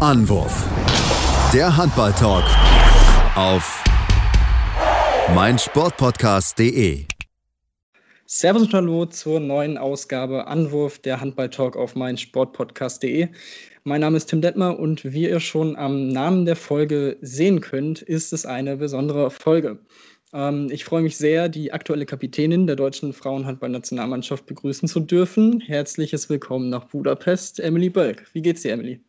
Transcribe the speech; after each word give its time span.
Anwurf. 0.00 0.64
Der 1.52 1.76
Handball-Talk 1.76 2.44
auf 3.36 3.84
meinsportpodcast.de. 5.34 7.04
Servus 8.24 8.62
und 8.62 8.72
Hallo 8.72 9.04
zur 9.04 9.40
neuen 9.40 9.76
Ausgabe 9.76 10.46
Anwurf 10.46 11.00
der 11.00 11.20
Handball-Talk 11.20 11.76
auf 11.76 11.96
meinsportpodcast.de. 11.96 13.28
Mein 13.84 14.00
Name 14.00 14.16
ist 14.16 14.30
Tim 14.30 14.40
Detmer 14.40 14.78
und 14.78 15.04
wie 15.04 15.28
ihr 15.28 15.38
schon 15.38 15.76
am 15.76 16.08
Namen 16.08 16.46
der 16.46 16.56
Folge 16.56 17.18
sehen 17.20 17.60
könnt, 17.60 18.00
ist 18.00 18.32
es 18.32 18.46
eine 18.46 18.78
besondere 18.78 19.30
Folge. 19.30 19.80
Ähm, 20.32 20.70
ich 20.70 20.86
freue 20.86 21.02
mich 21.02 21.18
sehr, 21.18 21.50
die 21.50 21.74
aktuelle 21.74 22.06
Kapitänin 22.06 22.66
der 22.66 22.76
deutschen 22.76 23.12
Frauenhandballnationalmannschaft 23.12 24.46
begrüßen 24.46 24.88
zu 24.88 25.00
dürfen. 25.00 25.60
Herzliches 25.60 26.30
Willkommen 26.30 26.70
nach 26.70 26.86
Budapest, 26.86 27.60
Emily 27.60 27.90
Bölk. 27.90 28.24
Wie 28.32 28.40
geht's 28.40 28.62
dir, 28.62 28.72
Emily? 28.72 29.02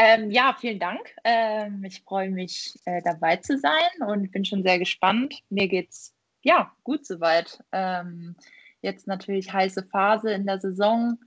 Ähm, 0.00 0.30
ja, 0.30 0.54
vielen 0.56 0.78
Dank. 0.78 1.12
Ähm, 1.24 1.82
ich 1.82 2.02
freue 2.02 2.30
mich, 2.30 2.78
äh, 2.84 3.02
dabei 3.02 3.36
zu 3.38 3.58
sein 3.58 4.06
und 4.06 4.30
bin 4.30 4.44
schon 4.44 4.62
sehr 4.62 4.78
gespannt. 4.78 5.42
Mir 5.50 5.66
geht's 5.66 6.14
ja 6.42 6.72
gut 6.84 7.04
soweit. 7.04 7.64
Ähm, 7.72 8.36
jetzt 8.80 9.08
natürlich 9.08 9.52
heiße 9.52 9.82
Phase 9.90 10.30
in 10.30 10.46
der 10.46 10.60
Saison. 10.60 11.18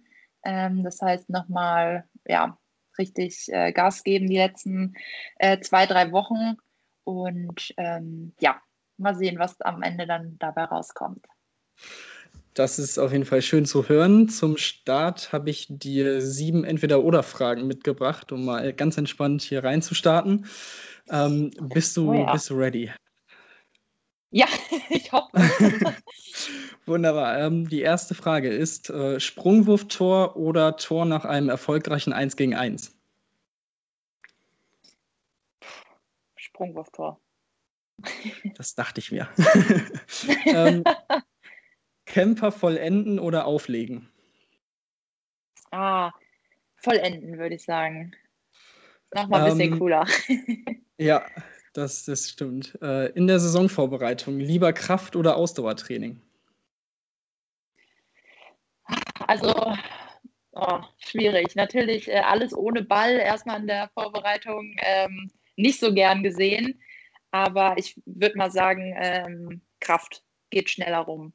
Ähm, 0.45 0.85
das 0.85 1.01
heißt 1.01 1.29
nochmal 1.29 2.05
ja 2.25 2.57
richtig 2.97 3.49
äh, 3.49 3.73
Gas 3.73 4.05
geben 4.05 4.29
die 4.29 4.37
letzten 4.37 4.95
äh, 5.37 5.59
zwei 5.59 5.85
drei 5.85 6.13
Wochen 6.13 6.55
und 7.03 7.73
ähm, 7.75 8.33
ja, 8.39 8.61
mal 8.95 9.15
sehen, 9.15 9.37
was 9.37 9.59
am 9.59 9.83
Ende 9.83 10.07
dann 10.07 10.37
dabei 10.39 10.63
rauskommt. 10.63 11.25
Das 12.53 12.79
ist 12.79 12.97
auf 12.97 13.13
jeden 13.13 13.25
Fall 13.25 13.41
schön 13.41 13.65
zu 13.65 13.87
hören. 13.87 14.27
Zum 14.27 14.57
Start 14.57 15.31
habe 15.31 15.49
ich 15.49 15.67
dir 15.69 16.21
sieben 16.21 16.65
Entweder-Oder-Fragen 16.65 17.65
mitgebracht, 17.65 18.31
um 18.31 18.45
mal 18.45 18.73
ganz 18.73 18.97
entspannt 18.97 19.41
hier 19.41 19.63
reinzustarten. 19.63 20.45
Ähm, 21.09 21.51
bist, 21.73 21.95
du, 21.95 22.11
oh 22.11 22.13
ja. 22.13 22.33
bist 22.33 22.49
du 22.49 22.55
ready? 22.55 22.91
Ja, 24.31 24.47
ich 24.89 25.11
hoffe. 25.11 25.31
Wunderbar. 26.85 27.39
Ähm, 27.39 27.69
die 27.69 27.81
erste 27.81 28.15
Frage 28.15 28.49
ist: 28.49 28.89
äh, 28.89 29.19
Sprungwurftor 29.19 30.35
oder 30.35 30.75
Tor 30.75 31.05
nach 31.05 31.23
einem 31.23 31.47
erfolgreichen 31.47 32.11
1 32.11 32.35
gegen 32.35 32.55
1? 32.55 32.97
Sprungwurftor. 36.35 37.19
Das 38.55 38.75
dachte 38.75 38.99
ich 38.99 39.11
mir. 39.11 39.29
ähm, 40.45 40.83
Camper 42.11 42.51
vollenden 42.51 43.19
oder 43.19 43.45
auflegen? 43.45 44.09
Ah, 45.71 46.11
vollenden, 46.75 47.37
würde 47.37 47.55
ich 47.55 47.63
sagen. 47.63 48.13
Nochmal 49.15 49.39
ein 49.39 49.45
bisschen 49.45 49.73
ähm, 49.73 49.79
cooler. 49.79 50.05
ja, 50.97 51.25
das, 51.73 52.03
das 52.03 52.29
stimmt. 52.29 52.77
Äh, 52.81 53.11
in 53.11 53.27
der 53.27 53.39
Saisonvorbereitung 53.39 54.39
lieber 54.39 54.73
Kraft- 54.73 55.15
oder 55.15 55.37
Ausdauertraining? 55.37 56.19
Also, 59.27 59.53
oh, 60.51 60.79
schwierig. 60.97 61.55
Natürlich 61.55 62.09
äh, 62.09 62.19
alles 62.19 62.53
ohne 62.53 62.83
Ball 62.83 63.19
erstmal 63.19 63.61
in 63.61 63.67
der 63.67 63.89
Vorbereitung 63.93 64.75
ähm, 64.79 65.31
nicht 65.55 65.79
so 65.79 65.93
gern 65.93 66.23
gesehen. 66.23 66.81
Aber 67.31 67.77
ich 67.77 68.01
würde 68.05 68.37
mal 68.37 68.51
sagen, 68.51 68.93
ähm, 68.97 69.61
Kraft 69.79 70.25
geht 70.49 70.69
schneller 70.69 70.99
rum. 70.99 71.33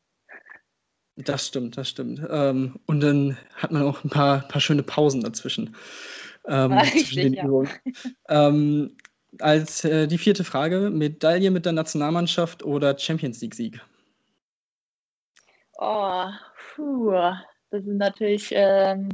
Das 1.17 1.47
stimmt, 1.47 1.79
das 1.79 1.89
stimmt. 1.89 2.21
Ähm, 2.29 2.79
und 2.87 3.01
dann 3.01 3.39
hat 3.55 3.73
man 3.73 3.83
auch 3.83 4.05
ein 4.05 4.11
paar, 4.11 4.47
paar 4.49 4.61
schöne 4.61 4.83
Pausen 4.83 5.23
dazwischen. 5.23 5.75
Ähm, 6.47 6.73
Richtig, 6.79 7.07
zwischen 7.07 7.23
den 7.23 7.35
ja. 7.35 7.45
Übungen. 7.45 7.71
Ähm, 8.29 8.97
als 9.41 9.85
äh, 9.85 10.07
die 10.07 10.19
vierte 10.19 10.45
Frage: 10.45 10.91
Medaille 10.91 11.51
mit 11.51 11.65
der 11.65 11.73
Nationalmannschaft 11.73 12.63
oder 12.63 12.99
Champions 12.99 13.41
League-Sieg? 13.41 13.81
Oh, 15.79 16.27
puh. 16.75 17.13
Das 17.71 17.85
sind 17.85 17.97
natürlich 17.97 18.51
ähm, 18.53 19.09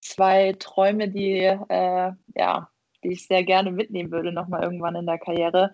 zwei 0.00 0.52
Träume, 0.58 1.08
die, 1.08 1.38
äh, 1.40 2.12
ja, 2.36 2.70
die 3.02 3.12
ich 3.12 3.26
sehr 3.26 3.44
gerne 3.44 3.72
mitnehmen 3.72 4.10
würde, 4.10 4.32
nochmal 4.32 4.62
irgendwann 4.62 4.96
in 4.96 5.06
der 5.06 5.18
Karriere. 5.18 5.72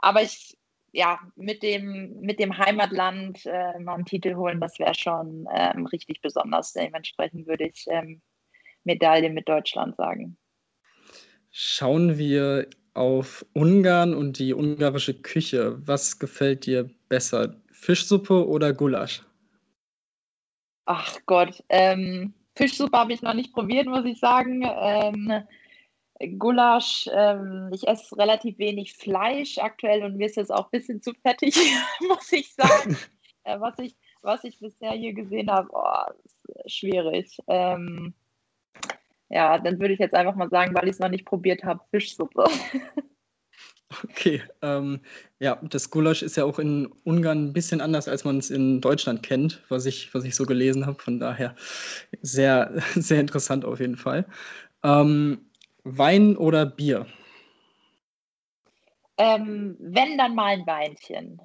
Aber 0.00 0.22
ich 0.22 0.56
ja, 0.96 1.20
mit 1.36 1.62
dem, 1.62 2.20
mit 2.20 2.40
dem 2.40 2.56
Heimatland 2.56 3.44
äh, 3.44 3.78
mal 3.78 3.96
einen 3.96 4.06
Titel 4.06 4.34
holen, 4.34 4.62
das 4.62 4.78
wäre 4.78 4.94
schon 4.94 5.46
ähm, 5.54 5.84
richtig 5.84 6.22
besonders. 6.22 6.72
Dementsprechend 6.72 7.46
würde 7.46 7.66
ich 7.66 7.84
ähm, 7.88 8.22
Medaille 8.84 9.28
mit 9.28 9.46
Deutschland 9.46 9.94
sagen. 9.96 10.38
Schauen 11.50 12.16
wir 12.16 12.66
auf 12.94 13.44
Ungarn 13.52 14.14
und 14.14 14.38
die 14.38 14.54
ungarische 14.54 15.12
Küche. 15.12 15.76
Was 15.86 16.18
gefällt 16.18 16.64
dir 16.64 16.88
besser? 17.10 17.60
Fischsuppe 17.70 18.48
oder 18.48 18.72
Gulasch? 18.72 19.22
Ach 20.86 21.18
Gott, 21.26 21.62
ähm, 21.68 22.32
Fischsuppe 22.54 22.96
habe 22.96 23.12
ich 23.12 23.20
noch 23.20 23.34
nicht 23.34 23.52
probiert, 23.52 23.86
muss 23.86 24.06
ich 24.06 24.18
sagen. 24.18 24.62
Ähm, 24.64 25.42
Gulasch, 26.38 27.08
ähm, 27.12 27.70
ich 27.72 27.86
esse 27.86 28.16
relativ 28.16 28.58
wenig 28.58 28.94
Fleisch 28.94 29.58
aktuell 29.58 30.02
und 30.02 30.16
mir 30.16 30.26
ist 30.26 30.36
das 30.36 30.50
auch 30.50 30.66
ein 30.66 30.78
bisschen 30.78 31.02
zu 31.02 31.12
fettig, 31.22 31.54
muss 32.08 32.32
ich 32.32 32.54
sagen. 32.54 32.96
äh, 33.44 33.60
was, 33.60 33.78
ich, 33.78 33.96
was 34.22 34.44
ich 34.44 34.58
bisher 34.58 34.92
hier 34.92 35.12
gesehen 35.12 35.50
habe, 35.50 35.68
oh, 35.72 36.12
ist 36.64 36.72
schwierig. 36.72 37.38
Ähm, 37.48 38.14
ja, 39.28 39.58
dann 39.58 39.80
würde 39.80 39.94
ich 39.94 40.00
jetzt 40.00 40.14
einfach 40.14 40.36
mal 40.36 40.48
sagen, 40.48 40.74
weil 40.74 40.84
ich 40.84 40.92
es 40.92 40.98
noch 41.00 41.08
nicht 41.08 41.26
probiert 41.26 41.64
habe, 41.64 41.80
Fischsuppe. 41.90 42.44
Okay, 44.02 44.42
ähm, 44.62 45.00
ja, 45.38 45.60
das 45.62 45.90
Gulasch 45.90 46.22
ist 46.22 46.36
ja 46.36 46.44
auch 46.44 46.58
in 46.58 46.86
Ungarn 47.04 47.46
ein 47.46 47.52
bisschen 47.52 47.80
anders, 47.80 48.08
als 48.08 48.24
man 48.24 48.38
es 48.38 48.50
in 48.50 48.80
Deutschland 48.80 49.22
kennt, 49.22 49.62
was 49.68 49.86
ich, 49.86 50.12
was 50.12 50.24
ich 50.24 50.34
so 50.34 50.44
gelesen 50.44 50.86
habe. 50.86 51.00
Von 51.00 51.20
daher 51.20 51.54
sehr, 52.20 52.72
sehr 52.94 53.20
interessant 53.20 53.64
auf 53.64 53.78
jeden 53.78 53.96
Fall. 53.96 54.26
Ähm, 54.82 55.45
Wein 55.88 56.36
oder 56.36 56.66
Bier? 56.66 57.06
Ähm, 59.18 59.76
wenn, 59.78 60.18
dann 60.18 60.34
mal 60.34 60.46
ein 60.46 60.66
Weinchen. 60.66 61.40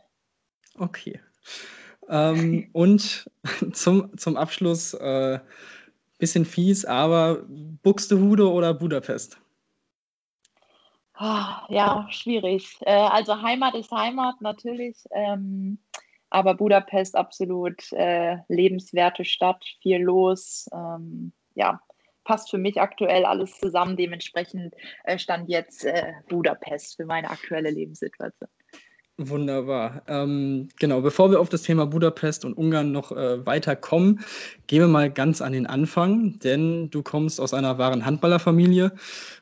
Okay. 0.80 1.22
Ähm, 2.10 2.68
und 2.74 3.30
zum, 3.72 4.18
zum 4.18 4.38
Abschluss, 4.38 4.96
äh, 4.96 5.40
bisschen 6.18 6.46
fies, 6.46 6.86
aber 6.86 7.44
Buxtehude 7.84 8.52
oder 8.52 8.74
Budapest? 8.74 9.40
Oh, 11.20 11.46
ja, 11.70 12.08
schwierig. 12.10 12.78
Äh, 12.82 12.94
also 12.94 13.42
Heimat 13.42 13.76
ist 13.76 13.92
Heimat 13.92 14.42
natürlich, 14.42 14.98
ähm, 15.12 15.78
aber 16.32 16.56
Budapest 16.56 17.16
absolut 17.16 17.92
äh, 17.92 18.38
lebenswerte 18.48 19.24
Stadt, 19.24 19.64
viel 19.82 20.00
los. 20.00 20.68
Ähm, 20.74 21.32
ja, 21.54 21.80
passt 22.32 22.50
für 22.50 22.58
mich 22.58 22.80
aktuell 22.80 23.26
alles 23.26 23.60
zusammen. 23.60 23.98
Dementsprechend 23.98 24.74
äh, 25.04 25.20
stand 25.20 25.50
jetzt 25.50 25.84
äh, 25.84 26.14
Budapest 26.30 26.96
für 26.96 27.06
meine 27.06 27.30
aktuelle 27.30 27.70
Lebenssituation. 27.70 28.48
Wunderbar. 29.18 30.02
Ähm, 30.08 30.70
genau, 30.80 31.02
bevor 31.02 31.30
wir 31.30 31.42
auf 31.42 31.50
das 31.50 31.64
Thema 31.64 31.86
Budapest 31.86 32.46
und 32.46 32.54
Ungarn 32.54 32.94
noch 32.94 33.12
äh, 33.12 33.46
weiterkommen, 33.46 34.22
gehen 34.68 34.80
wir 34.80 34.88
mal 34.88 35.12
ganz 35.12 35.42
an 35.42 35.52
den 35.52 35.68
Anfang, 35.68 36.40
denn 36.40 36.90
du 36.90 37.04
kommst 37.04 37.42
aus 37.42 37.54
einer 37.54 37.78
wahren 37.78 38.06
Handballerfamilie. 38.06 38.94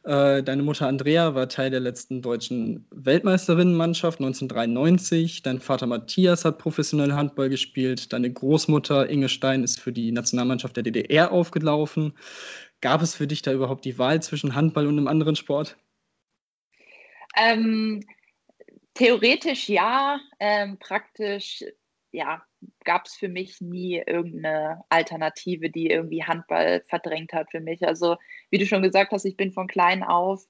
Äh, 0.04 0.42
deine 0.42 0.64
Mutter 0.64 0.88
Andrea 0.88 1.36
war 1.36 1.48
Teil 1.48 1.70
der 1.70 1.80
letzten 1.80 2.24
deutschen 2.24 2.88
Weltmeisterinnenmannschaft 2.92 4.20
1993. 4.20 5.44
Dein 5.44 5.60
Vater 5.60 5.86
Matthias 5.86 6.44
hat 6.44 6.58
professionell 6.58 7.14
Handball 7.14 7.50
gespielt. 7.50 8.12
Deine 8.12 8.34
Großmutter 8.34 9.08
Inge 9.10 9.30
Stein 9.30 9.64
ist 9.64 9.80
für 9.80 9.94
die 9.94 10.12
Nationalmannschaft 10.12 10.76
der 10.76 10.84
DDR 10.84 11.32
aufgelaufen. 11.32 12.14
Gab 12.82 13.02
es 13.02 13.16
für 13.16 13.28
dich 13.28 13.42
da 13.42 13.52
überhaupt 13.52 13.86
die 13.86 13.98
Wahl 13.98 14.22
zwischen 14.22 14.56
Handball 14.56 14.88
und 14.88 14.98
einem 14.98 15.08
anderen 15.08 15.36
Sport? 15.36 15.78
Ähm, 17.36 18.04
theoretisch 18.94 19.70
ja, 19.70 20.20
ähm, 20.40 20.78
praktisch 20.80 21.64
ja, 22.12 22.44
gab 22.84 23.06
es 23.06 23.16
für 23.16 23.30
mich 23.30 23.62
nie 23.62 24.02
irgendeine 24.06 24.84
Alternative, 24.90 25.70
die 25.70 25.90
irgendwie 25.90 26.24
Handball 26.24 26.84
verdrängt 26.88 27.34
hat 27.34 27.52
für 27.52 27.60
mich. 27.60 27.86
Also 27.86 28.18
wie 28.50 28.58
du 28.58 28.66
schon 28.66 28.82
gesagt 28.82 29.12
hast, 29.12 29.26
ich 29.26 29.38
bin 29.38 29.52
von 29.52 29.68
klein 29.68 30.04
auf 30.04 30.46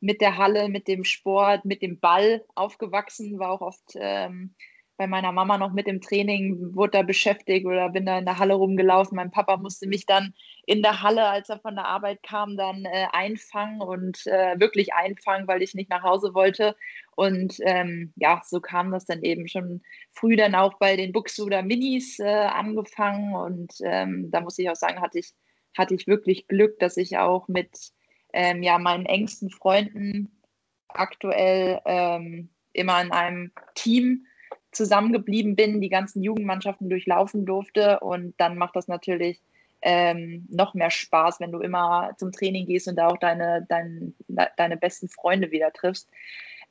mit 0.00 0.20
der 0.20 0.36
Halle, 0.36 0.68
mit 0.68 0.88
dem 0.88 1.04
Sport, 1.04 1.64
mit 1.64 1.82
dem 1.82 2.00
Ball 2.00 2.44
aufgewachsen, 2.54 3.38
war 3.38 3.50
auch 3.50 3.60
oft 3.60 3.92
ähm, 3.94 4.54
bei 4.96 5.06
meiner 5.06 5.32
Mama 5.32 5.58
noch 5.58 5.72
mit 5.72 5.88
im 5.88 6.00
Training, 6.00 6.74
wurde 6.74 6.98
da 6.98 7.02
beschäftigt 7.02 7.66
oder 7.66 7.88
bin 7.90 8.06
da 8.06 8.18
in 8.18 8.24
der 8.24 8.38
Halle 8.38 8.54
rumgelaufen. 8.54 9.16
Mein 9.16 9.30
Papa 9.30 9.56
musste 9.56 9.88
mich 9.88 10.06
dann 10.06 10.34
in 10.66 10.82
der 10.82 11.02
Halle, 11.02 11.26
als 11.26 11.48
er 11.48 11.58
von 11.58 11.74
der 11.74 11.86
Arbeit 11.86 12.22
kam, 12.22 12.56
dann 12.56 12.84
äh, 12.84 13.06
einfangen 13.12 13.80
und 13.80 14.26
äh, 14.26 14.58
wirklich 14.58 14.94
einfangen, 14.94 15.48
weil 15.48 15.62
ich 15.62 15.74
nicht 15.74 15.90
nach 15.90 16.02
Hause 16.04 16.34
wollte. 16.34 16.76
Und 17.16 17.56
ähm, 17.62 18.12
ja, 18.16 18.42
so 18.44 18.60
kam 18.60 18.92
das 18.92 19.04
dann 19.04 19.22
eben 19.22 19.48
schon 19.48 19.82
früh 20.12 20.36
dann 20.36 20.54
auch 20.54 20.74
bei 20.78 20.96
den 20.96 21.12
Buxuder 21.12 21.62
Minis 21.62 22.20
äh, 22.20 22.24
angefangen. 22.24 23.34
Und 23.34 23.74
ähm, 23.82 24.30
da 24.30 24.40
muss 24.40 24.58
ich 24.58 24.70
auch 24.70 24.76
sagen, 24.76 25.00
hatte 25.00 25.18
ich, 25.18 25.32
hatte 25.76 25.94
ich 25.94 26.06
wirklich 26.06 26.46
Glück, 26.46 26.78
dass 26.78 26.96
ich 26.96 27.18
auch 27.18 27.48
mit 27.48 27.90
ähm, 28.32 28.62
ja 28.62 28.78
meinen 28.78 29.06
engsten 29.06 29.50
Freunden 29.50 30.40
aktuell 30.88 31.80
ähm, 31.84 32.50
immer 32.72 33.02
in 33.02 33.12
einem 33.12 33.52
Team 33.74 34.26
zusammengeblieben 34.74 35.56
bin, 35.56 35.80
die 35.80 35.88
ganzen 35.88 36.22
Jugendmannschaften 36.22 36.88
durchlaufen 36.88 37.46
durfte. 37.46 38.00
Und 38.00 38.34
dann 38.38 38.56
macht 38.58 38.76
das 38.76 38.88
natürlich 38.88 39.40
ähm, 39.82 40.46
noch 40.50 40.74
mehr 40.74 40.90
Spaß, 40.90 41.40
wenn 41.40 41.52
du 41.52 41.60
immer 41.60 42.12
zum 42.18 42.32
Training 42.32 42.66
gehst 42.66 42.88
und 42.88 42.96
da 42.96 43.08
auch 43.08 43.18
deine, 43.18 43.66
dein, 43.68 44.14
deine 44.56 44.76
besten 44.76 45.08
Freunde 45.08 45.50
wieder 45.50 45.72
triffst. 45.72 46.08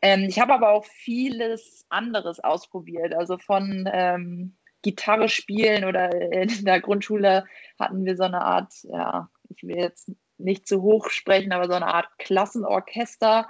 Ähm, 0.02 0.26
ich 0.28 0.40
habe 0.40 0.54
aber 0.54 0.72
auch 0.72 0.86
vieles 0.86 1.86
anderes 1.90 2.40
ausprobiert. 2.40 3.14
Also 3.14 3.38
von 3.38 3.90
ähm, 3.94 4.56
Gitarre 4.82 5.30
spielen 5.30 5.86
oder 5.86 6.12
in 6.32 6.66
der 6.66 6.82
Grundschule 6.82 7.46
hatten 7.80 8.04
wir 8.04 8.18
so 8.18 8.24
eine 8.24 8.42
Art, 8.42 8.74
ja, 8.84 9.30
ich 9.50 9.64
will 9.64 9.78
jetzt 9.78 10.12
nicht 10.38 10.68
zu 10.68 10.82
hoch 10.82 11.10
sprechen, 11.10 11.54
aber 11.54 11.68
so 11.68 11.74
eine 11.74 11.88
Art 11.88 12.08
Klassenorchester 12.18 13.48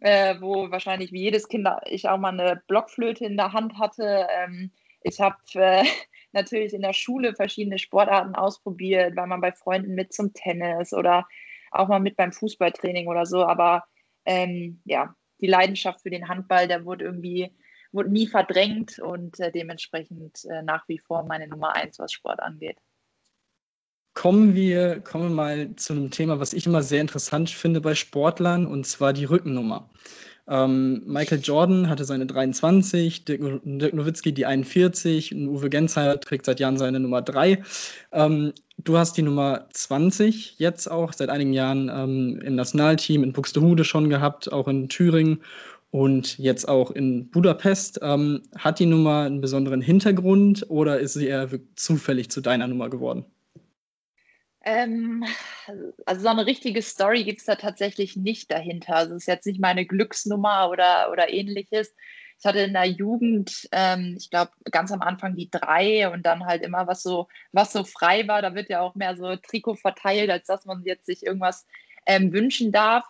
äh, 0.00 0.36
wo 0.40 0.70
wahrscheinlich 0.70 1.12
wie 1.12 1.22
jedes 1.22 1.48
Kind 1.48 1.68
ich 1.86 2.08
auch 2.08 2.18
mal 2.18 2.38
eine 2.38 2.62
Blockflöte 2.66 3.24
in 3.24 3.36
der 3.36 3.52
Hand 3.52 3.78
hatte. 3.78 4.26
Ähm, 4.30 4.72
ich 5.02 5.20
habe 5.20 5.36
äh, 5.54 5.84
natürlich 6.32 6.74
in 6.74 6.82
der 6.82 6.92
Schule 6.92 7.34
verschiedene 7.34 7.78
Sportarten 7.78 8.34
ausprobiert, 8.34 9.16
war 9.16 9.26
mal 9.26 9.38
bei 9.38 9.52
Freunden 9.52 9.94
mit 9.94 10.12
zum 10.12 10.32
Tennis 10.32 10.92
oder 10.92 11.26
auch 11.70 11.88
mal 11.88 12.00
mit 12.00 12.16
beim 12.16 12.32
Fußballtraining 12.32 13.08
oder 13.08 13.26
so. 13.26 13.44
Aber 13.44 13.84
ähm, 14.24 14.82
ja, 14.84 15.14
die 15.40 15.46
Leidenschaft 15.46 16.02
für 16.02 16.10
den 16.10 16.28
Handball, 16.28 16.68
der 16.68 16.84
wurde 16.84 17.04
irgendwie 17.04 17.54
wurde 17.92 18.10
nie 18.10 18.26
verdrängt 18.26 18.98
und 19.00 19.40
äh, 19.40 19.50
dementsprechend 19.50 20.44
äh, 20.44 20.62
nach 20.62 20.86
wie 20.88 20.98
vor 20.98 21.24
meine 21.24 21.48
Nummer 21.48 21.74
eins, 21.74 21.98
was 21.98 22.12
Sport 22.12 22.40
angeht. 22.40 22.78
Kommen 24.14 24.54
wir, 24.54 25.00
kommen 25.00 25.30
wir 25.30 25.34
mal 25.34 25.76
zu 25.76 25.92
einem 25.92 26.10
Thema, 26.10 26.40
was 26.40 26.52
ich 26.52 26.66
immer 26.66 26.82
sehr 26.82 27.00
interessant 27.00 27.48
finde 27.50 27.80
bei 27.80 27.94
Sportlern, 27.94 28.66
und 28.66 28.86
zwar 28.86 29.12
die 29.12 29.24
Rückennummer. 29.24 29.88
Ähm, 30.48 31.02
Michael 31.06 31.40
Jordan 31.40 31.88
hatte 31.88 32.04
seine 32.04 32.26
23, 32.26 33.24
Dirk, 33.24 33.60
Dirk 33.64 33.94
Nowitzki 33.94 34.32
die 34.32 34.46
41 34.46 35.32
und 35.32 35.48
Uwe 35.48 35.70
Gensheimer 35.70 36.20
trägt 36.20 36.46
seit 36.46 36.58
Jahren 36.58 36.76
seine 36.76 36.98
Nummer 36.98 37.22
3. 37.22 37.62
Ähm, 38.12 38.52
du 38.78 38.98
hast 38.98 39.16
die 39.16 39.22
Nummer 39.22 39.68
20 39.72 40.58
jetzt 40.58 40.90
auch 40.90 41.12
seit 41.12 41.28
einigen 41.30 41.52
Jahren 41.52 41.88
ähm, 41.88 42.40
im 42.44 42.56
Nationalteam 42.56 43.22
in 43.22 43.32
Buxtehude 43.32 43.84
schon 43.84 44.10
gehabt, 44.10 44.52
auch 44.52 44.66
in 44.66 44.88
Thüringen 44.88 45.42
und 45.92 46.36
jetzt 46.38 46.68
auch 46.68 46.90
in 46.90 47.30
Budapest. 47.30 48.00
Ähm, 48.02 48.42
hat 48.56 48.80
die 48.80 48.86
Nummer 48.86 49.22
einen 49.22 49.40
besonderen 49.40 49.80
Hintergrund 49.80 50.66
oder 50.68 50.98
ist 50.98 51.14
sie 51.14 51.28
eher 51.28 51.48
zufällig 51.76 52.28
zu 52.30 52.40
deiner 52.40 52.66
Nummer 52.66 52.90
geworden? 52.90 53.24
Ähm, 54.64 55.24
also 56.06 56.22
so 56.22 56.28
eine 56.28 56.46
richtige 56.46 56.82
Story 56.82 57.24
gibt 57.24 57.40
es 57.40 57.46
da 57.46 57.56
tatsächlich 57.56 58.16
nicht 58.16 58.50
dahinter. 58.50 58.96
Also 58.96 59.14
es 59.14 59.22
ist 59.22 59.28
jetzt 59.28 59.46
nicht 59.46 59.60
meine 59.60 59.86
Glücksnummer 59.86 60.68
oder, 60.70 61.10
oder 61.10 61.32
ähnliches. 61.32 61.94
Ich 62.38 62.46
hatte 62.46 62.60
in 62.60 62.72
der 62.72 62.86
Jugend, 62.86 63.68
ähm, 63.72 64.16
ich 64.18 64.30
glaube, 64.30 64.52
ganz 64.70 64.92
am 64.92 65.02
Anfang 65.02 65.36
die 65.36 65.50
drei 65.50 66.10
und 66.10 66.24
dann 66.24 66.46
halt 66.46 66.62
immer, 66.62 66.86
was 66.86 67.02
so, 67.02 67.28
was 67.52 67.72
so 67.72 67.84
frei 67.84 68.26
war. 68.28 68.42
Da 68.42 68.54
wird 68.54 68.70
ja 68.70 68.80
auch 68.80 68.94
mehr 68.94 69.16
so 69.16 69.36
Trikot 69.36 69.76
verteilt, 69.76 70.30
als 70.30 70.46
dass 70.46 70.64
man 70.64 70.82
jetzt 70.84 71.06
sich 71.06 71.24
irgendwas 71.24 71.66
ähm, 72.06 72.32
wünschen 72.32 72.72
darf. 72.72 73.04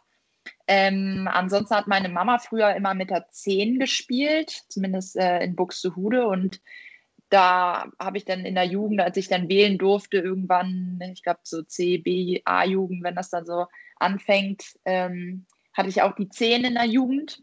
Ähm, 0.67 1.29
ansonsten 1.31 1.75
hat 1.75 1.87
meine 1.87 2.09
Mama 2.09 2.39
früher 2.39 2.75
immer 2.75 2.95
mit 2.95 3.11
der 3.11 3.29
10 3.31 3.79
gespielt, 3.79 4.65
zumindest 4.69 5.17
äh, 5.17 5.41
in 5.45 5.55
Buxtehude. 5.57 6.27
Und 6.27 6.61
da 7.31 7.91
habe 7.99 8.19
ich 8.19 8.25
dann 8.25 8.45
in 8.45 8.57
der 8.57 8.65
Jugend, 8.65 9.01
als 9.01 9.17
ich 9.17 9.29
dann 9.29 9.49
wählen 9.49 9.79
durfte, 9.79 10.19
irgendwann, 10.19 11.01
ich 11.13 11.23
glaube 11.23 11.41
so 11.45 11.63
C, 11.63 11.99
B, 11.99 12.43
A-Jugend, 12.45 13.03
wenn 13.05 13.15
das 13.15 13.31
dann 13.31 13.47
so 13.47 13.67
anfängt, 13.97 14.65
ähm, 14.85 15.47
hatte 15.73 15.89
ich 15.89 16.03
auch 16.03 16.15
die 16.15 16.29
10 16.29 16.65
in 16.65 16.75
der 16.75 16.87
Jugend. 16.87 17.43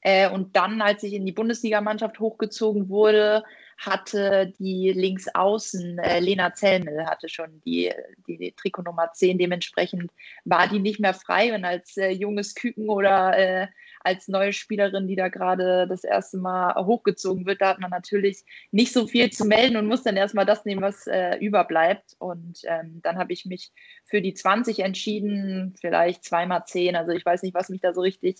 Äh, 0.00 0.30
und 0.30 0.54
dann, 0.54 0.80
als 0.80 1.02
ich 1.02 1.12
in 1.12 1.26
die 1.26 1.32
Bundesligamannschaft 1.32 2.20
hochgezogen 2.20 2.88
wurde, 2.88 3.42
hatte 3.78 4.52
die 4.58 4.92
Linksaußen, 4.92 5.98
äh, 5.98 6.20
Lena 6.20 6.54
Zellmel, 6.54 7.06
hatte 7.06 7.28
schon 7.28 7.60
die, 7.64 7.92
die, 8.26 8.38
die 8.38 8.52
Trikotnummer 8.52 9.12
10. 9.12 9.38
Dementsprechend 9.38 10.12
war 10.44 10.68
die 10.68 10.78
nicht 10.78 11.00
mehr 11.00 11.14
frei. 11.14 11.54
Und 11.54 11.64
als 11.64 11.96
äh, 11.96 12.10
junges 12.10 12.54
Küken 12.54 12.88
oder 12.88 13.36
äh, 13.36 13.66
als 14.00 14.28
neue 14.28 14.52
Spielerin, 14.52 15.06
die 15.06 15.16
da 15.16 15.28
gerade 15.28 15.86
das 15.88 16.04
erste 16.04 16.38
Mal 16.38 16.74
hochgezogen 16.84 17.46
wird, 17.46 17.60
da 17.60 17.68
hat 17.68 17.80
man 17.80 17.90
natürlich 17.90 18.44
nicht 18.70 18.92
so 18.92 19.06
viel 19.06 19.30
zu 19.30 19.44
melden 19.44 19.76
und 19.76 19.86
muss 19.86 20.02
dann 20.02 20.16
erstmal 20.16 20.46
das 20.46 20.64
nehmen, 20.64 20.82
was 20.82 21.06
äh, 21.06 21.36
überbleibt. 21.38 22.16
Und 22.18 22.60
ähm, 22.64 23.00
dann 23.02 23.18
habe 23.18 23.32
ich 23.32 23.44
mich 23.46 23.72
für 24.04 24.20
die 24.20 24.34
20 24.34 24.80
entschieden, 24.80 25.74
vielleicht 25.80 26.24
zweimal 26.24 26.64
10. 26.64 26.96
Also 26.96 27.12
ich 27.12 27.24
weiß 27.24 27.42
nicht, 27.42 27.54
was 27.54 27.68
mich 27.68 27.80
da 27.80 27.92
so 27.92 28.00
richtig 28.00 28.38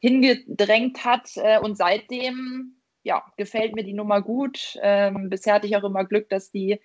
hingedrängt 0.00 1.04
hat. 1.04 1.30
Äh, 1.36 1.58
und 1.58 1.76
seitdem 1.76 2.76
ja, 3.02 3.24
gefällt 3.36 3.74
mir 3.74 3.84
die 3.84 3.94
Nummer 3.94 4.22
gut. 4.22 4.78
Ähm, 4.80 5.28
bisher 5.28 5.54
hatte 5.54 5.66
ich 5.66 5.76
auch 5.76 5.84
immer 5.84 6.04
Glück, 6.04 6.28
dass 6.28 6.50
die 6.50 6.80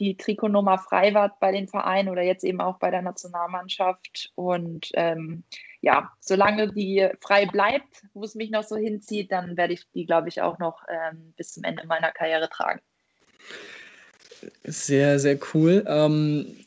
die 0.00 0.16
Trikotnummer 0.16 0.78
frei 0.78 1.14
war 1.14 1.36
bei 1.40 1.52
den 1.52 1.68
Vereinen 1.68 2.08
oder 2.08 2.22
jetzt 2.22 2.44
eben 2.44 2.60
auch 2.60 2.78
bei 2.78 2.90
der 2.90 3.02
Nationalmannschaft. 3.02 4.32
Und 4.34 4.90
ähm, 4.94 5.44
ja, 5.80 6.10
solange 6.20 6.72
die 6.72 7.08
frei 7.20 7.46
bleibt, 7.46 8.04
wo 8.12 8.24
es 8.24 8.34
mich 8.34 8.50
noch 8.50 8.64
so 8.64 8.76
hinzieht, 8.76 9.30
dann 9.30 9.56
werde 9.56 9.74
ich 9.74 9.88
die, 9.92 10.06
glaube 10.06 10.28
ich, 10.28 10.42
auch 10.42 10.58
noch 10.58 10.82
ähm, 10.88 11.32
bis 11.36 11.52
zum 11.52 11.64
Ende 11.64 11.86
meiner 11.86 12.10
Karriere 12.10 12.48
tragen. 12.48 12.80
Sehr, 14.64 15.18
sehr 15.18 15.38
cool. 15.54 15.84
Ähm, 15.86 16.63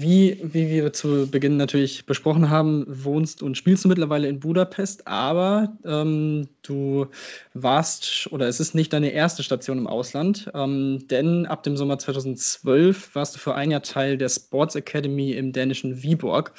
wie, 0.00 0.40
wie 0.42 0.68
wir 0.68 0.92
zu 0.92 1.30
Beginn 1.30 1.56
natürlich 1.56 2.06
besprochen 2.06 2.50
haben, 2.50 2.84
wohnst 2.88 3.42
und 3.42 3.56
spielst 3.56 3.84
du 3.84 3.88
mittlerweile 3.88 4.28
in 4.28 4.40
Budapest, 4.40 5.06
aber 5.06 5.76
ähm, 5.84 6.48
du 6.62 7.06
warst 7.54 8.28
oder 8.30 8.48
es 8.48 8.60
ist 8.60 8.74
nicht 8.74 8.92
deine 8.92 9.10
erste 9.10 9.42
Station 9.42 9.78
im 9.78 9.86
Ausland, 9.86 10.50
ähm, 10.54 11.06
denn 11.10 11.46
ab 11.46 11.62
dem 11.62 11.76
Sommer 11.76 11.98
2012 11.98 13.14
warst 13.14 13.34
du 13.34 13.38
für 13.38 13.54
ein 13.54 13.70
Jahr 13.70 13.82
Teil 13.82 14.18
der 14.18 14.28
Sports 14.28 14.74
Academy 14.74 15.32
im 15.32 15.52
dänischen 15.52 16.02
Viborg 16.02 16.52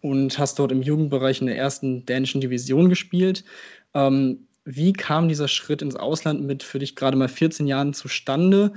und 0.00 0.38
hast 0.38 0.58
dort 0.58 0.72
im 0.72 0.82
Jugendbereich 0.82 1.40
in 1.40 1.46
der 1.46 1.56
ersten 1.56 2.04
dänischen 2.06 2.40
Division 2.40 2.88
gespielt. 2.88 3.44
Ähm, 3.94 4.46
wie 4.64 4.92
kam 4.92 5.28
dieser 5.28 5.48
Schritt 5.48 5.82
ins 5.82 5.96
Ausland 5.96 6.42
mit 6.42 6.62
für 6.62 6.78
dich 6.78 6.94
gerade 6.94 7.16
mal 7.16 7.28
14 7.28 7.66
Jahren 7.66 7.94
zustande? 7.94 8.72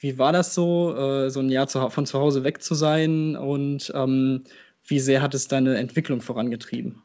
Wie 0.00 0.18
war 0.18 0.32
das 0.32 0.54
so, 0.54 0.96
äh, 0.96 1.30
so 1.30 1.40
ein 1.40 1.50
Jahr 1.50 1.68
zu, 1.68 1.90
von 1.90 2.06
zu 2.06 2.18
Hause 2.18 2.42
weg 2.42 2.62
zu 2.62 2.74
sein 2.74 3.36
und 3.36 3.92
ähm, 3.94 4.44
wie 4.86 4.98
sehr 4.98 5.20
hat 5.20 5.34
es 5.34 5.46
deine 5.46 5.76
Entwicklung 5.76 6.22
vorangetrieben? 6.22 7.02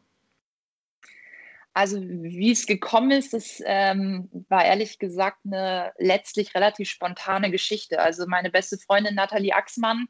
Also 1.74 2.02
wie 2.02 2.52
es 2.52 2.66
gekommen 2.68 3.12
ist, 3.12 3.34
das 3.34 3.62
ähm, 3.66 4.30
war 4.48 4.64
ehrlich 4.64 4.98
gesagt 4.98 5.40
eine 5.46 5.92
letztlich 5.98 6.56
relativ 6.56 6.90
spontane 6.90 7.52
Geschichte. 7.52 8.00
Also 8.00 8.26
meine 8.28 8.50
beste 8.50 8.78
Freundin 8.78 9.16
Nathalie 9.16 9.54
Axmann 9.54 10.08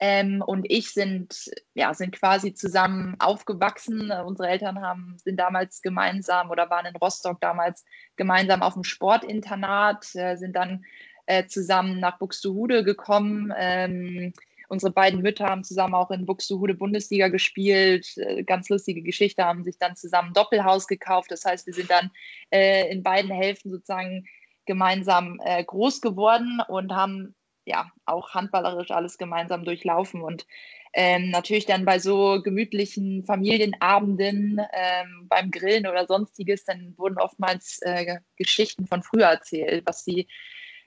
ähm, 0.00 0.42
und 0.46 0.66
ich 0.68 0.92
sind, 0.92 1.50
ja, 1.72 1.94
sind 1.94 2.14
quasi 2.14 2.52
zusammen 2.52 3.16
aufgewachsen. 3.20 4.10
Unsere 4.10 4.50
Eltern 4.50 4.82
haben, 4.82 5.16
sind 5.16 5.38
damals 5.38 5.80
gemeinsam 5.80 6.50
oder 6.50 6.68
waren 6.68 6.84
in 6.84 6.96
Rostock 6.96 7.40
damals 7.40 7.86
gemeinsam 8.16 8.60
auf 8.60 8.74
dem 8.74 8.84
Sportinternat, 8.84 10.14
äh, 10.14 10.36
sind 10.36 10.54
dann 10.56 10.84
äh, 11.28 11.46
zusammen 11.46 12.00
nach 12.00 12.18
Buxtehude 12.18 12.82
gekommen. 12.82 13.52
Ähm, 13.56 14.32
unsere 14.68 14.92
beiden 14.92 15.20
Mütter 15.20 15.46
haben 15.46 15.62
zusammen 15.62 15.94
auch 15.94 16.10
in 16.10 16.24
Buxtehude 16.24 16.74
Bundesliga 16.74 17.28
gespielt. 17.28 18.16
Äh, 18.16 18.44
ganz 18.44 18.70
lustige 18.70 19.02
Geschichte, 19.02 19.44
haben 19.44 19.62
sich 19.62 19.78
dann 19.78 19.94
zusammen 19.94 20.32
Doppelhaus 20.32 20.86
gekauft. 20.86 21.30
Das 21.30 21.44
heißt, 21.44 21.66
wir 21.66 21.74
sind 21.74 21.90
dann 21.90 22.10
äh, 22.50 22.90
in 22.90 23.02
beiden 23.02 23.30
Hälften 23.30 23.70
sozusagen 23.70 24.26
gemeinsam 24.64 25.38
äh, 25.44 25.62
groß 25.62 26.00
geworden 26.00 26.62
und 26.66 26.92
haben 26.94 27.34
ja 27.66 27.92
auch 28.06 28.32
handballerisch 28.32 28.90
alles 28.90 29.18
gemeinsam 29.18 29.66
durchlaufen. 29.66 30.22
Und 30.22 30.46
ähm, 30.94 31.28
natürlich 31.28 31.66
dann 31.66 31.84
bei 31.84 31.98
so 31.98 32.40
gemütlichen 32.42 33.22
Familienabenden 33.24 34.62
ähm, 34.72 35.26
beim 35.28 35.50
Grillen 35.50 35.86
oder 35.86 36.06
sonstiges, 36.06 36.64
dann 36.64 36.94
wurden 36.96 37.18
oftmals 37.18 37.80
äh, 37.82 38.16
Geschichten 38.36 38.86
von 38.86 39.02
früher 39.02 39.26
erzählt, 39.26 39.84
was 39.84 40.04
sie 40.04 40.26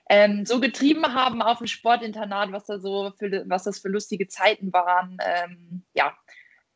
ähm, 0.08 0.44
so 0.44 0.60
getrieben 0.60 1.14
haben 1.14 1.42
auf 1.42 1.58
dem 1.58 1.66
Sportinternat, 1.66 2.52
was 2.52 2.66
da 2.66 2.78
so 2.78 3.12
für, 3.18 3.44
was 3.48 3.64
das 3.64 3.78
für 3.78 3.88
lustige 3.88 4.28
Zeiten 4.28 4.72
waren, 4.72 5.16
ähm, 5.24 5.82
ja, 5.94 6.12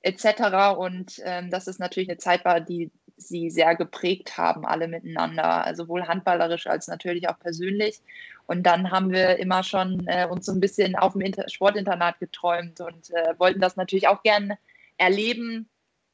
etc. 0.02 0.76
Und 0.78 1.20
ähm, 1.24 1.50
dass 1.50 1.66
es 1.66 1.78
natürlich 1.78 2.08
eine 2.08 2.18
Zeit 2.18 2.44
war, 2.44 2.60
die 2.60 2.90
sie 3.16 3.50
sehr 3.50 3.74
geprägt 3.74 4.36
haben, 4.36 4.66
alle 4.66 4.88
miteinander, 4.88 5.64
also 5.64 5.84
sowohl 5.84 6.06
handballerisch 6.06 6.66
als 6.66 6.86
natürlich 6.86 7.28
auch 7.28 7.38
persönlich. 7.38 8.00
Und 8.46 8.64
dann 8.64 8.90
haben 8.90 9.10
wir 9.10 9.38
immer 9.38 9.62
schon 9.62 10.06
äh, 10.06 10.26
uns 10.30 10.46
so 10.46 10.52
ein 10.52 10.60
bisschen 10.60 10.94
auf 10.96 11.12
dem 11.12 11.22
Inter 11.22 11.48
Sportinternat 11.48 12.20
geträumt 12.20 12.80
und 12.80 13.10
äh, 13.10 13.34
wollten 13.38 13.60
das 13.60 13.76
natürlich 13.76 14.06
auch 14.08 14.22
gern 14.22 14.54
erleben 14.98 15.68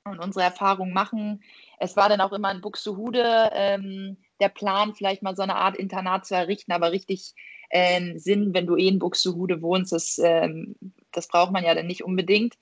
und 0.04 0.18
unsere 0.18 0.44
Erfahrungen 0.44 0.92
machen. 0.92 1.42
Es 1.78 1.96
war 1.96 2.08
dann 2.08 2.20
auch 2.20 2.32
immer 2.32 2.50
in 2.50 2.60
Buxtehude 2.60 3.50
ähm, 3.52 4.16
der 4.40 4.48
Plan, 4.48 4.94
vielleicht 4.94 5.22
mal 5.22 5.36
so 5.36 5.42
eine 5.42 5.56
Art 5.56 5.76
Internat 5.76 6.26
zu 6.26 6.34
errichten, 6.34 6.72
aber 6.72 6.92
richtig 6.92 7.34
ähm, 7.70 8.18
Sinn, 8.18 8.52
wenn 8.52 8.66
du 8.66 8.76
eh 8.76 8.88
in 8.88 8.98
Buxtehude 8.98 9.62
wohnst, 9.62 9.92
das, 9.92 10.18
ähm, 10.22 10.74
das 11.12 11.28
braucht 11.28 11.52
man 11.52 11.64
ja 11.64 11.74
dann 11.74 11.86
nicht 11.86 12.04
unbedingt. 12.04 12.56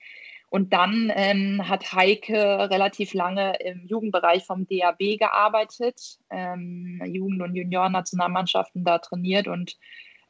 Und 0.51 0.73
dann 0.73 1.13
ähm, 1.15 1.69
hat 1.69 1.93
Heike 1.93 2.71
relativ 2.71 3.15
lange 3.15 3.55
im 3.61 3.87
Jugendbereich 3.87 4.45
vom 4.45 4.67
DAB 4.67 5.17
gearbeitet, 5.17 6.19
ähm, 6.29 7.01
Jugend- 7.07 7.43
und 7.43 7.55
Juniorennationalmannschaften 7.55 8.85
da 8.85 8.99
trainiert 8.99 9.47
und 9.47 9.77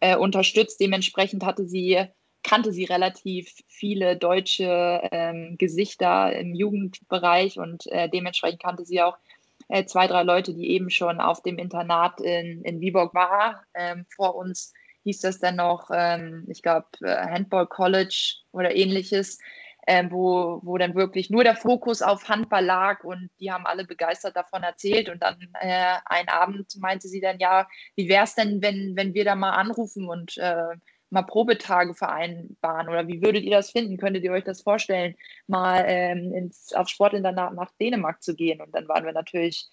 äh, 0.00 0.16
unterstützt. 0.16 0.78
Dementsprechend 0.78 1.44
hatte 1.44 1.66
sie, 1.66 2.04
kannte 2.42 2.72
sie 2.72 2.84
relativ 2.84 3.52
viele 3.68 4.16
deutsche 4.16 5.08
ähm, 5.12 5.56
Gesichter 5.58 6.32
im 6.36 6.54
Jugendbereich 6.54 7.58
und 7.58 7.86
äh, 7.88 8.08
dementsprechend 8.08 8.62
kannte 8.62 8.84
sie 8.84 9.02
auch 9.02 9.18
äh, 9.68 9.84
zwei, 9.84 10.06
drei 10.06 10.22
Leute, 10.22 10.54
die 10.54 10.70
eben 10.70 10.90
schon 10.90 11.20
auf 11.20 11.42
dem 11.42 11.58
Internat 11.58 12.20
in, 12.20 12.62
in 12.62 12.80
Viborg 12.80 13.14
waren. 13.14 13.56
Ähm, 13.74 14.06
vor 14.14 14.34
uns 14.36 14.72
hieß 15.04 15.20
das 15.20 15.38
dann 15.38 15.56
noch, 15.56 15.90
ähm, 15.92 16.46
ich 16.48 16.62
glaube, 16.62 16.86
äh, 17.02 17.16
Handball 17.16 17.66
College 17.66 18.36
oder 18.52 18.74
ähnliches 18.74 19.38
ähm, 19.86 20.10
wo, 20.10 20.60
wo 20.62 20.78
dann 20.78 20.94
wirklich 20.94 21.30
nur 21.30 21.44
der 21.44 21.56
Fokus 21.56 22.02
auf 22.02 22.28
Handball 22.28 22.64
lag 22.64 23.02
und 23.04 23.30
die 23.40 23.50
haben 23.50 23.66
alle 23.66 23.84
begeistert 23.84 24.36
davon 24.36 24.62
erzählt. 24.62 25.08
Und 25.08 25.22
dann 25.22 25.36
äh, 25.60 25.96
einen 26.04 26.28
Abend 26.28 26.76
meinte 26.78 27.08
sie 27.08 27.20
dann, 27.20 27.38
ja, 27.38 27.66
wie 27.96 28.08
wäre 28.08 28.24
es 28.24 28.34
denn, 28.34 28.62
wenn, 28.62 28.94
wenn 28.96 29.14
wir 29.14 29.24
da 29.24 29.34
mal 29.34 29.50
anrufen 29.50 30.08
und 30.08 30.36
äh, 30.38 30.76
mal 31.10 31.22
Probetage 31.22 31.94
vereinbaren 31.94 32.88
oder 32.88 33.06
wie 33.08 33.22
würdet 33.22 33.44
ihr 33.44 33.56
das 33.56 33.70
finden? 33.70 33.96
Könntet 33.96 34.24
ihr 34.24 34.32
euch 34.32 34.44
das 34.44 34.62
vorstellen, 34.62 35.14
mal 35.46 35.84
ähm, 35.86 36.32
ins, 36.32 36.72
auf 36.72 36.88
Sportinternat 36.88 37.54
nach 37.54 37.72
Dänemark 37.80 38.22
zu 38.22 38.34
gehen? 38.34 38.60
Und 38.60 38.74
dann 38.74 38.88
waren 38.88 39.04
wir 39.04 39.12
natürlich 39.12 39.68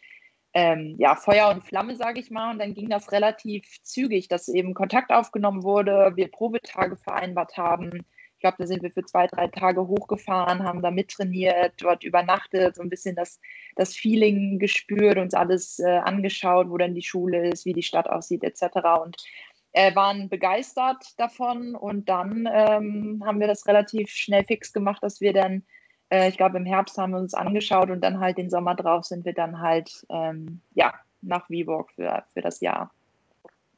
ähm, 0.54 0.96
ja, 0.98 1.16
Feuer 1.16 1.50
und 1.50 1.64
Flamme, 1.64 1.96
sage 1.96 2.20
ich 2.20 2.32
mal. 2.32 2.52
Und 2.52 2.60
dann 2.60 2.74
ging 2.74 2.90
das 2.90 3.12
relativ 3.12 3.82
zügig, 3.84 4.28
dass 4.28 4.48
eben 4.48 4.74
Kontakt 4.74 5.12
aufgenommen 5.12 5.64
wurde, 5.64 6.14
wir 6.16 6.30
Probetage 6.30 6.98
vereinbart 6.98 7.58
haben 7.58 8.06
ich 8.38 8.42
glaube, 8.42 8.58
da 8.60 8.68
sind 8.68 8.84
wir 8.84 8.92
für 8.92 9.04
zwei, 9.04 9.26
drei 9.26 9.48
Tage 9.48 9.88
hochgefahren, 9.88 10.62
haben 10.62 10.84
da 10.84 10.92
mittrainiert, 10.92 11.74
dort 11.80 12.04
übernachtet, 12.04 12.76
so 12.76 12.84
ein 12.84 12.90
bisschen 12.90 13.16
das, 13.16 13.40
das 13.76 13.96
Feeling 13.96 14.60
gespürt, 14.60 15.18
uns 15.18 15.34
alles 15.34 15.80
äh, 15.80 15.88
angeschaut, 15.88 16.70
wo 16.70 16.78
dann 16.78 16.94
die 16.94 17.02
Schule 17.02 17.50
ist, 17.50 17.66
wie 17.66 17.74
die 17.74 17.82
Stadt 17.82 18.08
aussieht, 18.08 18.44
etc. 18.44 18.78
Und 19.04 19.18
äh, 19.78 19.96
waren 19.96 20.28
begeistert 20.28 21.04
davon. 21.18 21.76
Und 21.76 22.10
dann 22.10 22.50
ähm, 22.52 23.24
haben 23.24 23.40
wir 23.40 23.48
das 23.48 23.68
relativ 23.68 24.10
schnell 24.10 24.44
fix 24.44 24.74
gemacht, 24.74 25.04
dass 25.04 25.22
wir 25.22 25.34
dann, 25.34 25.64
äh, 26.10 26.30
ich 26.30 26.38
glaube, 26.38 26.58
im 26.58 26.66
Herbst 26.66 26.98
haben 26.98 27.12
wir 27.12 27.20
uns 27.20 27.36
angeschaut 27.36 27.92
und 27.92 28.02
dann 28.02 28.20
halt 28.20 28.40
den 28.40 28.50
Sommer 28.50 28.74
drauf 28.74 29.06
sind 29.06 29.24
wir 29.24 29.34
dann 29.34 29.60
halt, 29.60 30.06
ähm, 30.10 30.62
ja, 30.74 30.94
nach 31.22 31.48
Viborg 31.50 31.92
für, 31.92 32.24
für 32.34 32.42
das 32.42 32.60
Jahr. 32.60 32.92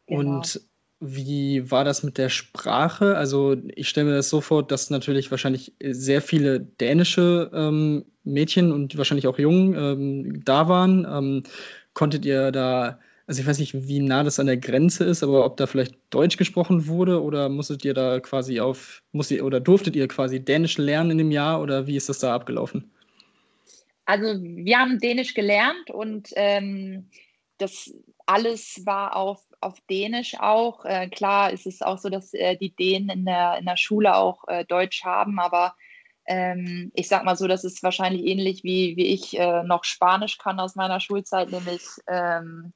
Genau. 0.07 0.37
Und 0.37 0.61
wie 1.01 1.69
war 1.69 1.83
das 1.83 2.03
mit 2.03 2.17
der 2.17 2.29
Sprache? 2.29 3.15
Also 3.17 3.57
ich 3.75 3.89
stelle 3.89 4.09
mir 4.09 4.15
das 4.15 4.29
so 4.29 4.41
vor, 4.41 4.65
dass 4.65 4.89
natürlich 4.89 5.31
wahrscheinlich 5.31 5.73
sehr 5.81 6.21
viele 6.21 6.59
dänische 6.61 7.51
ähm, 7.53 8.05
Mädchen 8.23 8.71
und 8.71 8.97
wahrscheinlich 8.97 9.27
auch 9.27 9.39
Jungen 9.39 9.75
ähm, 9.75 10.45
da 10.45 10.67
waren. 10.69 11.05
Ähm, 11.09 11.43
konntet 11.93 12.25
ihr 12.25 12.51
da, 12.51 12.99
also 13.29 13.41
ich 13.41 13.47
weiß 13.47 13.59
nicht, 13.59 13.87
wie 13.87 13.99
nah 13.99 14.23
das 14.23 14.39
an 14.39 14.47
der 14.47 14.57
Grenze 14.57 15.03
ist, 15.03 15.21
aber 15.21 15.45
ob 15.45 15.55
da 15.55 15.67
vielleicht 15.67 15.93
Deutsch 16.09 16.35
gesprochen 16.35 16.87
wurde 16.87 17.21
oder 17.21 17.47
musstet 17.47 17.85
ihr 17.85 17.93
da 17.93 18.19
quasi 18.19 18.59
auf, 18.59 19.03
musstet, 19.11 19.43
oder 19.43 19.59
durftet 19.59 19.95
ihr 19.95 20.07
quasi 20.07 20.43
Dänisch 20.43 20.79
lernen 20.79 21.11
in 21.11 21.17
dem 21.19 21.31
Jahr 21.31 21.61
oder 21.61 21.85
wie 21.85 21.95
ist 21.95 22.09
das 22.09 22.17
da 22.17 22.33
abgelaufen? 22.33 22.91
Also 24.05 24.41
wir 24.41 24.79
haben 24.79 24.97
Dänisch 24.97 25.35
gelernt 25.35 25.91
und 25.91 26.29
ähm, 26.37 27.07
das 27.59 27.93
alles 28.25 28.81
war 28.85 29.15
auf 29.15 29.45
auf 29.61 29.79
Dänisch 29.91 30.35
auch. 30.39 30.83
Äh, 30.85 31.07
klar 31.09 31.51
ist 31.51 31.67
es 31.67 31.83
auch 31.83 31.99
so, 31.99 32.09
dass 32.09 32.33
äh, 32.33 32.57
die 32.57 32.73
Dänen 32.73 33.09
in 33.09 33.25
der, 33.25 33.57
in 33.59 33.65
der 33.65 33.77
Schule 33.77 34.15
auch 34.15 34.47
äh, 34.47 34.65
Deutsch 34.65 35.03
haben, 35.03 35.37
aber 35.37 35.75
ähm, 36.25 36.91
ich 36.95 37.07
sag 37.07 37.25
mal 37.25 37.35
so, 37.35 37.47
das 37.47 37.63
ist 37.63 37.83
wahrscheinlich 37.83 38.25
ähnlich 38.25 38.63
wie, 38.63 38.95
wie 38.97 39.05
ich 39.05 39.37
äh, 39.37 39.61
noch 39.63 39.83
Spanisch 39.83 40.39
kann 40.39 40.59
aus 40.59 40.75
meiner 40.75 40.99
Schulzeit, 40.99 41.51
nämlich 41.51 41.83
ähm, 42.07 42.73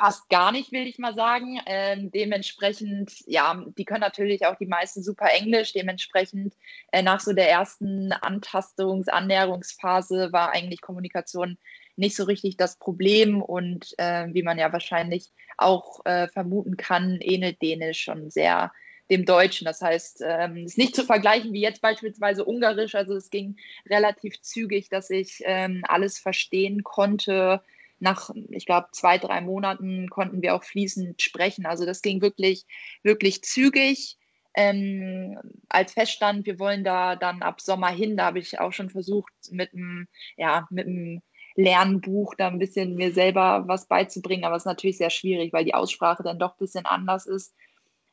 fast 0.00 0.30
gar 0.30 0.50
nicht, 0.50 0.72
will 0.72 0.86
ich 0.86 0.98
mal 0.98 1.14
sagen. 1.14 1.60
Ähm, 1.66 2.10
dementsprechend, 2.10 3.12
ja, 3.26 3.62
die 3.76 3.84
können 3.84 4.00
natürlich 4.00 4.46
auch 4.46 4.56
die 4.56 4.66
meisten 4.66 5.02
super 5.02 5.26
Englisch. 5.30 5.74
Dementsprechend 5.74 6.54
äh, 6.90 7.02
nach 7.02 7.20
so 7.20 7.34
der 7.34 7.50
ersten 7.50 8.10
Antastungs-, 8.14 9.10
Annäherungsphase 9.10 10.32
war 10.32 10.52
eigentlich 10.52 10.80
Kommunikation 10.80 11.58
nicht 11.96 12.16
so 12.16 12.24
richtig 12.24 12.56
das 12.56 12.78
Problem 12.78 13.42
und 13.42 13.94
äh, 13.98 14.28
wie 14.32 14.42
man 14.42 14.58
ja 14.58 14.72
wahrscheinlich 14.72 15.32
auch 15.58 16.00
äh, 16.06 16.28
vermuten 16.28 16.78
kann, 16.78 17.18
ähnelt 17.20 17.60
Dänisch 17.60 18.00
schon 18.00 18.30
sehr 18.30 18.72
dem 19.10 19.26
Deutschen. 19.26 19.66
Das 19.66 19.82
heißt, 19.82 20.22
ähm, 20.24 20.64
es 20.64 20.72
ist 20.72 20.78
nicht 20.78 20.96
zu 20.96 21.04
vergleichen 21.04 21.52
wie 21.52 21.60
jetzt 21.60 21.82
beispielsweise 21.82 22.46
Ungarisch. 22.46 22.94
Also 22.94 23.14
es 23.16 23.28
ging 23.28 23.56
relativ 23.90 24.40
zügig, 24.40 24.88
dass 24.88 25.10
ich 25.10 25.42
ähm, 25.44 25.82
alles 25.86 26.18
verstehen 26.18 26.84
konnte. 26.84 27.60
Nach, 28.00 28.30
ich 28.48 28.66
glaube, 28.66 28.88
zwei, 28.92 29.18
drei 29.18 29.40
Monaten 29.40 30.08
konnten 30.08 30.42
wir 30.42 30.54
auch 30.54 30.64
fließend 30.64 31.20
sprechen. 31.22 31.66
Also 31.66 31.86
das 31.86 32.02
ging 32.02 32.22
wirklich, 32.22 32.66
wirklich 33.02 33.42
zügig. 33.42 34.16
Ähm, 34.54 35.38
als 35.68 35.92
feststand, 35.92 36.46
wir 36.46 36.58
wollen 36.58 36.82
da 36.82 37.14
dann 37.14 37.42
ab 37.42 37.60
Sommer 37.60 37.90
hin, 37.90 38.16
da 38.16 38.26
habe 38.26 38.40
ich 38.40 38.58
auch 38.58 38.72
schon 38.72 38.90
versucht, 38.90 39.32
mit 39.50 39.72
einem, 39.72 40.08
ja, 40.36 40.66
mit 40.70 40.86
einem 40.86 41.22
Lernbuch 41.54 42.34
da 42.36 42.48
ein 42.48 42.58
bisschen 42.58 42.94
mir 42.96 43.12
selber 43.12 43.64
was 43.68 43.86
beizubringen, 43.86 44.44
aber 44.44 44.56
es 44.56 44.62
ist 44.62 44.66
natürlich 44.66 44.98
sehr 44.98 45.10
schwierig, 45.10 45.52
weil 45.52 45.64
die 45.64 45.74
Aussprache 45.74 46.22
dann 46.22 46.38
doch 46.38 46.52
ein 46.52 46.58
bisschen 46.58 46.86
anders 46.86 47.26
ist. 47.26 47.54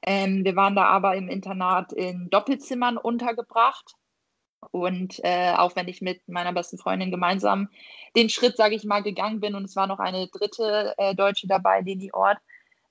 Ähm, 0.03 0.44
wir 0.46 0.56
waren 0.56 0.75
da 0.75 0.86
aber 0.86 1.15
im 1.15 1.27
Internat 1.27 1.91
in 1.94 2.29
Doppelzimmern 2.29 2.98
untergebracht. 2.98 3.96
Und 4.72 5.20
äh, 5.24 5.54
auch 5.56 5.76
wenn 5.76 5.88
ich 5.88 6.02
mit 6.02 6.28
meiner 6.28 6.54
besten 6.54 6.78
Freundin 6.78 7.12
gemeinsam 7.12 7.70
den 8.16 8.30
Schritt, 8.30 8.58
sage 8.58 8.76
ich 8.76 8.84
mal, 8.84 9.04
gegangen 9.04 9.40
bin 9.40 9.56
und 9.56 9.66
es 9.66 9.76
war 9.76 9.88
noch 9.88 10.00
eine 10.00 10.28
dritte 10.28 10.94
äh, 10.98 11.16
Deutsche 11.16 11.48
dabei, 11.48 11.82
Leni 11.82 12.12
Ort, 12.12 12.40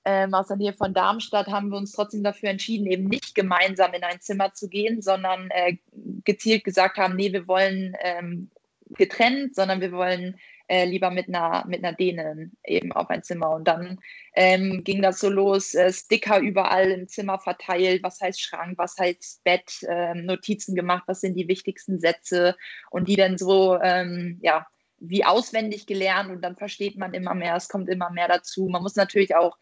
ähm, 0.05 0.33
aus 0.33 0.47
der 0.47 0.57
Nähe 0.57 0.73
von 0.73 0.93
Darmstadt, 0.93 1.47
haben 1.47 1.69
wir 1.69 1.77
uns 1.77 1.91
trotzdem 1.91 2.23
dafür 2.23 2.49
entschieden, 2.49 2.87
eben 2.87 3.05
nicht 3.05 3.35
gemeinsam 3.35 3.93
in 3.93 4.03
ein 4.03 4.21
Zimmer 4.21 4.53
zu 4.53 4.69
gehen, 4.69 5.01
sondern 5.01 5.49
äh, 5.51 5.77
gezielt 6.23 6.63
gesagt 6.63 6.97
haben, 6.97 7.17
nee, 7.17 7.33
wir 7.33 7.47
wollen 7.47 7.93
ähm, 8.01 8.49
getrennt, 8.91 9.53
sondern 9.53 9.81
wir 9.81 9.91
wollen 9.91 10.39
äh, 10.67 10.85
lieber 10.85 11.11
mit 11.11 11.27
einer, 11.27 11.65
mit 11.67 11.83
einer 11.83 11.95
Dänen 11.95 12.57
eben 12.63 12.91
auf 12.91 13.09
ein 13.09 13.23
Zimmer. 13.23 13.51
Und 13.51 13.67
dann 13.67 13.99
ähm, 14.33 14.83
ging 14.83 15.01
das 15.01 15.19
so 15.19 15.29
los, 15.29 15.73
äh, 15.73 15.91
Sticker 15.91 16.39
überall 16.39 16.91
im 16.91 17.07
Zimmer 17.07 17.39
verteilt, 17.39 18.03
was 18.03 18.19
heißt 18.21 18.41
Schrank, 18.41 18.77
was 18.77 18.97
heißt 18.97 19.43
Bett, 19.43 19.83
äh, 19.87 20.13
Notizen 20.13 20.75
gemacht, 20.75 21.03
was 21.07 21.21
sind 21.21 21.35
die 21.35 21.47
wichtigsten 21.47 21.99
Sätze 21.99 22.55
und 22.91 23.07
die 23.07 23.15
dann 23.15 23.37
so, 23.37 23.79
ähm, 23.81 24.39
ja, 24.41 24.67
wie 24.99 25.25
auswendig 25.25 25.85
gelernt 25.85 26.31
und 26.31 26.41
dann 26.41 26.55
versteht 26.55 26.97
man 26.97 27.13
immer 27.13 27.35
mehr, 27.35 27.55
es 27.55 27.69
kommt 27.69 27.87
immer 27.87 28.09
mehr 28.09 28.27
dazu. 28.27 28.67
Man 28.67 28.81
muss 28.81 28.95
natürlich 28.95 29.35
auch 29.35 29.57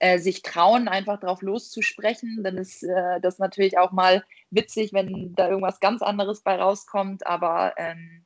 äh, 0.00 0.18
sich 0.18 0.42
trauen, 0.42 0.88
einfach 0.88 1.20
drauf 1.20 1.42
loszusprechen. 1.42 2.42
Dann 2.42 2.56
ist 2.56 2.82
äh, 2.82 3.20
das 3.20 3.38
natürlich 3.38 3.78
auch 3.78 3.92
mal 3.92 4.24
witzig, 4.50 4.92
wenn 4.92 5.34
da 5.34 5.48
irgendwas 5.48 5.78
ganz 5.78 6.02
anderes 6.02 6.42
bei 6.42 6.56
rauskommt. 6.56 7.26
Aber 7.26 7.74
ähm, 7.76 8.24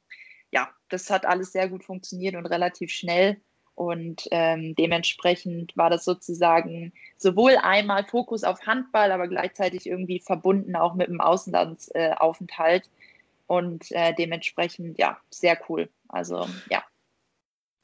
ja, 0.55 0.69
das 0.89 1.11
hat 1.11 1.27
alles 1.27 1.53
sehr 1.53 1.69
gut 1.69 1.85
funktioniert 1.85 2.37
und 2.37 2.47
relativ 2.47 2.91
schnell. 2.91 3.37
Und 3.75 4.29
ähm, 4.31 4.77
dementsprechend 4.77 5.77
war 5.77 5.91
das 5.91 6.05
sozusagen 6.05 6.93
sowohl 7.19 7.57
einmal 7.61 8.05
Fokus 8.05 8.45
auf 8.45 8.65
Handball, 8.65 9.11
aber 9.11 9.27
gleichzeitig 9.27 9.87
irgendwie 9.87 10.21
verbunden 10.21 10.77
auch 10.77 10.95
mit 10.95 11.09
dem 11.09 11.21
Außenlandsaufenthalt. 11.21 12.85
Äh, 12.85 12.89
und 13.47 13.91
äh, 13.91 14.15
dementsprechend, 14.15 14.97
ja, 14.97 15.19
sehr 15.31 15.59
cool. 15.69 15.91
Also, 16.09 16.47
ja. 16.71 16.85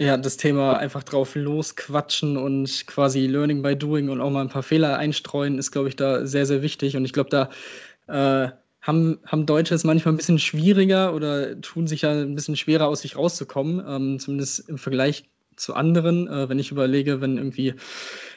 Ja, 0.00 0.16
das 0.16 0.36
Thema 0.36 0.78
einfach 0.78 1.02
drauf 1.02 1.34
losquatschen 1.34 2.36
und 2.36 2.86
quasi 2.86 3.26
Learning 3.26 3.60
by 3.60 3.76
Doing 3.76 4.08
und 4.10 4.20
auch 4.20 4.30
mal 4.30 4.42
ein 4.42 4.48
paar 4.48 4.62
Fehler 4.62 4.96
einstreuen, 4.96 5.58
ist, 5.58 5.72
glaube 5.72 5.88
ich, 5.88 5.96
da 5.96 6.24
sehr, 6.24 6.46
sehr 6.46 6.62
wichtig. 6.62 6.96
Und 6.96 7.04
ich 7.04 7.12
glaube, 7.12 7.30
da 7.30 8.46
äh, 8.46 8.52
haben, 8.80 9.18
haben 9.26 9.46
Deutsche 9.46 9.74
es 9.74 9.84
manchmal 9.84 10.14
ein 10.14 10.16
bisschen 10.16 10.38
schwieriger 10.38 11.14
oder 11.14 11.60
tun 11.60 11.86
sich 11.86 12.02
ja 12.02 12.12
ein 12.12 12.34
bisschen 12.34 12.56
schwerer 12.56 12.88
aus 12.88 13.02
sich 13.02 13.16
rauszukommen, 13.16 13.84
ähm, 13.86 14.18
zumindest 14.18 14.68
im 14.68 14.78
Vergleich 14.78 15.24
zu 15.56 15.74
anderen. 15.74 16.26
Äh, 16.26 16.48
wenn 16.48 16.58
ich 16.58 16.70
überlege, 16.70 17.20
wenn 17.20 17.36
irgendwie, 17.36 17.74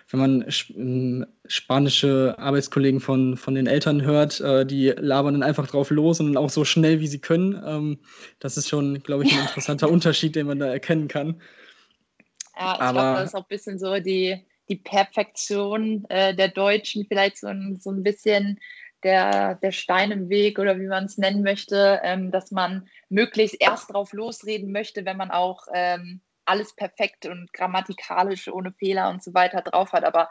wenn 0.10 0.20
man 0.20 0.46
ähm, 0.76 1.26
spanische 1.46 2.36
Arbeitskollegen 2.38 3.00
von, 3.00 3.38
von 3.38 3.56
den 3.56 3.68
Eltern 3.68 4.04
hört, 4.04 4.42
äh, 4.42 4.66
die 4.66 4.90
labern 4.90 5.36
dann 5.36 5.44
einfach 5.44 5.68
drauf 5.68 5.90
los 5.90 6.20
und 6.20 6.36
auch 6.38 6.50
so 6.50 6.66
schnell, 6.66 7.00
wie 7.00 7.08
sie 7.08 7.20
können. 7.20 7.62
Ähm, 7.66 8.00
das 8.40 8.58
ist 8.58 8.70
schon, 8.70 9.02
glaube 9.02 9.24
ich, 9.24 9.34
ein 9.34 9.42
interessanter 9.42 9.90
Unterschied, 9.92 10.36
den 10.36 10.48
man 10.48 10.60
da 10.60 10.68
erkennen 10.68 11.08
kann. 11.08 11.42
Ja, 12.56 12.74
ich 12.74 12.92
glaube, 12.92 12.98
das 12.98 13.30
ist 13.30 13.36
auch 13.36 13.42
ein 13.42 13.50
bisschen 13.50 13.80
so 13.80 13.98
die, 14.00 14.46
die 14.70 14.76
Perfektion 14.76 16.06
äh, 16.10 16.36
der 16.36 16.50
Deutschen, 16.50 17.06
vielleicht 17.08 17.38
so 17.38 17.48
ein, 17.48 17.80
so 17.80 17.90
ein 17.90 18.04
bisschen 18.04 18.60
der, 19.04 19.56
der 19.56 19.72
Stein 19.72 20.12
im 20.12 20.30
Weg 20.30 20.60
oder 20.60 20.80
wie 20.80 20.88
man 20.88 21.06
es 21.06 21.18
nennen 21.18 21.44
möchte, 21.44 22.00
ähm, 22.04 22.32
dass 22.32 22.52
man 22.52 22.88
möglichst 23.10 23.58
erst 23.60 23.94
drauf 23.94 24.14
losreden 24.14 24.72
möchte, 24.72 25.06
wenn 25.06 25.18
man 25.18 25.32
auch 25.32 25.68
ähm, 25.74 26.22
alles 26.46 26.76
perfekt 26.76 27.26
und 27.26 27.52
grammatikalisch 27.54 28.48
ohne 28.48 28.72
Fehler 28.74 29.10
und 29.10 29.24
so 29.24 29.34
weiter 29.34 29.62
drauf 29.62 29.94
hat. 29.94 30.04
Aber 30.04 30.30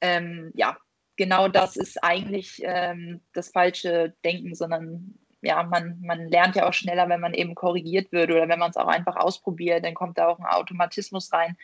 ähm, 0.00 0.52
ja, 0.54 0.76
genau 1.16 1.48
das 1.48 1.76
ist 1.76 2.02
eigentlich 2.02 2.60
ähm, 2.62 3.20
das 3.32 3.50
falsche 3.50 4.14
Denken, 4.24 4.54
sondern 4.54 5.18
ja, 5.40 5.62
man, 5.62 6.00
man 6.00 6.28
lernt 6.28 6.56
ja 6.56 6.68
auch 6.68 6.72
schneller, 6.72 7.08
wenn 7.08 7.20
man 7.20 7.34
eben 7.34 7.54
korrigiert 7.54 8.10
wird 8.12 8.30
oder 8.30 8.48
wenn 8.48 8.58
man 8.58 8.70
es 8.70 8.76
auch 8.76 8.88
einfach 8.88 9.16
ausprobiert, 9.16 9.84
dann 9.84 9.94
kommt 9.94 10.18
da 10.18 10.28
auch 10.28 10.38
ein 10.38 10.46
Automatismus 10.46 11.32
rein. 11.32 11.56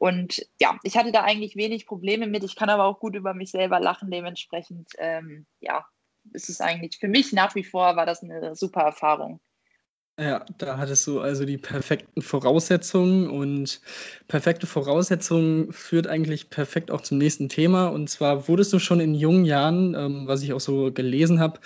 Und 0.00 0.46
ja, 0.58 0.78
ich 0.82 0.96
hatte 0.96 1.12
da 1.12 1.24
eigentlich 1.24 1.56
wenig 1.56 1.86
Probleme 1.86 2.26
mit. 2.26 2.42
Ich 2.42 2.56
kann 2.56 2.70
aber 2.70 2.84
auch 2.86 3.00
gut 3.00 3.14
über 3.14 3.34
mich 3.34 3.50
selber 3.50 3.80
lachen. 3.80 4.10
Dementsprechend, 4.10 4.88
ähm, 4.96 5.46
ja, 5.60 5.84
ist 6.32 6.48
es 6.48 6.62
eigentlich 6.62 6.96
für 6.98 7.06
mich 7.06 7.34
nach 7.34 7.54
wie 7.54 7.64
vor 7.64 7.96
war 7.96 8.06
das 8.06 8.22
eine 8.22 8.56
super 8.56 8.80
Erfahrung. 8.80 9.40
Ja, 10.18 10.44
da 10.58 10.76
hattest 10.76 11.06
du 11.06 11.20
also 11.20 11.46
die 11.46 11.56
perfekten 11.56 12.20
Voraussetzungen 12.20 13.30
und 13.30 13.80
perfekte 14.28 14.66
Voraussetzungen 14.66 15.72
führt 15.72 16.06
eigentlich 16.06 16.50
perfekt 16.50 16.90
auch 16.90 17.00
zum 17.00 17.16
nächsten 17.16 17.48
Thema. 17.48 17.86
Und 17.86 18.08
zwar 18.10 18.46
wurdest 18.46 18.72
du 18.74 18.78
schon 18.78 19.00
in 19.00 19.14
jungen 19.14 19.46
Jahren, 19.46 19.94
ähm, 19.94 20.26
was 20.26 20.42
ich 20.42 20.52
auch 20.52 20.60
so 20.60 20.92
gelesen 20.92 21.40
habe, 21.40 21.60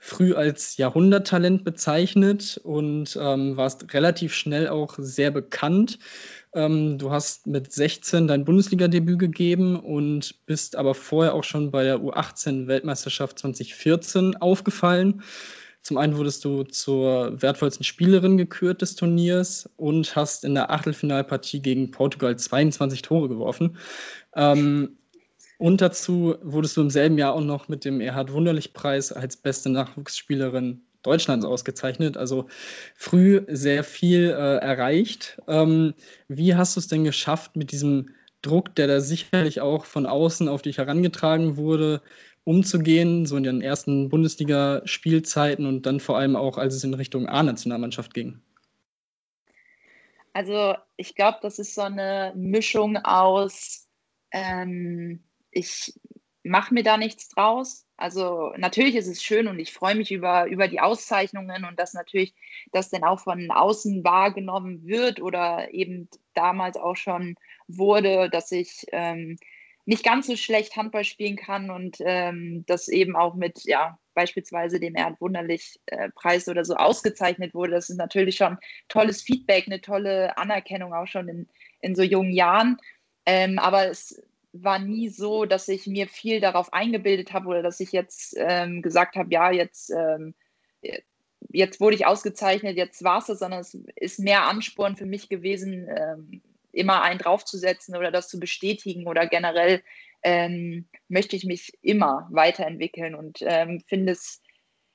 früh 0.00 0.34
als 0.34 0.76
Jahrhunderttalent 0.76 1.62
bezeichnet 1.64 2.60
und 2.64 3.16
ähm, 3.20 3.56
warst 3.56 3.92
relativ 3.94 4.34
schnell 4.34 4.68
auch 4.68 4.94
sehr 4.98 5.30
bekannt. 5.30 5.98
Ähm, 6.52 6.98
du 6.98 7.10
hast 7.10 7.46
mit 7.46 7.72
16 7.72 8.26
dein 8.26 8.44
Bundesliga-Debüt 8.44 9.18
gegeben 9.18 9.76
und 9.76 10.46
bist 10.46 10.76
aber 10.76 10.94
vorher 10.94 11.34
auch 11.34 11.44
schon 11.44 11.70
bei 11.70 11.84
der 11.84 12.00
U18-Weltmeisterschaft 12.00 13.38
2014 13.38 14.36
aufgefallen. 14.36 15.22
Zum 15.82 15.96
einen 15.96 16.16
wurdest 16.16 16.44
du 16.44 16.64
zur 16.64 17.40
wertvollsten 17.40 17.84
Spielerin 17.84 18.36
gekürt 18.36 18.82
des 18.82 18.96
Turniers 18.96 19.68
und 19.76 20.14
hast 20.14 20.44
in 20.44 20.54
der 20.54 20.70
Achtelfinalpartie 20.70 21.62
gegen 21.62 21.90
Portugal 21.90 22.36
22 22.36 23.02
Tore 23.02 23.28
geworfen. 23.28 23.76
Ähm, 24.34 24.98
und 25.58 25.80
dazu 25.80 26.36
wurdest 26.42 26.76
du 26.76 26.80
im 26.82 26.90
selben 26.90 27.18
Jahr 27.18 27.34
auch 27.34 27.42
noch 27.42 27.68
mit 27.68 27.84
dem 27.84 28.00
Erhard 28.00 28.32
Wunderlich-Preis 28.32 29.12
als 29.12 29.36
beste 29.36 29.70
Nachwuchsspielerin 29.70 30.82
Deutschlands 31.02 31.46
ausgezeichnet. 31.46 32.16
Also 32.16 32.48
früh 32.94 33.44
sehr 33.48 33.84
viel 33.84 34.30
äh, 34.30 34.56
erreicht. 34.58 35.40
Ähm, 35.48 35.94
wie 36.28 36.54
hast 36.54 36.76
du 36.76 36.80
es 36.80 36.88
denn 36.88 37.04
geschafft, 37.04 37.56
mit 37.56 37.72
diesem 37.72 38.10
Druck, 38.42 38.74
der 38.74 38.86
da 38.86 39.00
sicherlich 39.00 39.60
auch 39.60 39.84
von 39.84 40.06
außen 40.06 40.48
auf 40.48 40.62
dich 40.62 40.78
herangetragen 40.78 41.56
wurde, 41.56 42.02
umzugehen, 42.44 43.26
so 43.26 43.36
in 43.36 43.42
den 43.42 43.60
ersten 43.60 44.08
Bundesliga-Spielzeiten 44.08 45.66
und 45.66 45.84
dann 45.86 46.00
vor 46.00 46.18
allem 46.18 46.36
auch, 46.36 46.56
als 46.56 46.74
es 46.74 46.84
in 46.84 46.94
Richtung 46.94 47.28
A-Nationalmannschaft 47.28 48.14
ging? 48.14 48.40
Also 50.32 50.74
ich 50.96 51.14
glaube, 51.14 51.38
das 51.42 51.58
ist 51.58 51.74
so 51.74 51.82
eine 51.82 52.32
Mischung 52.36 52.96
aus, 52.98 53.88
ähm, 54.32 55.22
ich 55.50 55.92
mache 56.42 56.72
mir 56.72 56.82
da 56.82 56.96
nichts 56.96 57.28
draus. 57.28 57.86
Also 58.00 58.52
natürlich 58.56 58.96
ist 58.96 59.08
es 59.08 59.22
schön 59.22 59.46
und 59.46 59.58
ich 59.58 59.72
freue 59.72 59.94
mich 59.94 60.10
über, 60.10 60.46
über 60.46 60.68
die 60.68 60.80
Auszeichnungen 60.80 61.64
und 61.64 61.78
dass 61.78 61.92
natürlich 61.92 62.34
das 62.72 62.88
dann 62.88 63.04
auch 63.04 63.20
von 63.20 63.50
außen 63.50 64.02
wahrgenommen 64.04 64.86
wird 64.86 65.20
oder 65.20 65.72
eben 65.72 66.08
damals 66.34 66.76
auch 66.76 66.96
schon 66.96 67.36
wurde, 67.68 68.30
dass 68.30 68.52
ich 68.52 68.86
ähm, 68.92 69.36
nicht 69.84 70.02
ganz 70.02 70.28
so 70.28 70.36
schlecht 70.36 70.76
Handball 70.76 71.04
spielen 71.04 71.36
kann 71.36 71.70
und 71.70 71.98
ähm, 72.00 72.64
das 72.66 72.88
eben 72.88 73.16
auch 73.16 73.34
mit, 73.34 73.64
ja, 73.64 73.98
beispielsweise 74.14 74.80
dem 74.80 74.96
Erd 74.96 75.20
Wunderlich 75.20 75.78
äh, 75.86 76.10
Preis 76.10 76.48
oder 76.48 76.64
so 76.64 76.76
ausgezeichnet 76.76 77.54
wurde. 77.54 77.72
Das 77.72 77.90
ist 77.90 77.96
natürlich 77.96 78.36
schon 78.36 78.58
tolles 78.88 79.22
Feedback, 79.22 79.66
eine 79.66 79.80
tolle 79.80 80.36
Anerkennung 80.38 80.94
auch 80.94 81.06
schon 81.06 81.28
in, 81.28 81.48
in 81.80 81.94
so 81.94 82.02
jungen 82.02 82.32
Jahren. 82.32 82.78
Ähm, 83.26 83.58
aber 83.58 83.88
es 83.88 84.22
war 84.52 84.78
nie 84.78 85.08
so, 85.08 85.44
dass 85.44 85.68
ich 85.68 85.86
mir 85.86 86.08
viel 86.08 86.40
darauf 86.40 86.72
eingebildet 86.72 87.32
habe 87.32 87.48
oder 87.48 87.62
dass 87.62 87.80
ich 87.80 87.92
jetzt 87.92 88.34
ähm, 88.36 88.82
gesagt 88.82 89.16
habe, 89.16 89.32
ja, 89.32 89.50
jetzt, 89.50 89.90
ähm, 89.90 90.34
jetzt 91.50 91.80
wurde 91.80 91.96
ich 91.96 92.06
ausgezeichnet, 92.06 92.76
jetzt 92.76 93.04
war 93.04 93.18
es 93.18 93.26
das, 93.26 93.38
sondern 93.38 93.60
es 93.60 93.74
ist 93.96 94.18
mehr 94.18 94.46
Ansporn 94.46 94.96
für 94.96 95.06
mich 95.06 95.28
gewesen, 95.28 95.88
ähm, 95.88 96.42
immer 96.72 97.02
einen 97.02 97.18
draufzusetzen 97.18 97.96
oder 97.96 98.10
das 98.10 98.28
zu 98.28 98.38
bestätigen 98.38 99.06
oder 99.06 99.26
generell 99.26 99.82
ähm, 100.22 100.86
möchte 101.08 101.36
ich 101.36 101.44
mich 101.44 101.72
immer 101.82 102.28
weiterentwickeln 102.30 103.14
und 103.14 103.38
ähm, 103.42 103.82
finde 103.86 104.12
es, 104.12 104.42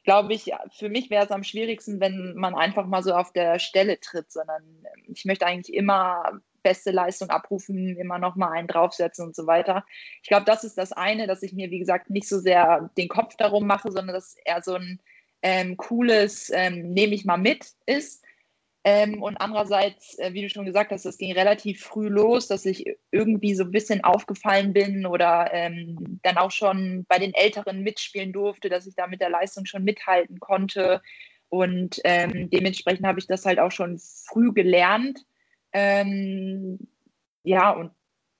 glaube 0.03 0.33
ich, 0.33 0.51
für 0.77 0.89
mich 0.89 1.09
wäre 1.09 1.25
es 1.25 1.31
am 1.31 1.43
schwierigsten, 1.43 1.99
wenn 1.99 2.35
man 2.35 2.55
einfach 2.55 2.85
mal 2.85 3.03
so 3.03 3.13
auf 3.13 3.33
der 3.33 3.59
Stelle 3.59 3.99
tritt, 3.99 4.31
sondern 4.31 4.63
ähm, 4.63 5.13
ich 5.13 5.25
möchte 5.25 5.45
eigentlich 5.47 5.75
immer 5.75 6.41
beste 6.65 6.89
Leistung 6.89 7.29
abrufen, 7.29 7.95
immer 7.95 8.17
noch 8.17 8.35
mal 8.35 8.51
einen 8.51 8.67
draufsetzen 8.67 9.23
und 9.23 9.35
so 9.35 9.45
weiter. 9.45 9.85
Ich 10.23 10.27
glaube, 10.27 10.45
das 10.45 10.63
ist 10.63 10.77
das 10.77 10.91
eine, 10.91 11.27
dass 11.27 11.43
ich 11.43 11.53
mir, 11.53 11.69
wie 11.69 11.79
gesagt, 11.79 12.09
nicht 12.09 12.27
so 12.27 12.39
sehr 12.39 12.89
den 12.97 13.07
Kopf 13.07 13.35
darum 13.37 13.67
mache, 13.67 13.91
sondern 13.91 14.15
dass 14.15 14.35
eher 14.43 14.63
so 14.63 14.73
ein 14.73 14.99
ähm, 15.43 15.77
cooles, 15.77 16.51
ähm, 16.53 16.91
nehme 16.91 17.13
ich 17.13 17.23
mal 17.23 17.37
mit 17.37 17.67
ist. 17.85 18.25
Ähm, 18.83 19.21
und 19.21 19.37
andererseits, 19.37 20.17
äh, 20.19 20.33
wie 20.33 20.41
du 20.41 20.49
schon 20.49 20.65
gesagt 20.65 20.91
hast, 20.91 21.05
es 21.05 21.17
ging 21.17 21.33
relativ 21.33 21.83
früh 21.83 22.07
los, 22.07 22.47
dass 22.47 22.65
ich 22.65 22.85
irgendwie 23.11 23.53
so 23.53 23.63
ein 23.63 23.71
bisschen 23.71 24.03
aufgefallen 24.03 24.73
bin 24.73 25.05
oder 25.05 25.49
ähm, 25.53 26.19
dann 26.23 26.37
auch 26.37 26.51
schon 26.51 27.05
bei 27.07 27.19
den 27.19 27.33
Älteren 27.33 27.81
mitspielen 27.81 28.31
durfte, 28.33 28.69
dass 28.69 28.87
ich 28.87 28.95
da 28.95 29.07
mit 29.07 29.21
der 29.21 29.29
Leistung 29.29 29.65
schon 29.65 29.83
mithalten 29.83 30.39
konnte. 30.39 31.01
Und 31.49 32.01
ähm, 32.03 32.49
dementsprechend 32.49 33.05
habe 33.05 33.19
ich 33.19 33.27
das 33.27 33.45
halt 33.45 33.59
auch 33.59 33.71
schon 33.71 33.99
früh 33.99 34.51
gelernt. 34.51 35.25
Ähm, 35.77 36.79
ja, 37.43 37.71
und 37.71 37.91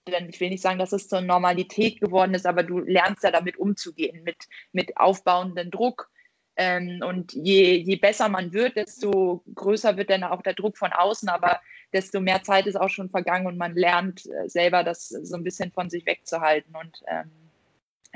dann, 0.06 0.30
ich 0.30 0.39
will 0.39 0.50
nicht 0.50 0.62
sagen, 0.62 0.80
dass 0.80 0.93
es 0.93 1.10
zur 1.10 1.19
Normalität 1.19 2.00
geworden 2.00 2.34
ist, 2.34 2.45
aber 2.45 2.63
du 2.63 2.80
lernst 2.80 3.24
ja 3.24 3.32
damit 3.32 3.58
umzugehen, 3.58 4.24
mit, 4.24 4.38
mit 4.71 4.95
aufbauendem 4.95 5.69
Druck 5.69 6.10
ähm, 6.56 7.02
und 7.06 7.34
je, 7.34 7.76
je 7.76 7.98
besser 7.98 8.30
man 8.30 8.54
wird, 8.54 8.78
desto 8.78 9.43
größer 9.54 9.98
wird 9.98 10.10
dann 10.10 10.24
auch 10.24 10.41
der 10.41 10.54
Druck 10.54 10.78
von 10.78 10.93
außen, 10.93 11.28
aber 11.28 11.60
desto 11.91 12.21
mehr 12.21 12.41
Zeit 12.43 12.67
ist 12.67 12.78
auch 12.78 12.89
schon 12.89 13.10
vergangen 13.10 13.48
und 13.48 13.58
man 13.58 13.76
lernt 13.76 14.26
äh, 14.28 14.48
selber 14.48 14.86
das 14.86 15.10
so 15.10 15.36
ein 15.36 15.43
bisschen 15.43 15.74
von 15.74 15.89
sich 15.89 16.06
wegzuhalten. 16.06 16.74
Und 16.74 17.04
ähm, 17.08 17.30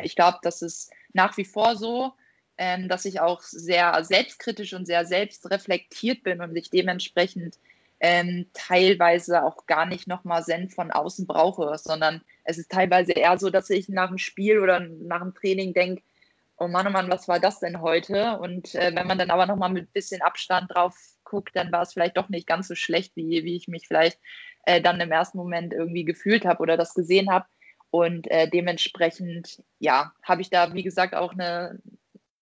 ich 0.02 0.16
glaube, 0.16 0.38
das 0.44 0.62
ist 0.62 0.94
nach 1.12 1.36
wie 1.36 1.44
vor 1.44 1.76
so, 1.76 2.14
ähm, 2.58 2.88
dass 2.88 3.04
ich 3.04 3.20
auch 3.20 3.42
sehr 3.42 4.02
selbstkritisch 4.06 4.74
und 4.74 4.86
sehr 4.86 5.06
selbstreflektiert 5.06 6.24
bin 6.24 6.40
und 6.40 6.56
ich 6.56 6.70
dementsprechend 6.70 7.58
ähm, 8.00 8.48
teilweise 8.54 9.44
auch 9.44 9.66
gar 9.66 9.86
nicht 9.86 10.08
nochmal 10.08 10.44
Zen 10.44 10.70
von 10.70 10.92
außen 10.92 11.28
brauche, 11.28 11.78
sondern 11.78 12.22
es 12.44 12.58
ist 12.58 12.72
teilweise 12.72 13.12
eher 13.12 13.38
so, 13.38 13.50
dass 13.50 13.70
ich 13.70 13.90
nach 13.90 14.08
dem 14.08 14.18
Spiel 14.18 14.60
oder 14.60 14.80
nach 14.80 15.22
dem 15.22 15.34
Training 15.34 15.74
denke, 15.74 16.02
oh 16.58 16.68
Mann, 16.68 16.88
oh 16.88 16.92
Mann, 16.92 17.10
was 17.10 17.28
war 17.28 17.40
das 17.40 17.60
denn 17.60 17.82
heute? 17.82 18.38
Und 18.40 18.76
äh, 18.76 18.92
wenn 18.94 19.08
man 19.08 19.18
dann 19.18 19.32
aber 19.32 19.46
nochmal 19.46 19.70
mit 19.70 19.90
ein 19.90 19.94
bisschen 19.94 20.22
Abstand 20.22 20.74
drauf 20.74 20.96
guckt, 21.24 21.56
dann 21.56 21.72
war 21.72 21.82
es 21.82 21.94
vielleicht 21.94 22.18
doch 22.18 22.30
nicht 22.30 22.48
ganz 22.48 22.68
so 22.68 22.76
schlecht, 22.76 23.16
wie, 23.16 23.44
wie 23.44 23.56
ich 23.56 23.68
mich 23.68 23.88
vielleicht 23.88 24.20
äh, 24.66 24.82
dann 24.82 25.00
im 25.00 25.12
ersten 25.12 25.38
Moment 25.38 25.74
irgendwie 25.74 26.04
gefühlt 26.04 26.46
habe 26.46 26.62
oder 26.62 26.78
das 26.78 26.94
gesehen 26.94 27.32
habe. 27.32 27.46
Und 27.92 28.30
äh, 28.30 28.48
dementsprechend, 28.48 29.64
ja, 29.80 30.14
habe 30.24 30.42
ich 30.42 30.50
da, 30.50 30.74
wie 30.74 30.84
gesagt, 30.84 31.16
auch 31.16 31.34
eine, 31.34 31.80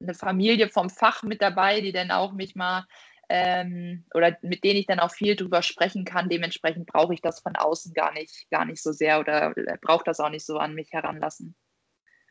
eine 0.02 0.14
Familie 0.14 0.68
vom 0.70 0.90
Fach 0.90 1.24
mit 1.24 1.42
dabei, 1.42 1.82
die 1.82 1.92
dann 1.92 2.12
auch 2.12 2.34
mich 2.34 2.56
mal 2.56 2.86
ähm, 3.30 4.06
oder 4.14 4.38
mit 4.42 4.64
denen 4.64 4.80
ich 4.80 4.86
dann 4.86 5.00
auch 5.00 5.12
viel 5.12 5.36
drüber 5.36 5.62
sprechen 5.62 6.06
kann. 6.06 6.30
Dementsprechend 6.30 6.88
brauche 6.88 7.14
ich 7.14 7.22
das 7.22 7.40
von 7.40 7.56
außen 7.56 7.94
gar 7.94 8.14
nicht, 8.14 8.50
gar 8.50 8.66
nicht 8.66 8.82
so 8.82 8.92
sehr 8.92 9.20
oder 9.20 9.56
äh, 9.58 9.78
brauche 9.82 10.04
das 10.06 10.20
auch 10.20 10.30
nicht 10.30 10.46
so 10.46 10.58
an 10.58 10.74
mich 10.74 10.92
heranlassen. 10.92 11.56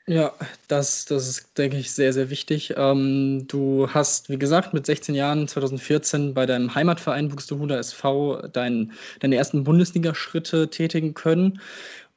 Ja, 0.08 0.32
das, 0.68 1.04
das 1.06 1.26
ist, 1.26 1.58
denke 1.58 1.78
ich, 1.78 1.90
sehr, 1.90 2.12
sehr 2.12 2.30
wichtig. 2.30 2.74
Ähm, 2.76 3.46
du 3.48 3.88
hast, 3.92 4.30
wie 4.30 4.38
gesagt, 4.38 4.72
mit 4.72 4.86
16 4.86 5.16
Jahren 5.16 5.48
2014 5.48 6.32
bei 6.32 6.46
deinem 6.46 6.72
Heimatverein 6.72 7.28
Buxtehude 7.28 7.76
SV 7.76 8.46
dein, 8.52 8.92
deine 9.18 9.34
ersten 9.34 9.64
Bundesliga-Schritte 9.64 10.70
tätigen 10.70 11.14
können 11.14 11.60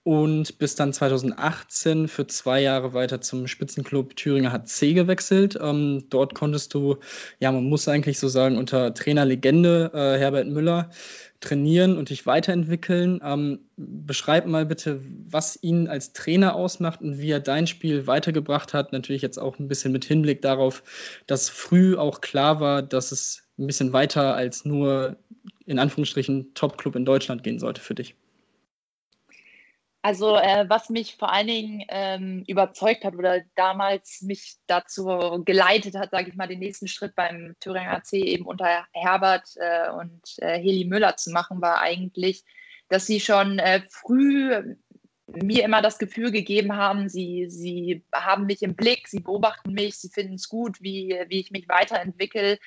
und 0.09 0.57
bist 0.57 0.79
dann 0.79 0.91
2018 0.91 2.07
für 2.07 2.25
zwei 2.25 2.63
Jahre 2.63 2.95
weiter 2.95 3.21
zum 3.21 3.45
Spitzenclub 3.45 4.15
Thüringer 4.15 4.51
HC 4.51 4.95
gewechselt. 4.95 5.55
Ähm, 5.61 6.03
dort 6.09 6.33
konntest 6.33 6.73
du, 6.73 6.97
ja, 7.39 7.51
man 7.51 7.65
muss 7.65 7.87
eigentlich 7.87 8.17
so 8.17 8.27
sagen, 8.27 8.57
unter 8.57 8.91
Trainerlegende 8.95 9.91
äh, 9.93 10.17
Herbert 10.17 10.47
Müller 10.47 10.89
trainieren 11.41 11.95
und 11.95 12.09
dich 12.09 12.25
weiterentwickeln. 12.25 13.21
Ähm, 13.23 13.59
beschreib 13.77 14.47
mal 14.47 14.65
bitte, 14.65 14.99
was 15.27 15.61
ihn 15.61 15.87
als 15.87 16.11
Trainer 16.13 16.55
ausmacht 16.55 17.01
und 17.01 17.19
wie 17.19 17.29
er 17.29 17.39
dein 17.39 17.67
Spiel 17.67 18.07
weitergebracht 18.07 18.73
hat. 18.73 18.91
Natürlich 18.91 19.21
jetzt 19.21 19.37
auch 19.37 19.59
ein 19.59 19.67
bisschen 19.67 19.91
mit 19.91 20.05
Hinblick 20.05 20.41
darauf, 20.41 20.81
dass 21.27 21.49
früh 21.49 21.95
auch 21.95 22.21
klar 22.21 22.59
war, 22.59 22.81
dass 22.81 23.11
es 23.11 23.43
ein 23.59 23.67
bisschen 23.67 23.93
weiter 23.93 24.33
als 24.33 24.65
nur 24.65 25.17
in 25.67 25.77
Anführungsstrichen 25.77 26.55
Top-Club 26.55 26.95
in 26.95 27.05
Deutschland 27.05 27.43
gehen 27.43 27.59
sollte 27.59 27.79
für 27.79 27.93
dich. 27.93 28.15
Also 30.01 30.37
äh, 30.37 30.65
was 30.69 30.89
mich 30.89 31.17
vor 31.17 31.31
allen 31.31 31.47
Dingen 31.47 31.83
ähm, 31.89 32.43
überzeugt 32.47 33.03
hat 33.03 33.15
oder 33.15 33.41
damals 33.55 34.21
mich 34.21 34.55
dazu 34.65 35.43
geleitet 35.43 35.95
hat, 35.95 36.11
sage 36.11 36.29
ich 36.29 36.35
mal, 36.35 36.47
den 36.47 36.59
nächsten 36.59 36.87
Schritt 36.87 37.15
beim 37.15 37.55
Thüringer 37.59 37.97
AC 37.97 38.13
eben 38.13 38.45
unter 38.45 38.85
Herbert 38.93 39.49
äh, 39.57 39.89
und 39.91 40.21
äh, 40.37 40.57
Heli 40.57 40.85
Müller 40.85 41.17
zu 41.17 41.31
machen, 41.31 41.61
war 41.61 41.81
eigentlich, 41.81 42.45
dass 42.87 43.07
sie 43.07 43.19
schon 43.19 43.59
äh, 43.59 43.81
früh 43.89 44.75
mir 45.27 45.65
immer 45.65 45.81
das 45.81 45.99
Gefühl 45.99 46.31
gegeben 46.31 46.75
haben, 46.75 47.09
sie, 47.09 47.47
sie 47.49 48.03
haben 48.13 48.45
mich 48.45 48.63
im 48.63 48.75
Blick, 48.75 49.07
sie 49.07 49.19
beobachten 49.19 49.73
mich, 49.73 49.97
sie 49.97 50.09
finden 50.09 50.35
es 50.35 50.47
gut, 50.49 50.81
wie, 50.81 51.19
wie 51.27 51.39
ich 51.39 51.51
mich 51.51 51.67
weiterentwickle. 51.67 52.57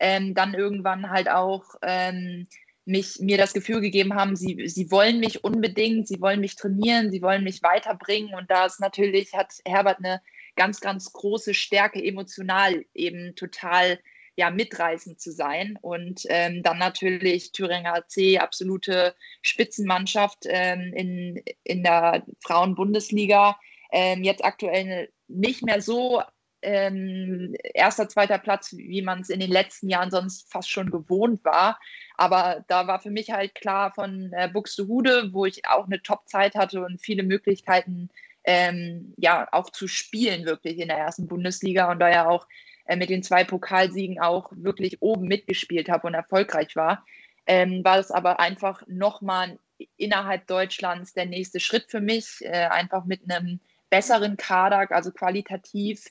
Ähm, 0.00 0.34
dann 0.34 0.54
irgendwann 0.54 1.10
halt 1.10 1.28
auch 1.28 1.74
ähm, 1.82 2.46
mich, 2.88 3.18
mir 3.20 3.36
das 3.36 3.52
Gefühl 3.52 3.80
gegeben 3.80 4.14
haben, 4.14 4.34
sie, 4.34 4.66
sie 4.66 4.90
wollen 4.90 5.20
mich 5.20 5.44
unbedingt, 5.44 6.08
sie 6.08 6.20
wollen 6.20 6.40
mich 6.40 6.56
trainieren, 6.56 7.10
sie 7.10 7.20
wollen 7.20 7.44
mich 7.44 7.62
weiterbringen. 7.62 8.34
Und 8.34 8.50
da 8.50 8.64
ist 8.64 8.80
natürlich, 8.80 9.34
hat 9.34 9.52
Herbert 9.66 9.98
eine 9.98 10.22
ganz, 10.56 10.80
ganz 10.80 11.12
große 11.12 11.52
Stärke, 11.52 12.02
emotional 12.02 12.84
eben 12.94 13.34
total 13.36 14.00
ja, 14.36 14.50
mitreißend 14.50 15.20
zu 15.20 15.32
sein. 15.32 15.78
Und 15.82 16.22
ähm, 16.30 16.62
dann 16.62 16.78
natürlich 16.78 17.52
Thüringer 17.52 17.94
AC, 17.94 18.40
absolute 18.40 19.14
Spitzenmannschaft 19.42 20.46
ähm, 20.48 20.92
in, 20.94 21.42
in 21.64 21.82
der 21.82 22.24
Frauenbundesliga. 22.42 23.58
Ähm, 23.92 24.24
jetzt 24.24 24.44
aktuell 24.44 25.12
nicht 25.26 25.62
mehr 25.62 25.82
so 25.82 26.22
ähm, 26.62 27.54
erster, 27.74 28.08
zweiter 28.08 28.38
Platz, 28.38 28.74
wie 28.76 29.02
man 29.02 29.20
es 29.20 29.30
in 29.30 29.40
den 29.40 29.50
letzten 29.50 29.88
Jahren 29.88 30.10
sonst 30.10 30.50
fast 30.50 30.70
schon 30.70 30.90
gewohnt 30.90 31.44
war. 31.44 31.78
Aber 32.16 32.64
da 32.68 32.86
war 32.86 33.00
für 33.00 33.10
mich 33.10 33.30
halt 33.30 33.54
klar 33.54 33.92
von 33.92 34.32
äh, 34.32 34.48
Buxtehude, 34.52 35.32
wo 35.32 35.46
ich 35.46 35.66
auch 35.66 35.86
eine 35.86 36.02
Top-Zeit 36.02 36.54
hatte 36.54 36.84
und 36.84 37.00
viele 37.00 37.22
Möglichkeiten 37.22 38.08
ähm, 38.44 39.14
ja 39.16 39.46
auch 39.52 39.70
zu 39.70 39.88
spielen 39.88 40.46
wirklich 40.46 40.78
in 40.78 40.88
der 40.88 40.98
ersten 40.98 41.26
Bundesliga 41.28 41.90
und 41.90 42.00
da 42.00 42.08
ja 42.08 42.28
auch 42.28 42.46
äh, 42.86 42.96
mit 42.96 43.10
den 43.10 43.22
zwei 43.22 43.44
Pokalsiegen 43.44 44.20
auch 44.20 44.50
wirklich 44.54 45.02
oben 45.02 45.28
mitgespielt 45.28 45.88
habe 45.88 46.06
und 46.06 46.14
erfolgreich 46.14 46.74
war, 46.74 47.04
ähm, 47.46 47.84
war 47.84 47.98
es 47.98 48.10
aber 48.10 48.40
einfach 48.40 48.82
nochmal 48.86 49.58
innerhalb 49.96 50.46
Deutschlands 50.46 51.12
der 51.12 51.26
nächste 51.26 51.60
Schritt 51.60 51.86
für 51.88 52.00
mich, 52.00 52.38
äh, 52.40 52.68
einfach 52.70 53.04
mit 53.04 53.30
einem 53.30 53.60
besseren 53.90 54.36
Kader, 54.36 54.90
also 54.90 55.12
qualitativ 55.12 56.06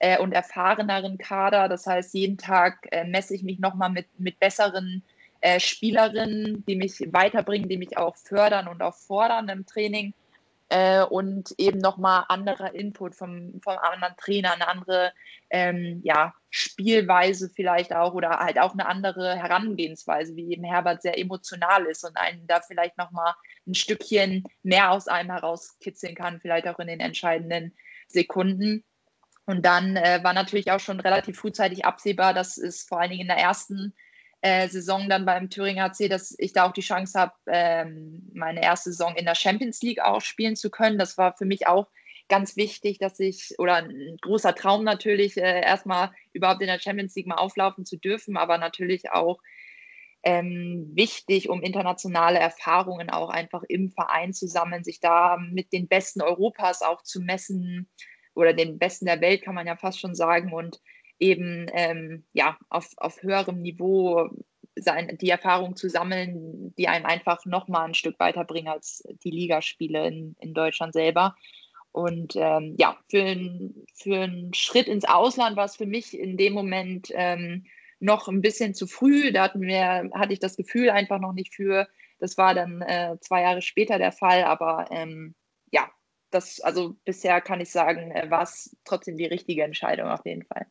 äh, 0.00 0.18
und 0.18 0.32
erfahreneren 0.32 1.16
Kader. 1.18 1.68
Das 1.68 1.86
heißt, 1.86 2.12
jeden 2.14 2.36
Tag 2.36 2.88
äh, 2.90 3.04
messe 3.04 3.34
ich 3.34 3.42
mich 3.42 3.60
nochmal 3.60 3.90
mit, 3.90 4.06
mit 4.18 4.40
besseren 4.40 5.04
äh, 5.40 5.60
Spielerinnen, 5.60 6.64
die 6.66 6.76
mich 6.76 7.00
weiterbringen, 7.12 7.68
die 7.68 7.78
mich 7.78 7.96
auch 7.96 8.16
fördern 8.16 8.66
und 8.66 8.82
auch 8.82 8.96
fordern 8.96 9.48
im 9.48 9.64
Training. 9.64 10.12
Äh, 10.70 11.02
und 11.02 11.52
eben 11.58 11.78
nochmal 11.78 12.24
anderer 12.28 12.74
Input 12.74 13.16
vom, 13.16 13.60
vom 13.60 13.76
anderen 13.78 14.14
Trainer, 14.16 14.54
eine 14.54 14.68
andere 14.68 15.12
ähm, 15.50 16.00
ja, 16.04 16.32
Spielweise 16.48 17.50
vielleicht 17.50 17.92
auch 17.92 18.14
oder 18.14 18.38
halt 18.38 18.60
auch 18.60 18.72
eine 18.72 18.86
andere 18.86 19.34
Herangehensweise, 19.34 20.36
wie 20.36 20.52
eben 20.52 20.62
Herbert 20.62 21.02
sehr 21.02 21.18
emotional 21.18 21.86
ist 21.86 22.04
und 22.04 22.16
einen 22.16 22.46
da 22.46 22.60
vielleicht 22.60 22.98
nochmal 22.98 23.34
ein 23.66 23.74
Stückchen 23.74 24.44
mehr 24.62 24.92
aus 24.92 25.08
einem 25.08 25.30
herauskitzeln 25.30 26.14
kann, 26.14 26.40
vielleicht 26.40 26.68
auch 26.68 26.78
in 26.78 26.86
den 26.86 27.00
entscheidenden 27.00 27.74
Sekunden. 28.06 28.84
Und 29.50 29.62
dann 29.66 29.96
äh, 29.96 30.20
war 30.22 30.32
natürlich 30.32 30.70
auch 30.70 30.78
schon 30.78 31.00
relativ 31.00 31.36
frühzeitig 31.36 31.84
absehbar, 31.84 32.34
dass 32.34 32.56
es 32.56 32.84
vor 32.84 33.00
allen 33.00 33.10
Dingen 33.10 33.22
in 33.22 33.26
der 33.26 33.36
ersten 33.36 33.92
äh, 34.42 34.68
Saison 34.68 35.08
dann 35.08 35.26
beim 35.26 35.50
Thüringer 35.50 35.90
HC, 35.90 36.08
dass 36.08 36.36
ich 36.38 36.52
da 36.52 36.68
auch 36.68 36.72
die 36.72 36.82
Chance 36.82 37.18
habe, 37.18 37.32
ähm, 37.48 38.30
meine 38.32 38.62
erste 38.62 38.92
Saison 38.92 39.16
in 39.16 39.24
der 39.24 39.34
Champions 39.34 39.82
League 39.82 40.00
auch 40.00 40.20
spielen 40.20 40.54
zu 40.54 40.70
können. 40.70 40.98
Das 40.98 41.18
war 41.18 41.36
für 41.36 41.46
mich 41.46 41.66
auch 41.66 41.88
ganz 42.28 42.56
wichtig, 42.56 42.98
dass 42.98 43.18
ich, 43.18 43.56
oder 43.58 43.74
ein 43.74 44.18
großer 44.20 44.54
Traum 44.54 44.84
natürlich, 44.84 45.36
äh, 45.36 45.62
erstmal 45.62 46.12
überhaupt 46.32 46.60
in 46.60 46.68
der 46.68 46.78
Champions 46.78 47.16
League 47.16 47.26
mal 47.26 47.34
auflaufen 47.34 47.84
zu 47.84 47.96
dürfen, 47.96 48.36
aber 48.36 48.56
natürlich 48.56 49.10
auch 49.10 49.40
ähm, 50.22 50.92
wichtig, 50.94 51.48
um 51.48 51.60
internationale 51.60 52.38
Erfahrungen 52.38 53.10
auch 53.10 53.30
einfach 53.30 53.64
im 53.66 53.90
Verein 53.90 54.32
zu 54.32 54.46
sammeln, 54.46 54.84
sich 54.84 55.00
da 55.00 55.38
mit 55.38 55.72
den 55.72 55.88
Besten 55.88 56.22
Europas 56.22 56.82
auch 56.82 57.02
zu 57.02 57.20
messen 57.20 57.88
oder 58.40 58.52
den 58.52 58.78
Besten 58.78 59.06
der 59.06 59.20
Welt, 59.20 59.42
kann 59.42 59.54
man 59.54 59.66
ja 59.66 59.76
fast 59.76 60.00
schon 60.00 60.14
sagen. 60.14 60.52
Und 60.52 60.80
eben 61.18 61.66
ähm, 61.72 62.24
ja, 62.32 62.58
auf, 62.68 62.92
auf 62.96 63.22
höherem 63.22 63.60
Niveau 63.60 64.30
sein, 64.76 65.18
die 65.20 65.30
Erfahrung 65.30 65.76
zu 65.76 65.88
sammeln, 65.88 66.74
die 66.76 66.88
einem 66.88 67.06
einfach 67.06 67.44
nochmal 67.44 67.86
ein 67.86 67.94
Stück 67.94 68.18
weiterbringen 68.18 68.72
als 68.72 69.02
die 69.24 69.30
Ligaspiele 69.30 70.06
in, 70.06 70.36
in 70.40 70.54
Deutschland 70.54 70.92
selber. 70.92 71.36
Und 71.92 72.36
ähm, 72.36 72.76
ja, 72.78 72.96
für, 73.08 73.22
ein, 73.22 73.74
für 73.94 74.20
einen 74.20 74.54
Schritt 74.54 74.86
ins 74.86 75.04
Ausland 75.04 75.56
war 75.56 75.64
es 75.64 75.76
für 75.76 75.86
mich 75.86 76.18
in 76.18 76.36
dem 76.36 76.52
Moment 76.52 77.08
ähm, 77.14 77.66
noch 77.98 78.28
ein 78.28 78.40
bisschen 78.40 78.74
zu 78.74 78.86
früh. 78.86 79.32
Da 79.32 79.44
hatten 79.44 79.62
wir, 79.62 80.10
hatte 80.14 80.32
ich 80.32 80.38
das 80.38 80.56
Gefühl 80.56 80.90
einfach 80.90 81.20
noch 81.20 81.32
nicht 81.32 81.54
für. 81.54 81.88
Das 82.18 82.38
war 82.38 82.54
dann 82.54 82.80
äh, 82.82 83.16
zwei 83.20 83.42
Jahre 83.42 83.62
später 83.62 83.98
der 83.98 84.12
Fall, 84.12 84.44
aber 84.44 84.86
ähm, 84.90 85.34
das, 86.30 86.60
also 86.60 86.96
bisher 87.04 87.40
kann 87.40 87.60
ich 87.60 87.70
sagen, 87.70 88.10
äh, 88.12 88.30
war 88.30 88.42
es 88.42 88.76
trotzdem 88.84 89.16
die 89.16 89.26
richtige 89.26 89.64
Entscheidung 89.64 90.08
auf 90.08 90.24
jeden 90.24 90.44
Fall. 90.44 90.66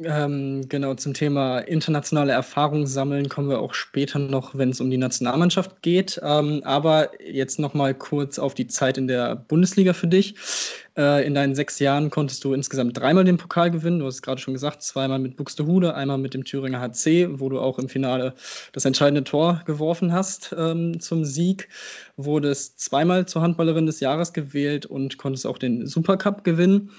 Ähm, 0.00 0.68
genau, 0.68 0.94
zum 0.94 1.14
Thema 1.14 1.60
internationale 1.60 2.32
Erfahrung 2.32 2.84
sammeln 2.84 3.28
kommen 3.28 3.48
wir 3.48 3.60
auch 3.60 3.74
später 3.74 4.18
noch, 4.18 4.58
wenn 4.58 4.70
es 4.70 4.80
um 4.80 4.90
die 4.90 4.96
Nationalmannschaft 4.96 5.82
geht. 5.82 6.20
Ähm, 6.24 6.62
aber 6.64 7.10
jetzt 7.22 7.60
noch 7.60 7.74
mal 7.74 7.94
kurz 7.94 8.40
auf 8.40 8.54
die 8.54 8.66
Zeit 8.66 8.98
in 8.98 9.06
der 9.06 9.36
Bundesliga 9.36 9.92
für 9.92 10.08
dich. 10.08 10.34
Äh, 10.96 11.24
in 11.24 11.34
deinen 11.34 11.54
sechs 11.54 11.78
Jahren 11.78 12.10
konntest 12.10 12.42
du 12.42 12.54
insgesamt 12.54 12.98
dreimal 12.98 13.22
den 13.22 13.36
Pokal 13.36 13.70
gewinnen. 13.70 14.00
Du 14.00 14.06
hast 14.06 14.22
gerade 14.22 14.40
schon 14.40 14.54
gesagt, 14.54 14.82
zweimal 14.82 15.20
mit 15.20 15.36
Buxtehude, 15.36 15.94
einmal 15.94 16.18
mit 16.18 16.34
dem 16.34 16.44
Thüringer 16.44 16.80
HC, 16.80 17.38
wo 17.38 17.48
du 17.48 17.60
auch 17.60 17.78
im 17.78 17.88
Finale 17.88 18.34
das 18.72 18.84
entscheidende 18.84 19.22
Tor 19.22 19.62
geworfen 19.64 20.12
hast 20.12 20.52
ähm, 20.58 20.98
zum 20.98 21.24
Sieg. 21.24 21.68
Wurdest 22.16 22.80
zweimal 22.80 23.26
zur 23.26 23.42
Handballerin 23.42 23.86
des 23.86 24.00
Jahres 24.00 24.32
gewählt 24.32 24.86
und 24.86 25.18
konntest 25.18 25.46
auch 25.46 25.58
den 25.58 25.86
Supercup 25.86 26.42
gewinnen. 26.42 26.90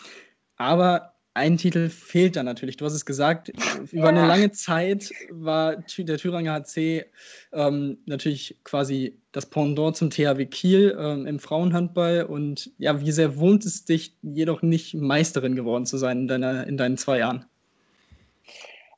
Aber 0.56 1.15
ein 1.36 1.58
Titel 1.58 1.90
fehlt 1.90 2.38
da 2.38 2.44
natürlich. 2.44 2.78
Du 2.78 2.86
hast 2.86 2.94
es 2.94 3.06
gesagt, 3.06 3.52
über 3.92 4.08
eine 4.08 4.26
lange 4.26 4.52
Zeit 4.52 5.12
war 5.30 5.76
der 5.76 6.18
Thüringer 6.18 6.54
HC 6.54 7.06
ähm, 7.52 7.98
natürlich 8.06 8.58
quasi 8.64 9.18
das 9.34 9.46
Pendant 9.46 9.98
zum 9.98 10.10
THW 10.10 10.46
Kiel 10.46 10.98
ähm, 10.98 11.28
im 11.28 11.40
Frauenhandball. 11.40 12.24
Und 12.24 12.72
ja, 12.78 13.02
wie 13.02 13.12
sehr 13.12 13.36
wohnt 13.38 13.66
es 13.66 13.84
dich, 13.84 14.16
jedoch 14.22 14.62
nicht 14.62 14.94
Meisterin 14.94 15.56
geworden 15.56 15.86
zu 15.86 15.98
sein 15.98 16.22
in, 16.22 16.28
deiner, 16.30 16.66
in 16.68 16.78
deinen 16.78 16.98
zwei 16.98 17.20
Jahren? 17.20 17.46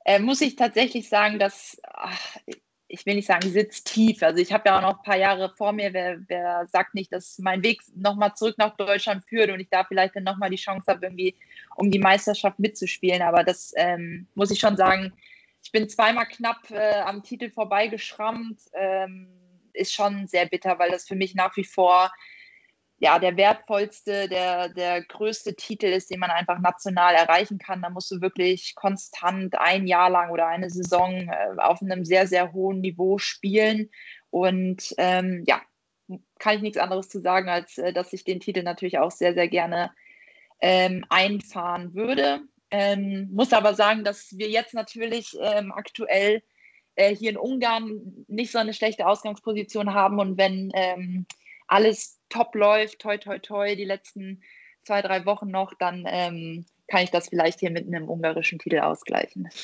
Äh, 0.06 0.20
muss 0.20 0.40
ich 0.42 0.56
tatsächlich 0.56 1.10
sagen, 1.10 1.40
dass 1.40 1.82
ach, 1.92 2.38
ich 2.90 3.06
will 3.06 3.16
nicht 3.16 3.28
sagen, 3.28 3.50
sitzt 3.50 3.88
tief. 3.94 4.24
Also 4.24 4.42
ich 4.42 4.54
habe 4.54 4.64
ja 4.68 4.78
auch 4.78 4.82
noch 4.82 4.98
ein 4.98 5.04
paar 5.04 5.18
Jahre 5.18 5.54
vor 5.56 5.74
mir. 5.74 5.94
Wer, 5.94 6.20
wer 6.28 6.66
sagt 6.68 6.94
nicht, 6.96 7.12
dass 7.12 7.38
mein 7.40 7.62
Weg 7.64 7.82
nochmal 7.96 8.34
zurück 8.36 8.56
nach 8.58 8.76
Deutschland 8.78 9.26
führt 9.26 9.50
und 9.52 9.60
ich 9.60 9.70
da 9.70 9.84
vielleicht 9.84 10.16
dann 10.16 10.24
nochmal 10.24 10.50
die 10.50 10.58
Chance 10.58 10.86
habe, 10.88 11.06
irgendwie 11.06 11.36
um 11.76 11.92
die 11.92 12.00
Meisterschaft 12.00 12.60
mitzuspielen. 12.60 13.22
Aber 13.22 13.44
das 13.44 13.74
ähm, 13.76 14.28
muss 14.36 14.52
ich 14.52 14.60
schon 14.60 14.78
sagen, 14.78 15.14
ich 15.64 15.72
bin 15.72 15.90
zweimal 15.90 16.28
knapp 16.28 16.70
äh, 16.72 17.02
am 17.02 17.24
Titel 17.24 17.50
vorbeigeschrammt. 17.50 18.60
Ähm, 18.74 19.28
ist 19.74 19.94
schon 19.94 20.28
sehr 20.28 20.46
bitter, 20.46 20.80
weil 20.80 20.92
das 20.92 21.08
für 21.08 21.16
mich 21.16 21.36
nach 21.36 21.56
wie 21.58 21.66
vor 21.66 22.12
ja, 23.00 23.20
der 23.20 23.38
wertvollste, 23.38 24.28
der, 24.28 24.70
der 24.70 25.04
größte 25.04 25.56
Titel 25.56 25.86
ist, 25.86 26.10
den 26.10 26.20
man 26.20 26.32
einfach 26.32 26.60
national 26.60 27.14
erreichen 27.14 27.60
kann. 27.60 27.82
Da 27.82 27.90
musst 27.90 28.10
du 28.10 28.22
wirklich 28.22 28.74
konstant 28.74 29.60
ein 29.60 29.86
Jahr 29.86 30.10
lang 30.10 30.32
oder 30.32 30.48
eine 30.48 30.70
Saison 30.70 31.30
äh, 31.30 31.60
auf 31.60 31.82
einem 31.82 32.06
sehr, 32.06 32.26
sehr 32.28 32.54
hohen 32.54 32.82
Niveau 32.82 33.20
spielen. 33.20 33.92
Und 34.32 34.96
ähm, 34.98 35.44
ja, 35.46 35.62
kann 36.40 36.56
ich 36.56 36.62
nichts 36.62 36.80
anderes 36.80 37.10
zu 37.10 37.22
sagen, 37.22 37.50
als 37.50 37.78
äh, 37.78 37.94
dass 37.94 38.14
ich 38.14 38.24
den 38.24 38.40
Titel 38.40 38.64
natürlich 38.64 38.98
auch 38.98 39.12
sehr, 39.12 39.36
sehr 39.36 39.48
gerne 39.48 39.92
ähm, 40.60 41.06
einfahren 41.10 41.94
würde. 41.94 42.42
Ähm, 42.72 43.30
muss 43.32 43.54
aber 43.54 43.76
sagen, 43.76 44.04
dass 44.04 44.36
wir 44.38 44.50
jetzt 44.50 44.74
natürlich 44.74 45.38
ähm, 45.40 45.72
aktuell 45.72 46.42
äh, 46.96 47.16
hier 47.16 47.30
in 47.30 47.38
Ungarn 47.38 48.26
nicht 48.28 48.52
so 48.52 48.58
eine 48.58 48.74
schlechte 48.74 49.06
Ausgangsposition 49.06 49.94
haben 49.94 50.20
und 50.20 50.38
wenn 50.38 50.72
ähm, 50.74 51.28
alles 51.68 52.20
top 52.30 52.56
läuft, 52.56 53.00
toi, 53.00 53.18
toi, 53.18 53.40
toi, 53.40 53.76
die 53.76 53.86
letzten 53.86 54.42
zwei, 54.84 55.02
drei 55.02 55.26
Wochen 55.26 55.50
noch, 55.50 55.74
dann 55.74 56.06
ähm, 56.08 56.66
kann 56.88 57.04
ich 57.04 57.12
das 57.12 57.30
vielleicht 57.30 57.60
hier 57.60 57.70
mit 57.70 57.86
einem 57.86 58.10
ungarischen 58.10 58.60
Titel 58.60 58.80
ausgleichen. 58.80 59.50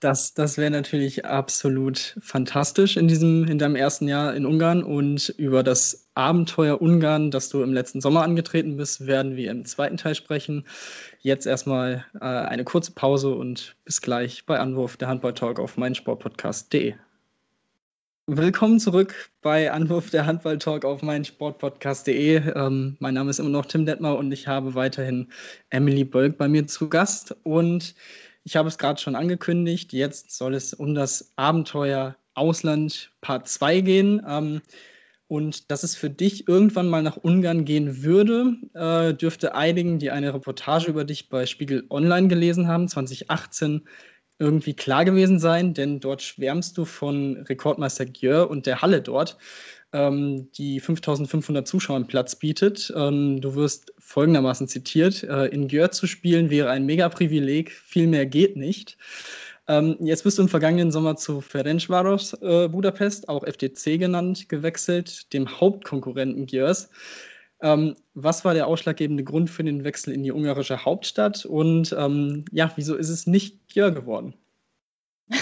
Das, 0.00 0.34
das 0.34 0.58
wäre 0.58 0.70
natürlich 0.72 1.24
absolut 1.24 2.18
fantastisch 2.20 2.96
in, 2.96 3.06
diesem, 3.06 3.46
in 3.46 3.58
deinem 3.58 3.76
ersten 3.76 4.08
Jahr 4.08 4.34
in 4.34 4.44
Ungarn. 4.44 4.82
Und 4.82 5.28
über 5.38 5.62
das 5.62 6.08
Abenteuer 6.14 6.82
Ungarn, 6.82 7.30
das 7.30 7.48
du 7.50 7.62
im 7.62 7.72
letzten 7.72 8.00
Sommer 8.00 8.22
angetreten 8.24 8.76
bist, 8.76 9.06
werden 9.06 9.36
wir 9.36 9.52
im 9.52 9.64
zweiten 9.64 9.96
Teil 9.96 10.16
sprechen. 10.16 10.66
Jetzt 11.20 11.46
erstmal 11.46 12.04
äh, 12.20 12.24
eine 12.24 12.64
kurze 12.64 12.90
Pause 12.92 13.32
und 13.32 13.76
bis 13.84 14.00
gleich 14.00 14.44
bei 14.44 14.58
Anwurf 14.58 14.96
der 14.96 15.06
Handball-Talk 15.06 15.60
auf 15.60 15.76
meinsportpodcast.de. 15.76 16.94
Willkommen 18.28 18.78
zurück 18.78 19.32
bei 19.40 19.72
Anwurf 19.72 20.10
der 20.10 20.26
Handball-Talk 20.26 20.84
auf 20.84 21.02
meinen 21.02 21.24
Sportpodcast.de. 21.24 22.52
Ähm, 22.54 22.96
mein 23.00 23.14
Name 23.14 23.30
ist 23.30 23.40
immer 23.40 23.48
noch 23.48 23.66
Tim 23.66 23.84
Detmer 23.84 24.16
und 24.16 24.30
ich 24.30 24.46
habe 24.46 24.76
weiterhin 24.76 25.32
Emily 25.70 26.04
Bölk 26.04 26.38
bei 26.38 26.46
mir 26.46 26.68
zu 26.68 26.88
Gast. 26.88 27.34
Und 27.42 27.96
ich 28.44 28.54
habe 28.54 28.68
es 28.68 28.78
gerade 28.78 29.00
schon 29.00 29.16
angekündigt, 29.16 29.92
jetzt 29.92 30.30
soll 30.30 30.54
es 30.54 30.72
um 30.72 30.94
das 30.94 31.32
Abenteuer 31.34 32.14
Ausland 32.34 33.10
Part 33.22 33.48
2 33.48 33.80
gehen. 33.80 34.22
Ähm, 34.24 34.62
und 35.26 35.72
dass 35.72 35.82
es 35.82 35.96
für 35.96 36.10
dich 36.10 36.46
irgendwann 36.46 36.88
mal 36.88 37.02
nach 37.02 37.16
Ungarn 37.16 37.64
gehen 37.64 38.04
würde, 38.04 38.54
äh, 38.74 39.14
dürfte 39.14 39.56
einigen, 39.56 39.98
die 39.98 40.12
eine 40.12 40.32
Reportage 40.32 40.88
über 40.88 41.04
dich 41.04 41.28
bei 41.28 41.44
Spiegel 41.44 41.86
Online 41.90 42.28
gelesen 42.28 42.68
haben, 42.68 42.86
2018, 42.86 43.82
irgendwie 44.42 44.74
klar 44.74 45.04
gewesen 45.04 45.38
sein, 45.38 45.72
denn 45.72 46.00
dort 46.00 46.20
schwärmst 46.20 46.76
du 46.76 46.84
von 46.84 47.36
Rekordmeister 47.48 48.04
Gjör 48.04 48.50
und 48.50 48.66
der 48.66 48.82
Halle 48.82 49.00
dort, 49.00 49.38
ähm, 49.92 50.50
die 50.52 50.80
5500 50.80 51.66
Zuschauern 51.66 52.08
Platz 52.08 52.34
bietet. 52.34 52.92
Ähm, 52.96 53.40
du 53.40 53.54
wirst 53.54 53.94
folgendermaßen 53.98 54.66
zitiert: 54.66 55.22
äh, 55.22 55.46
In 55.46 55.68
Gjör 55.68 55.92
zu 55.92 56.06
spielen 56.08 56.50
wäre 56.50 56.70
ein 56.70 56.84
Mega-Privileg, 56.86 57.70
viel 57.70 58.08
mehr 58.08 58.26
geht 58.26 58.56
nicht. 58.56 58.98
Ähm, 59.68 59.96
jetzt 60.00 60.24
bist 60.24 60.38
du 60.38 60.42
im 60.42 60.48
vergangenen 60.48 60.90
Sommer 60.90 61.16
zu 61.16 61.40
Ferencváros 61.40 62.34
äh, 62.42 62.68
Budapest, 62.68 63.28
auch 63.28 63.44
FDC 63.44 63.98
genannt, 63.98 64.48
gewechselt, 64.48 65.32
dem 65.32 65.60
Hauptkonkurrenten 65.60 66.46
Gjörs. 66.46 66.90
Ähm, 67.62 67.96
was 68.14 68.44
war 68.44 68.54
der 68.54 68.66
ausschlaggebende 68.66 69.22
Grund 69.22 69.48
für 69.48 69.62
den 69.62 69.84
Wechsel 69.84 70.12
in 70.12 70.24
die 70.24 70.32
ungarische 70.32 70.84
Hauptstadt 70.84 71.44
und 71.44 71.94
ähm, 71.96 72.44
ja, 72.50 72.72
wieso 72.74 72.96
ist 72.96 73.08
es 73.08 73.26
nicht 73.26 73.68
Gjör 73.68 73.92
geworden? 73.92 74.34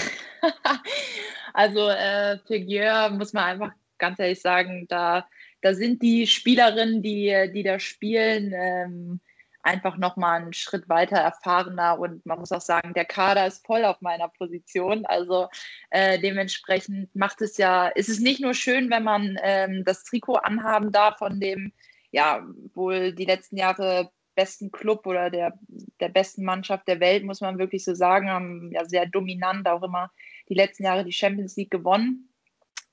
also 1.54 1.88
äh, 1.88 2.38
für 2.46 2.60
Gjör 2.60 3.08
muss 3.10 3.32
man 3.32 3.44
einfach 3.44 3.72
ganz 3.96 4.18
ehrlich 4.18 4.40
sagen, 4.40 4.86
da, 4.88 5.26
da 5.62 5.74
sind 5.74 6.02
die 6.02 6.26
Spielerinnen, 6.26 7.02
die, 7.02 7.50
die 7.54 7.62
da 7.62 7.78
spielen, 7.78 8.52
ähm, 8.54 9.20
einfach 9.62 9.96
nochmal 9.96 10.40
einen 10.40 10.52
Schritt 10.52 10.88
weiter 10.88 11.16
erfahrener 11.16 11.98
und 11.98 12.24
man 12.26 12.38
muss 12.38 12.52
auch 12.52 12.60
sagen, 12.60 12.94
der 12.94 13.04
Kader 13.04 13.46
ist 13.46 13.64
voll 13.66 13.84
auf 13.84 14.00
meiner 14.00 14.28
Position. 14.28 15.04
Also 15.06 15.48
äh, 15.90 16.18
dementsprechend 16.18 17.14
macht 17.14 17.40
es 17.42 17.56
ja, 17.56 17.88
ist 17.88 18.08
es 18.08 18.20
nicht 18.20 18.40
nur 18.40 18.54
schön, 18.54 18.90
wenn 18.90 19.04
man 19.04 19.38
ähm, 19.42 19.84
das 19.84 20.04
Trikot 20.04 20.36
anhaben 20.36 20.92
darf 20.92 21.18
von 21.18 21.40
dem, 21.40 21.72
ja, 22.10 22.46
wohl 22.74 23.12
die 23.12 23.24
letzten 23.24 23.56
Jahre 23.56 24.10
besten 24.34 24.70
Club 24.70 25.06
oder 25.06 25.30
der, 25.30 25.58
der 26.00 26.08
besten 26.08 26.44
Mannschaft 26.44 26.88
der 26.88 27.00
Welt, 27.00 27.24
muss 27.24 27.40
man 27.40 27.58
wirklich 27.58 27.84
so 27.84 27.94
sagen, 27.94 28.30
haben 28.30 28.70
ja 28.72 28.84
sehr 28.84 29.06
dominant 29.06 29.68
auch 29.68 29.82
immer 29.82 30.10
die 30.48 30.54
letzten 30.54 30.84
Jahre 30.84 31.04
die 31.04 31.12
Champions 31.12 31.56
League 31.56 31.70
gewonnen. 31.70 32.28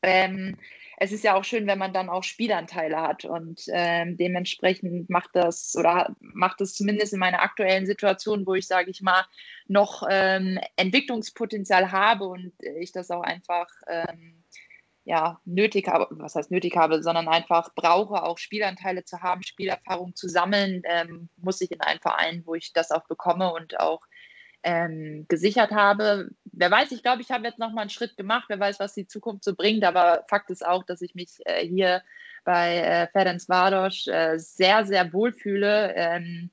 Ähm, 0.01 0.57
es 0.99 1.11
ist 1.11 1.23
ja 1.23 1.35
auch 1.35 1.43
schön, 1.43 1.67
wenn 1.67 1.77
man 1.77 1.93
dann 1.93 2.09
auch 2.09 2.23
Spielanteile 2.23 2.99
hat 2.99 3.23
und 3.23 3.61
ähm, 3.69 4.17
dementsprechend 4.17 5.09
macht 5.09 5.29
das 5.33 5.75
oder 5.77 6.15
macht 6.19 6.59
es 6.59 6.73
zumindest 6.73 7.13
in 7.13 7.19
meiner 7.19 7.41
aktuellen 7.41 7.85
Situation, 7.85 8.47
wo 8.47 8.55
ich 8.55 8.67
sage 8.67 8.89
ich 8.89 9.01
mal 9.01 9.23
noch 9.67 10.03
ähm, 10.09 10.59
Entwicklungspotenzial 10.75 11.91
habe 11.91 12.25
und 12.25 12.51
ich 12.79 12.91
das 12.91 13.11
auch 13.11 13.21
einfach 13.21 13.67
ähm, 13.87 14.36
ja 15.07 15.39
nötig 15.45 15.87
habe, 15.87 16.07
was 16.11 16.35
heißt 16.35 16.51
nötig 16.51 16.75
habe, 16.75 17.01
sondern 17.01 17.29
einfach 17.29 17.73
brauche 17.75 18.23
auch 18.23 18.37
Spielanteile 18.37 19.05
zu 19.05 19.21
haben, 19.21 19.41
Spielerfahrung 19.41 20.15
zu 20.15 20.27
sammeln, 20.27 20.81
ähm, 20.85 21.29
muss 21.37 21.61
ich 21.61 21.71
in 21.71 21.79
einen 21.79 22.01
Verein, 22.01 22.43
wo 22.45 22.55
ich 22.55 22.73
das 22.73 22.91
auch 22.91 23.07
bekomme 23.07 23.53
und 23.53 23.79
auch 23.79 24.01
ähm, 24.63 25.25
gesichert 25.29 25.71
habe. 25.71 26.29
Wer 26.51 26.69
weiß, 26.69 26.91
ich 26.91 27.03
glaube, 27.03 27.21
ich 27.21 27.31
habe 27.31 27.45
jetzt 27.45 27.57
noch 27.57 27.71
mal 27.71 27.81
einen 27.81 27.89
Schritt 27.89 28.17
gemacht. 28.17 28.45
Wer 28.49 28.59
weiß, 28.59 28.81
was 28.81 28.93
die 28.93 29.07
Zukunft 29.07 29.45
so 29.45 29.55
bringt. 29.55 29.85
Aber 29.85 30.25
Fakt 30.27 30.49
ist 30.49 30.65
auch, 30.65 30.83
dass 30.83 31.01
ich 31.01 31.15
mich 31.15 31.37
äh, 31.45 31.65
hier 31.65 32.03
bei 32.43 32.75
äh, 32.77 33.07
Ferenc 33.07 33.47
Varos 33.47 34.07
äh, 34.07 34.37
sehr, 34.37 34.85
sehr 34.85 35.13
wohlfühle. 35.13 35.93
Ähm, 35.95 36.49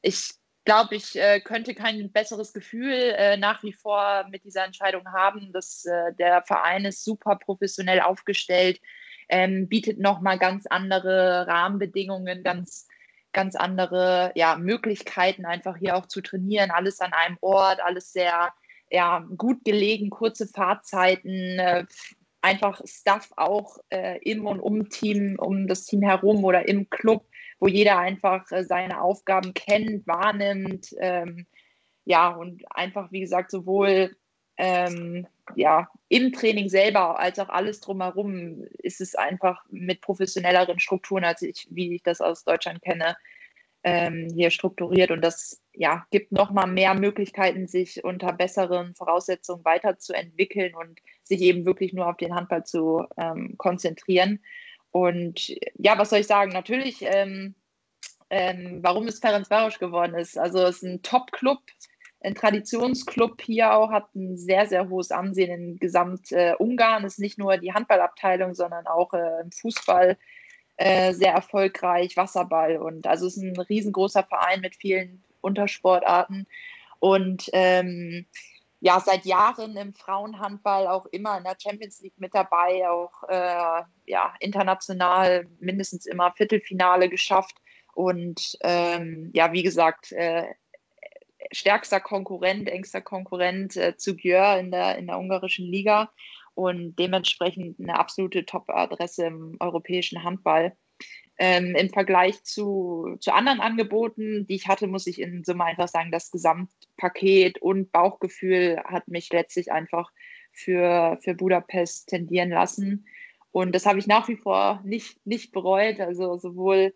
ich 0.00 0.30
glaube, 0.64 0.94
ich 0.94 1.16
äh, 1.16 1.40
könnte 1.40 1.74
kein 1.74 2.12
besseres 2.12 2.52
Gefühl 2.52 2.92
äh, 2.92 3.36
nach 3.36 3.62
wie 3.62 3.72
vor 3.72 4.26
mit 4.30 4.44
dieser 4.44 4.64
Entscheidung 4.64 5.06
haben. 5.12 5.52
Dass, 5.52 5.84
äh, 5.84 6.12
der 6.14 6.42
Verein 6.42 6.84
ist 6.84 7.04
super 7.04 7.36
professionell 7.36 8.00
aufgestellt, 8.00 8.80
ähm, 9.28 9.68
bietet 9.68 9.98
nochmal 9.98 10.38
ganz 10.38 10.66
andere 10.66 11.46
Rahmenbedingungen, 11.46 12.42
ganz 12.42 12.86
ganz 13.32 13.56
andere 13.56 14.30
ja, 14.34 14.56
Möglichkeiten, 14.56 15.46
einfach 15.46 15.76
hier 15.78 15.96
auch 15.96 16.06
zu 16.06 16.20
trainieren. 16.20 16.70
Alles 16.70 17.00
an 17.00 17.12
einem 17.12 17.38
Ort, 17.40 17.80
alles 17.80 18.12
sehr 18.12 18.52
ja, 18.90 19.26
gut 19.36 19.64
gelegen, 19.64 20.10
kurze 20.10 20.46
Fahrzeiten, 20.46 21.58
äh, 21.58 21.86
einfach 22.42 22.82
Stuff 22.84 23.30
auch 23.36 23.78
äh, 23.88 24.18
im 24.22 24.46
und 24.46 24.60
um 24.60 24.90
Team, 24.90 25.36
um 25.38 25.66
das 25.66 25.84
Team 25.84 26.02
herum 26.02 26.44
oder 26.44 26.68
im 26.68 26.90
Club, 26.90 27.24
wo 27.62 27.68
jeder 27.68 27.96
einfach 27.96 28.50
äh, 28.50 28.64
seine 28.64 29.00
Aufgaben 29.00 29.54
kennt, 29.54 30.04
wahrnimmt. 30.08 30.88
Ähm, 30.98 31.46
ja, 32.04 32.30
und 32.30 32.64
einfach, 32.74 33.12
wie 33.12 33.20
gesagt, 33.20 33.52
sowohl 33.52 34.16
ähm, 34.56 35.28
ja, 35.54 35.88
im 36.08 36.32
Training 36.32 36.68
selber 36.68 37.20
als 37.20 37.38
auch 37.38 37.48
alles 37.48 37.78
drumherum 37.78 38.64
ist 38.78 39.00
es 39.00 39.14
einfach 39.14 39.64
mit 39.70 40.00
professionelleren 40.00 40.80
Strukturen, 40.80 41.22
als 41.22 41.42
ich, 41.42 41.68
wie 41.70 41.94
ich 41.94 42.02
das 42.02 42.20
aus 42.20 42.42
Deutschland 42.42 42.82
kenne, 42.82 43.16
ähm, 43.84 44.28
hier 44.34 44.50
strukturiert. 44.50 45.12
Und 45.12 45.20
das 45.20 45.62
ja, 45.72 46.04
gibt 46.10 46.32
nochmal 46.32 46.66
mehr 46.66 46.94
Möglichkeiten, 46.94 47.68
sich 47.68 48.02
unter 48.02 48.32
besseren 48.32 48.96
Voraussetzungen 48.96 49.64
weiterzuentwickeln 49.64 50.74
und 50.74 50.98
sich 51.22 51.40
eben 51.42 51.64
wirklich 51.64 51.92
nur 51.92 52.08
auf 52.08 52.16
den 52.16 52.34
Handball 52.34 52.64
zu 52.64 53.06
ähm, 53.16 53.54
konzentrieren. 53.56 54.40
Und 54.92 55.48
ja, 55.78 55.98
was 55.98 56.10
soll 56.10 56.20
ich 56.20 56.26
sagen? 56.26 56.52
Natürlich, 56.52 57.02
ähm, 57.02 57.54
ähm 58.30 58.78
warum 58.82 59.08
es 59.08 59.18
Ferenc 59.18 59.50
Varos 59.50 59.78
geworden 59.78 60.14
ist. 60.14 60.38
Also 60.38 60.60
es 60.60 60.76
ist 60.76 60.82
ein 60.84 61.02
Top-Club, 61.02 61.60
ein 62.20 62.34
Traditionsclub 62.34 63.40
hier 63.42 63.74
auch, 63.74 63.90
hat 63.90 64.14
ein 64.14 64.36
sehr, 64.36 64.66
sehr 64.66 64.88
hohes 64.88 65.10
Ansehen 65.10 65.50
in 65.50 65.76
gesamt 65.78 66.30
äh, 66.30 66.54
Ungarn. 66.58 67.04
Ist 67.04 67.18
nicht 67.18 67.38
nur 67.38 67.56
die 67.56 67.72
Handballabteilung, 67.72 68.54
sondern 68.54 68.86
auch 68.86 69.12
äh, 69.14 69.40
im 69.42 69.50
Fußball 69.50 70.16
äh, 70.76 71.12
sehr 71.14 71.32
erfolgreich, 71.32 72.16
Wasserball. 72.16 72.76
Und 72.76 73.06
also 73.06 73.26
es 73.26 73.36
ist 73.36 73.42
ein 73.42 73.56
riesengroßer 73.56 74.24
Verein 74.24 74.60
mit 74.60 74.76
vielen 74.76 75.24
Untersportarten. 75.40 76.46
Und 77.00 77.50
ähm, 77.52 78.26
ja, 78.84 78.98
seit 78.98 79.24
Jahren 79.26 79.76
im 79.76 79.94
Frauenhandball 79.94 80.88
auch 80.88 81.06
immer 81.06 81.38
in 81.38 81.44
der 81.44 81.56
Champions 81.56 82.00
League 82.00 82.18
mit 82.18 82.34
dabei, 82.34 82.88
auch 82.90 83.12
äh, 83.28 83.82
ja, 84.06 84.34
international 84.40 85.46
mindestens 85.60 86.04
immer 86.04 86.32
Viertelfinale 86.32 87.08
geschafft. 87.08 87.56
Und 87.94 88.58
ähm, 88.62 89.30
ja, 89.34 89.52
wie 89.52 89.62
gesagt, 89.62 90.10
äh, 90.10 90.46
stärkster 91.52 92.00
Konkurrent, 92.00 92.68
engster 92.68 93.00
Konkurrent 93.00 93.76
äh, 93.76 93.96
zu 93.96 94.16
Gjör 94.16 94.58
in 94.58 94.72
der, 94.72 94.98
in 94.98 95.06
der 95.06 95.18
ungarischen 95.18 95.66
Liga 95.66 96.10
und 96.54 96.96
dementsprechend 96.96 97.78
eine 97.78 97.96
absolute 97.96 98.44
Top-Adresse 98.44 99.26
im 99.26 99.58
europäischen 99.60 100.24
Handball. 100.24 100.76
Ähm, 101.44 101.74
Im 101.74 101.88
Vergleich 101.90 102.44
zu, 102.44 103.16
zu 103.18 103.34
anderen 103.34 103.58
Angeboten, 103.58 104.46
die 104.46 104.54
ich 104.54 104.68
hatte, 104.68 104.86
muss 104.86 105.08
ich 105.08 105.20
in 105.20 105.42
Summe 105.42 105.64
einfach 105.64 105.88
sagen, 105.88 106.12
das 106.12 106.30
Gesamtpaket 106.30 107.60
und 107.60 107.90
Bauchgefühl 107.90 108.80
hat 108.84 109.08
mich 109.08 109.28
letztlich 109.32 109.72
einfach 109.72 110.12
für, 110.52 111.18
für 111.20 111.34
Budapest 111.34 112.10
tendieren 112.10 112.50
lassen. 112.50 113.08
Und 113.50 113.74
das 113.74 113.86
habe 113.86 113.98
ich 113.98 114.06
nach 114.06 114.28
wie 114.28 114.36
vor 114.36 114.82
nicht, 114.84 115.18
nicht 115.26 115.50
bereut. 115.50 115.98
Also 115.98 116.38
sowohl 116.38 116.94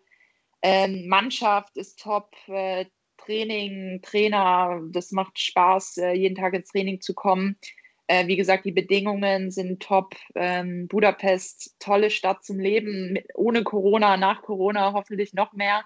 ähm, 0.61 1.09
Mannschaft 1.09 1.75
ist 1.75 1.99
top, 1.99 2.33
äh, 2.47 2.85
Training, 3.17 3.99
Trainer, 4.01 4.79
das 4.91 5.11
macht 5.11 5.37
Spaß, 5.37 5.97
äh, 5.97 6.13
jeden 6.13 6.35
Tag 6.35 6.53
ins 6.53 6.69
Training 6.69 7.01
zu 7.01 7.13
kommen. 7.13 7.57
Äh, 8.07 8.27
wie 8.27 8.37
gesagt, 8.37 8.65
die 8.65 8.71
Bedingungen 8.71 9.51
sind 9.51 9.81
top. 9.81 10.15
Ähm, 10.35 10.87
Budapest, 10.87 11.75
tolle 11.79 12.09
Stadt 12.09 12.43
zum 12.43 12.59
Leben, 12.59 13.13
mit, 13.13 13.27
ohne 13.35 13.63
Corona, 13.63 14.17
nach 14.17 14.41
Corona 14.41 14.93
hoffentlich 14.93 15.33
noch 15.33 15.53
mehr. 15.53 15.83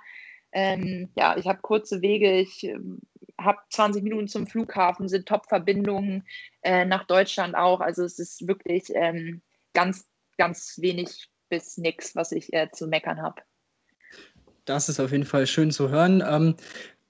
Ähm, 0.52 1.10
ja, 1.16 1.36
ich 1.38 1.48
habe 1.48 1.62
kurze 1.62 2.02
Wege, 2.02 2.40
ich 2.40 2.64
äh, 2.66 2.78
habe 3.40 3.60
20 3.70 4.04
Minuten 4.04 4.28
zum 4.28 4.48
Flughafen, 4.48 5.08
sind 5.08 5.28
Top-Verbindungen 5.28 6.28
äh, 6.62 6.86
nach 6.86 7.06
Deutschland 7.06 7.56
auch. 7.56 7.80
Also 7.80 8.04
es 8.04 8.20
ist 8.20 8.48
wirklich 8.48 8.92
ähm, 8.94 9.42
ganz, 9.74 10.08
ganz 10.38 10.78
wenig 10.80 11.30
bis 11.50 11.78
nichts, 11.78 12.16
was 12.16 12.32
ich 12.32 12.54
äh, 12.54 12.70
zu 12.72 12.88
meckern 12.88 13.22
habe. 13.22 13.42
Das 14.66 14.90
ist 14.90 15.00
auf 15.00 15.12
jeden 15.12 15.26
Fall 15.26 15.48
schön 15.48 15.72
zu 15.72 15.90
hören. 15.90 16.24
Ähm, 16.28 16.56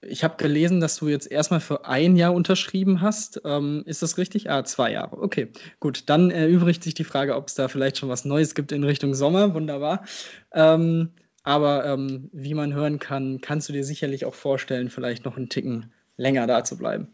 ich 0.02 0.24
habe 0.24 0.36
gelesen, 0.36 0.80
dass 0.80 0.96
du 0.96 1.08
jetzt 1.08 1.30
erstmal 1.30 1.60
für 1.60 1.86
ein 1.86 2.16
Jahr 2.16 2.34
unterschrieben 2.34 3.00
hast. 3.00 3.40
Ähm, 3.44 3.82
ist 3.86 4.02
das 4.02 4.18
richtig? 4.18 4.50
Ah, 4.50 4.64
zwei 4.64 4.92
Jahre. 4.92 5.20
Okay, 5.20 5.48
gut. 5.80 6.08
Dann 6.08 6.30
erübrigt 6.30 6.82
sich 6.82 6.94
die 6.94 7.04
Frage, 7.04 7.36
ob 7.36 7.48
es 7.48 7.54
da 7.54 7.68
vielleicht 7.68 7.98
schon 7.98 8.08
was 8.08 8.24
Neues 8.24 8.54
gibt 8.54 8.72
in 8.72 8.84
Richtung 8.84 9.14
Sommer. 9.14 9.54
Wunderbar. 9.54 10.04
Ähm, 10.52 11.10
aber 11.44 11.86
ähm, 11.86 12.30
wie 12.32 12.54
man 12.54 12.74
hören 12.74 12.98
kann, 12.98 13.40
kannst 13.40 13.68
du 13.68 13.72
dir 13.72 13.84
sicherlich 13.84 14.24
auch 14.24 14.34
vorstellen, 14.34 14.90
vielleicht 14.90 15.24
noch 15.24 15.36
einen 15.36 15.48
Ticken 15.48 15.92
länger 16.16 16.46
da 16.46 16.64
zu 16.64 16.76
bleiben. 16.76 17.08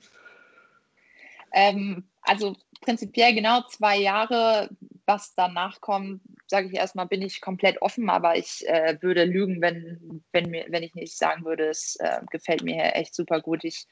Ähm, 1.53 2.05
also 2.28 2.56
prinzipiell 2.80 3.34
genau 3.34 3.62
zwei 3.68 3.98
Jahre. 3.98 4.70
Was 5.06 5.34
danach 5.34 5.80
kommt, 5.80 6.20
sage 6.46 6.68
ich 6.68 6.74
erstmal, 6.74 7.06
bin 7.06 7.22
ich 7.22 7.40
komplett 7.40 7.80
offen, 7.80 8.10
aber 8.10 8.36
ich 8.36 8.68
äh, 8.68 8.98
würde 9.00 9.24
lügen, 9.24 9.62
wenn, 9.62 10.22
wenn, 10.32 10.50
mir, 10.50 10.66
wenn 10.68 10.82
ich 10.82 10.94
nicht 10.94 11.16
sagen 11.16 11.44
würde, 11.46 11.68
es 11.68 11.96
äh, 11.96 12.20
gefällt 12.30 12.62
mir 12.62 12.94
echt 12.94 13.14
super 13.14 13.40
gut. 13.40 13.64
Ich 13.64 13.86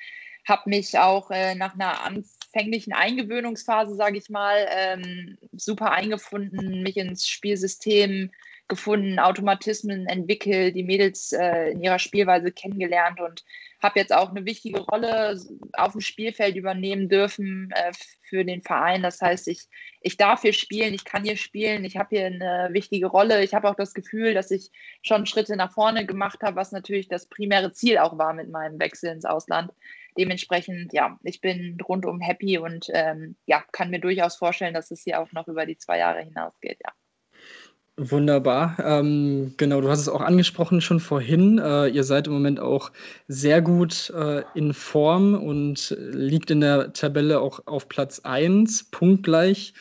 habe 0.46 0.68
mich 0.68 0.98
auch 0.98 1.30
äh, 1.30 1.54
nach 1.54 1.74
einer 1.74 2.02
anfänglichen 2.02 2.92
Eingewöhnungsphase, 2.92 3.96
sage 3.96 4.18
ich 4.18 4.28
mal, 4.28 4.66
ähm, 4.70 5.38
super 5.52 5.90
eingefunden, 5.92 6.82
mich 6.82 6.98
ins 6.98 7.26
Spielsystem 7.26 8.30
gefunden, 8.68 9.18
Automatismen 9.18 10.06
entwickelt, 10.06 10.74
die 10.74 10.82
Mädels 10.82 11.32
äh, 11.32 11.70
in 11.70 11.82
ihrer 11.82 11.98
Spielweise 11.98 12.50
kennengelernt 12.50 13.20
und 13.20 13.44
habe 13.82 14.00
jetzt 14.00 14.12
auch 14.12 14.30
eine 14.30 14.44
wichtige 14.44 14.80
Rolle 14.80 15.40
auf 15.74 15.92
dem 15.92 16.00
Spielfeld 16.00 16.56
übernehmen 16.56 17.08
dürfen 17.08 17.70
äh, 17.74 17.92
für 18.22 18.44
den 18.44 18.62
Verein. 18.62 19.02
Das 19.02 19.20
heißt, 19.20 19.48
ich, 19.48 19.66
ich 20.00 20.16
darf 20.16 20.42
hier 20.42 20.52
spielen, 20.52 20.94
ich 20.94 21.04
kann 21.04 21.24
hier 21.24 21.36
spielen, 21.36 21.84
ich 21.84 21.96
habe 21.96 22.16
hier 22.16 22.26
eine 22.26 22.68
wichtige 22.72 23.06
Rolle. 23.06 23.44
Ich 23.44 23.54
habe 23.54 23.68
auch 23.68 23.76
das 23.76 23.94
Gefühl, 23.94 24.34
dass 24.34 24.50
ich 24.50 24.70
schon 25.02 25.26
Schritte 25.26 25.56
nach 25.56 25.72
vorne 25.72 26.06
gemacht 26.06 26.42
habe, 26.42 26.56
was 26.56 26.72
natürlich 26.72 27.08
das 27.08 27.26
primäre 27.26 27.72
Ziel 27.72 27.98
auch 27.98 28.18
war 28.18 28.32
mit 28.32 28.50
meinem 28.50 28.80
Wechsel 28.80 29.12
ins 29.12 29.24
Ausland. 29.24 29.72
Dementsprechend, 30.18 30.92
ja, 30.92 31.18
ich 31.22 31.40
bin 31.40 31.78
rundum 31.86 32.20
happy 32.20 32.58
und 32.58 32.88
ähm, 32.94 33.36
ja, 33.46 33.62
kann 33.72 33.90
mir 33.90 34.00
durchaus 34.00 34.36
vorstellen, 34.36 34.74
dass 34.74 34.90
es 34.90 35.04
hier 35.04 35.20
auch 35.20 35.30
noch 35.32 35.46
über 35.46 35.66
die 35.66 35.76
zwei 35.76 35.98
Jahre 35.98 36.22
hinausgeht, 36.22 36.78
ja. 36.82 36.92
Wunderbar. 37.98 38.76
Ähm, 38.84 39.54
genau, 39.56 39.80
du 39.80 39.88
hast 39.88 40.00
es 40.00 40.08
auch 40.10 40.20
angesprochen 40.20 40.82
schon 40.82 41.00
vorhin. 41.00 41.58
Äh, 41.58 41.88
ihr 41.88 42.04
seid 42.04 42.26
im 42.26 42.34
Moment 42.34 42.60
auch 42.60 42.92
sehr 43.26 43.62
gut 43.62 44.10
äh, 44.10 44.42
in 44.54 44.74
Form 44.74 45.34
und 45.34 45.96
liegt 45.98 46.50
in 46.50 46.60
der 46.60 46.92
Tabelle 46.92 47.40
auch 47.40 47.66
auf 47.66 47.88
Platz 47.88 48.20
1, 48.20 48.90
punktgleich 48.90 49.72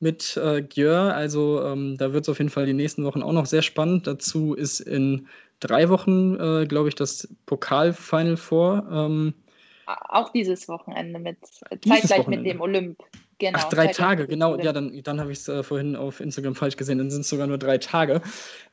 mit 0.00 0.38
äh, 0.38 0.62
Gjör. 0.62 1.14
Also 1.14 1.62
ähm, 1.62 1.98
da 1.98 2.14
wird 2.14 2.24
es 2.24 2.30
auf 2.30 2.38
jeden 2.38 2.50
Fall 2.50 2.64
die 2.64 2.72
nächsten 2.72 3.04
Wochen 3.04 3.22
auch 3.22 3.32
noch 3.32 3.46
sehr 3.46 3.62
spannend. 3.62 4.06
Dazu 4.06 4.54
ist 4.54 4.80
in 4.80 5.28
drei 5.60 5.90
Wochen, 5.90 6.36
äh, 6.40 6.66
glaube 6.66 6.88
ich, 6.88 6.94
das 6.94 7.28
Pokalfinal 7.44 8.38
vor. 8.38 8.88
Ähm, 8.90 9.34
auch 9.86 10.30
dieses 10.30 10.68
Wochenende 10.68 11.18
mit 11.18 11.38
zeitgleich 11.86 12.26
mit 12.28 12.46
dem 12.46 12.62
Olymp. 12.62 12.98
Genau, 13.40 13.58
Ach, 13.62 13.68
drei 13.68 13.86
Tage, 13.86 14.26
genau. 14.26 14.58
Ja, 14.58 14.72
dann, 14.72 15.00
dann 15.04 15.20
habe 15.20 15.30
ich 15.30 15.38
es 15.38 15.48
äh, 15.48 15.62
vorhin 15.62 15.94
auf 15.94 16.18
Instagram 16.18 16.56
falsch 16.56 16.76
gesehen. 16.76 16.98
Dann 16.98 17.08
sind 17.08 17.20
es 17.20 17.28
sogar 17.28 17.46
nur 17.46 17.58
drei 17.58 17.78
Tage. 17.78 18.20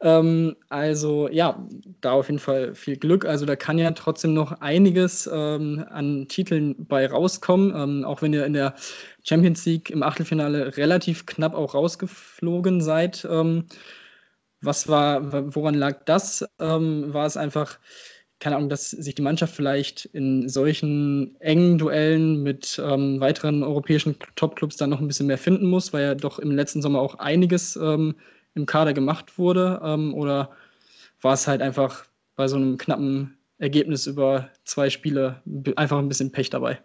Ähm, 0.01 0.55
also 0.69 1.29
ja, 1.29 1.63
da 2.01 2.13
auf 2.13 2.29
jeden 2.29 2.39
Fall 2.39 2.73
viel 2.73 2.97
Glück. 2.97 3.25
Also 3.25 3.45
da 3.45 3.55
kann 3.55 3.77
ja 3.77 3.91
trotzdem 3.91 4.33
noch 4.33 4.61
einiges 4.61 5.29
ähm, 5.31 5.85
an 5.89 6.27
Titeln 6.27 6.75
bei 6.87 7.05
rauskommen. 7.05 7.73
Ähm, 7.75 8.05
auch 8.05 8.23
wenn 8.23 8.33
ihr 8.33 8.43
in 8.43 8.53
der 8.53 8.73
Champions 9.23 9.63
League 9.67 9.91
im 9.91 10.01
Achtelfinale 10.01 10.75
relativ 10.77 11.27
knapp 11.27 11.53
auch 11.53 11.75
rausgeflogen 11.75 12.81
seid. 12.81 13.27
Ähm, 13.29 13.65
was 14.61 14.87
war, 14.87 15.55
woran 15.55 15.75
lag 15.75 16.05
das? 16.05 16.43
Ähm, 16.59 17.13
war 17.13 17.27
es 17.27 17.37
einfach 17.37 17.77
keine 18.39 18.57
Ahnung, 18.57 18.69
dass 18.69 18.91
sich 18.91 19.15
die 19.15 19.21
Mannschaft 19.21 19.55
vielleicht 19.55 20.05
in 20.05 20.49
solchen 20.49 21.35
engen 21.39 21.77
Duellen 21.77 22.43
mit 22.43 22.81
ähm, 22.83 23.19
weiteren 23.19 23.63
europäischen 23.63 24.17
Topclubs 24.35 24.77
dann 24.77 24.89
noch 24.89 24.99
ein 24.99 25.07
bisschen 25.07 25.27
mehr 25.27 25.37
finden 25.37 25.67
muss, 25.67 25.93
weil 25.93 26.03
ja 26.03 26.15
doch 26.15 26.39
im 26.39 26.51
letzten 26.51 26.81
Sommer 26.81 26.99
auch 26.99 27.15
einiges 27.15 27.75
ähm, 27.77 28.15
im 28.55 28.65
Kader 28.65 28.93
gemacht 28.93 29.37
wurde? 29.37 29.81
Ähm, 29.83 30.13
oder 30.13 30.51
war 31.21 31.33
es 31.33 31.47
halt 31.47 31.61
einfach 31.61 32.05
bei 32.35 32.47
so 32.47 32.55
einem 32.55 32.77
knappen 32.77 33.37
Ergebnis 33.57 34.07
über 34.07 34.49
zwei 34.63 34.89
Spiele 34.89 35.41
einfach 35.75 35.97
ein 35.97 36.09
bisschen 36.09 36.31
Pech 36.31 36.49
dabei? 36.49 36.79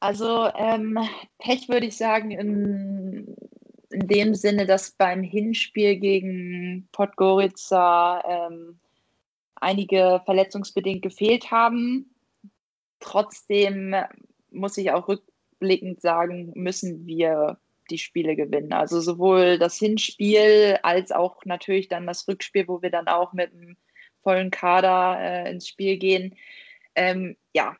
Also 0.00 0.50
ähm, 0.56 0.98
Pech 1.38 1.68
würde 1.68 1.86
ich 1.86 1.96
sagen 1.96 2.32
in, 2.32 3.36
in, 3.90 4.08
dem 4.08 4.34
Sinne, 4.34 4.66
dass 4.66 4.90
beim 4.92 5.22
Hinspiel 5.22 5.96
gegen 5.96 6.88
Podgorica 6.90 8.48
ähm, 8.48 8.80
einige 9.62 10.20
verletzungsbedingt 10.24 11.02
gefehlt 11.02 11.50
haben. 11.50 12.14
Trotzdem 13.00 13.94
muss 14.50 14.76
ich 14.76 14.90
auch 14.90 15.08
rückblickend 15.08 16.00
sagen, 16.00 16.52
müssen 16.54 17.06
wir 17.06 17.58
die 17.90 17.98
Spiele 17.98 18.36
gewinnen. 18.36 18.72
Also 18.72 19.00
sowohl 19.00 19.58
das 19.58 19.76
Hinspiel 19.76 20.78
als 20.82 21.12
auch 21.12 21.44
natürlich 21.44 21.88
dann 21.88 22.06
das 22.06 22.26
Rückspiel, 22.28 22.68
wo 22.68 22.82
wir 22.82 22.90
dann 22.90 23.08
auch 23.08 23.32
mit 23.32 23.52
einem 23.52 23.76
vollen 24.22 24.50
Kader 24.50 25.18
äh, 25.20 25.50
ins 25.50 25.68
Spiel 25.68 25.98
gehen. 25.98 26.36
Ähm, 26.94 27.36
ja, 27.54 27.76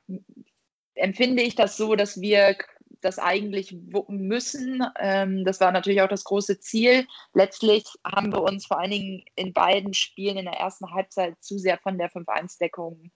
empfinde 0.95 1.43
ich 1.43 1.55
das 1.55 1.77
so, 1.77 1.95
dass 1.95 2.21
wir 2.21 2.57
das 3.03 3.19
eigentlich 3.19 3.77
müssen. 4.09 4.83
Ähm, 4.99 5.45
das 5.45 5.61
war 5.61 5.73
natürlich 5.73 6.01
auch 6.03 6.09
das 6.09 6.25
große 6.25 6.61
Ziel. 6.61 7.07
Letztlich 7.35 7.85
haben 8.05 8.33
wir 8.33 8.43
uns 8.43 8.67
vor 8.67 8.81
allen 8.81 8.91
Dingen 8.91 9.25
in 9.35 9.53
beiden 9.53 9.93
Spielen 9.95 10.39
in 10.39 10.45
der 10.47 10.55
ersten 10.55 10.91
Halbzeit 10.93 11.37
zu 11.41 11.59
sehr 11.59 11.79
von 11.79 11.99
der 11.99 12.11
5-1-Deckung 12.11 13.11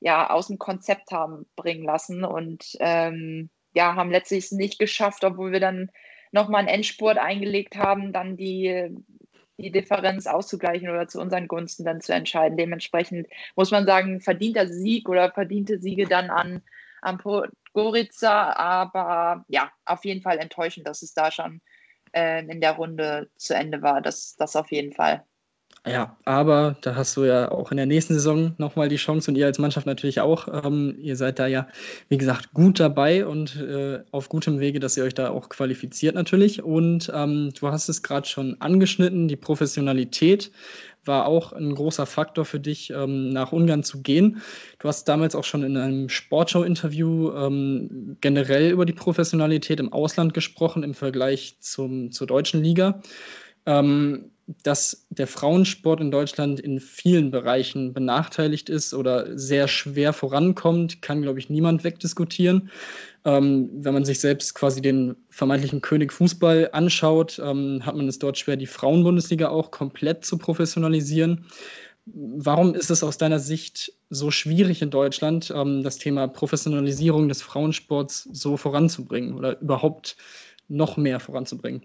ja, 0.00 0.30
aus 0.30 0.48
dem 0.48 0.58
Konzept 0.58 1.10
haben 1.10 1.46
bringen 1.56 1.84
lassen 1.84 2.24
und 2.24 2.76
ähm, 2.80 3.50
ja, 3.74 3.94
haben 3.94 4.10
letztlich 4.10 4.44
es 4.44 4.52
nicht 4.52 4.78
geschafft, 4.78 5.24
obwohl 5.24 5.52
wir 5.52 5.60
dann 5.60 5.90
nochmal 6.32 6.60
einen 6.60 6.68
Endspurt 6.68 7.18
eingelegt 7.18 7.76
haben, 7.76 8.12
dann 8.12 8.36
die, 8.36 8.90
die 9.56 9.70
Differenz 9.70 10.26
auszugleichen 10.26 10.88
oder 10.88 11.08
zu 11.08 11.20
unseren 11.20 11.48
Gunsten 11.48 11.84
dann 11.84 12.00
zu 12.00 12.12
entscheiden. 12.12 12.56
Dementsprechend 12.56 13.28
muss 13.56 13.70
man 13.70 13.86
sagen, 13.86 14.20
verdienter 14.20 14.68
Sieg 14.68 15.08
oder 15.08 15.30
verdiente 15.32 15.78
Siege 15.80 16.06
dann 16.06 16.30
an 16.30 16.62
am 17.02 17.18
Podgorica, 17.18 18.52
aber 18.52 19.44
ja, 19.48 19.70
auf 19.84 20.04
jeden 20.04 20.22
Fall 20.22 20.38
enttäuschend, 20.38 20.86
dass 20.86 21.02
es 21.02 21.14
da 21.14 21.30
schon 21.30 21.60
äh, 22.12 22.44
in 22.44 22.60
der 22.60 22.72
Runde 22.72 23.30
zu 23.36 23.54
Ende 23.54 23.82
war. 23.82 24.00
Das, 24.00 24.36
das 24.36 24.56
auf 24.56 24.70
jeden 24.70 24.92
Fall. 24.92 25.24
Ja, 25.86 26.18
aber 26.24 26.76
da 26.82 26.96
hast 26.96 27.16
du 27.16 27.24
ja 27.24 27.50
auch 27.50 27.70
in 27.70 27.76
der 27.76 27.86
nächsten 27.86 28.12
Saison 28.12 28.54
nochmal 28.58 28.88
die 28.88 28.96
Chance 28.96 29.30
und 29.30 29.36
ihr 29.36 29.46
als 29.46 29.58
Mannschaft 29.58 29.86
natürlich 29.86 30.20
auch. 30.20 30.64
Ähm, 30.64 30.96
ihr 30.98 31.16
seid 31.16 31.38
da 31.38 31.46
ja, 31.46 31.68
wie 32.08 32.18
gesagt, 32.18 32.52
gut 32.52 32.80
dabei 32.80 33.24
und 33.24 33.56
äh, 33.56 34.00
auf 34.10 34.28
gutem 34.28 34.60
Wege, 34.60 34.80
dass 34.80 34.96
ihr 34.96 35.04
euch 35.04 35.14
da 35.14 35.30
auch 35.30 35.48
qualifiziert 35.48 36.14
natürlich. 36.14 36.62
Und 36.62 37.10
ähm, 37.14 37.52
du 37.58 37.68
hast 37.68 37.88
es 37.88 38.02
gerade 38.02 38.28
schon 38.28 38.60
angeschnitten, 38.60 39.28
die 39.28 39.36
Professionalität 39.36 40.50
war 41.08 41.26
auch 41.26 41.52
ein 41.52 41.74
großer 41.74 42.06
Faktor 42.06 42.44
für 42.44 42.60
dich, 42.60 42.90
ähm, 42.90 43.30
nach 43.30 43.50
Ungarn 43.50 43.82
zu 43.82 44.02
gehen. 44.02 44.40
Du 44.78 44.86
hast 44.86 45.08
damals 45.08 45.34
auch 45.34 45.44
schon 45.44 45.64
in 45.64 45.76
einem 45.76 46.08
Sportschau-Interview 46.08 47.32
ähm, 47.32 48.16
generell 48.20 48.70
über 48.70 48.86
die 48.86 48.92
Professionalität 48.92 49.80
im 49.80 49.92
Ausland 49.92 50.34
gesprochen 50.34 50.84
im 50.84 50.94
Vergleich 50.94 51.56
zum, 51.58 52.12
zur 52.12 52.28
deutschen 52.28 52.62
Liga. 52.62 53.02
Ähm, 53.66 54.30
dass 54.62 55.06
der 55.10 55.26
Frauensport 55.26 56.00
in 56.00 56.10
Deutschland 56.10 56.58
in 56.58 56.80
vielen 56.80 57.30
Bereichen 57.30 57.92
benachteiligt 57.92 58.70
ist 58.70 58.94
oder 58.94 59.38
sehr 59.38 59.68
schwer 59.68 60.14
vorankommt, 60.14 61.02
kann, 61.02 61.20
glaube 61.20 61.38
ich, 61.38 61.50
niemand 61.50 61.84
wegdiskutieren. 61.84 62.70
Ähm, 63.26 63.68
wenn 63.74 63.92
man 63.92 64.06
sich 64.06 64.20
selbst 64.20 64.54
quasi 64.54 64.80
den 64.80 65.16
vermeintlichen 65.28 65.82
König 65.82 66.12
Fußball 66.12 66.70
anschaut, 66.72 67.38
ähm, 67.44 67.84
hat 67.84 67.94
man 67.94 68.08
es 68.08 68.18
dort 68.18 68.38
schwer, 68.38 68.56
die 68.56 68.66
Frauenbundesliga 68.66 69.48
auch 69.48 69.70
komplett 69.70 70.24
zu 70.24 70.38
professionalisieren. 70.38 71.44
Warum 72.06 72.74
ist 72.74 72.90
es 72.90 73.02
aus 73.02 73.18
deiner 73.18 73.38
Sicht 73.38 73.92
so 74.08 74.30
schwierig 74.30 74.80
in 74.80 74.88
Deutschland, 74.88 75.52
ähm, 75.54 75.82
das 75.82 75.98
Thema 75.98 76.26
Professionalisierung 76.26 77.28
des 77.28 77.42
Frauensports 77.42 78.28
so 78.32 78.56
voranzubringen 78.56 79.34
oder 79.34 79.60
überhaupt 79.60 80.16
noch 80.68 80.96
mehr 80.96 81.20
voranzubringen? 81.20 81.84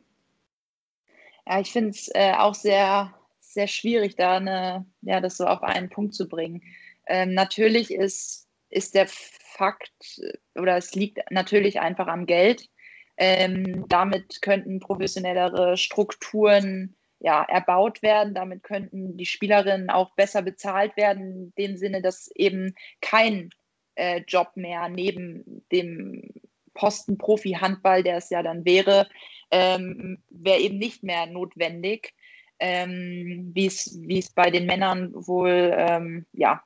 Ja, 1.47 1.59
ich 1.59 1.71
finde 1.71 1.89
es 1.89 2.09
äh, 2.13 2.33
auch 2.33 2.55
sehr, 2.55 3.13
sehr 3.39 3.67
schwierig, 3.67 4.15
da 4.15 4.37
eine, 4.37 4.85
ja, 5.01 5.19
das 5.19 5.37
so 5.37 5.45
auf 5.45 5.61
einen 5.63 5.89
Punkt 5.89 6.13
zu 6.15 6.27
bringen. 6.27 6.61
Ähm, 7.07 7.33
natürlich 7.33 7.93
ist, 7.93 8.47
ist 8.69 8.95
der 8.95 9.07
Fakt 9.07 10.21
oder 10.55 10.77
es 10.77 10.95
liegt 10.95 11.19
natürlich 11.31 11.79
einfach 11.79 12.07
am 12.07 12.25
Geld. 12.25 12.69
Ähm, 13.17 13.85
damit 13.89 14.41
könnten 14.41 14.79
professionellere 14.79 15.77
Strukturen 15.77 16.95
ja, 17.19 17.43
erbaut 17.43 18.01
werden. 18.01 18.33
Damit 18.33 18.63
könnten 18.63 19.17
die 19.17 19.25
Spielerinnen 19.25 19.89
auch 19.89 20.15
besser 20.15 20.41
bezahlt 20.41 20.97
werden, 20.97 21.53
in 21.57 21.67
dem 21.69 21.77
Sinne, 21.77 22.01
dass 22.01 22.29
eben 22.35 22.75
kein 23.01 23.49
äh, 23.95 24.21
Job 24.27 24.51
mehr 24.55 24.89
neben 24.89 25.65
dem 25.71 26.23
Posten 26.73 27.17
Profi-Handball, 27.17 28.03
der 28.03 28.17
es 28.17 28.29
ja 28.29 28.43
dann 28.43 28.65
wäre, 28.65 29.07
ähm, 29.51 30.21
wäre 30.29 30.59
eben 30.59 30.77
nicht 30.77 31.03
mehr 31.03 31.25
notwendig, 31.25 32.13
ähm, 32.59 33.51
wie 33.53 33.67
es 33.67 34.31
bei 34.33 34.49
den 34.49 34.65
Männern 34.65 35.11
wohl 35.13 35.73
ähm, 35.75 36.25
ja, 36.33 36.63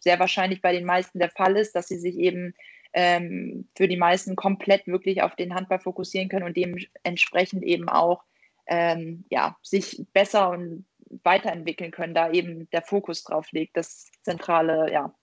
sehr 0.00 0.18
wahrscheinlich 0.18 0.62
bei 0.62 0.72
den 0.72 0.84
meisten 0.84 1.18
der 1.18 1.30
Fall 1.30 1.56
ist, 1.56 1.74
dass 1.74 1.88
sie 1.88 1.98
sich 1.98 2.16
eben 2.16 2.54
ähm, 2.94 3.68
für 3.76 3.88
die 3.88 3.96
meisten 3.96 4.36
komplett 4.36 4.86
wirklich 4.86 5.22
auf 5.22 5.34
den 5.34 5.54
Handball 5.54 5.80
fokussieren 5.80 6.28
können 6.28 6.46
und 6.46 6.56
dementsprechend 6.56 7.64
eben 7.64 7.88
auch 7.88 8.22
ähm, 8.66 9.24
ja, 9.30 9.56
sich 9.62 10.06
besser 10.12 10.50
und 10.50 10.86
weiterentwickeln 11.22 11.90
können, 11.90 12.14
da 12.14 12.30
eben 12.30 12.68
der 12.70 12.82
Fokus 12.82 13.22
drauf 13.24 13.52
liegt, 13.52 13.76
das 13.76 14.10
zentrale, 14.22 14.90
ja, 14.90 15.14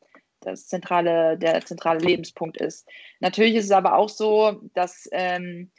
das 0.42 0.68
zentrale, 0.68 1.38
der 1.38 1.66
zentrale 1.66 2.00
Lebenspunkt 2.00 2.58
ist. 2.58 2.88
Natürlich 3.20 3.56
ist 3.56 3.66
es 3.66 3.72
aber 3.72 3.96
auch 3.96 4.10
so, 4.10 4.62
dass 4.74 5.08
ähm, 5.12 5.72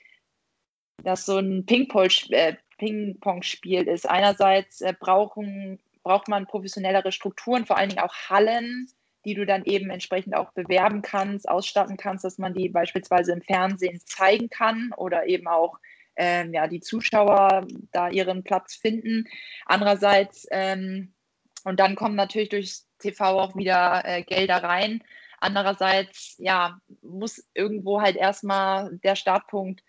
dass 1.02 1.26
so 1.26 1.38
ein 1.38 1.66
äh, 1.66 2.54
Ping-Pong-Spiel 2.78 3.82
ist. 3.82 4.08
Einerseits 4.08 4.80
äh, 4.80 4.94
brauchen, 4.98 5.78
braucht 6.02 6.28
man 6.28 6.46
professionellere 6.46 7.12
Strukturen, 7.12 7.66
vor 7.66 7.76
allen 7.76 7.90
Dingen 7.90 8.02
auch 8.02 8.14
Hallen, 8.28 8.88
die 9.24 9.34
du 9.34 9.46
dann 9.46 9.64
eben 9.64 9.90
entsprechend 9.90 10.34
auch 10.34 10.52
bewerben 10.52 11.02
kannst, 11.02 11.48
ausstatten 11.48 11.96
kannst, 11.96 12.24
dass 12.24 12.38
man 12.38 12.54
die 12.54 12.68
beispielsweise 12.68 13.32
im 13.32 13.42
Fernsehen 13.42 14.00
zeigen 14.04 14.48
kann 14.48 14.92
oder 14.96 15.26
eben 15.26 15.46
auch 15.46 15.78
ähm, 16.16 16.52
ja, 16.52 16.66
die 16.66 16.80
Zuschauer 16.80 17.66
da 17.92 18.08
ihren 18.08 18.42
Platz 18.42 18.74
finden. 18.74 19.28
Andererseits, 19.64 20.46
ähm, 20.50 21.14
und 21.64 21.78
dann 21.78 21.94
kommen 21.94 22.16
natürlich 22.16 22.48
durchs 22.48 22.88
TV 23.02 23.40
auch 23.40 23.56
wieder 23.56 24.02
äh, 24.04 24.22
Gelder 24.22 24.62
rein. 24.62 25.02
Andererseits, 25.38 26.36
ja, 26.38 26.78
muss 27.02 27.44
irgendwo 27.54 28.00
halt 28.00 28.16
erstmal 28.16 28.96
der 29.02 29.16
Startpunkt 29.16 29.82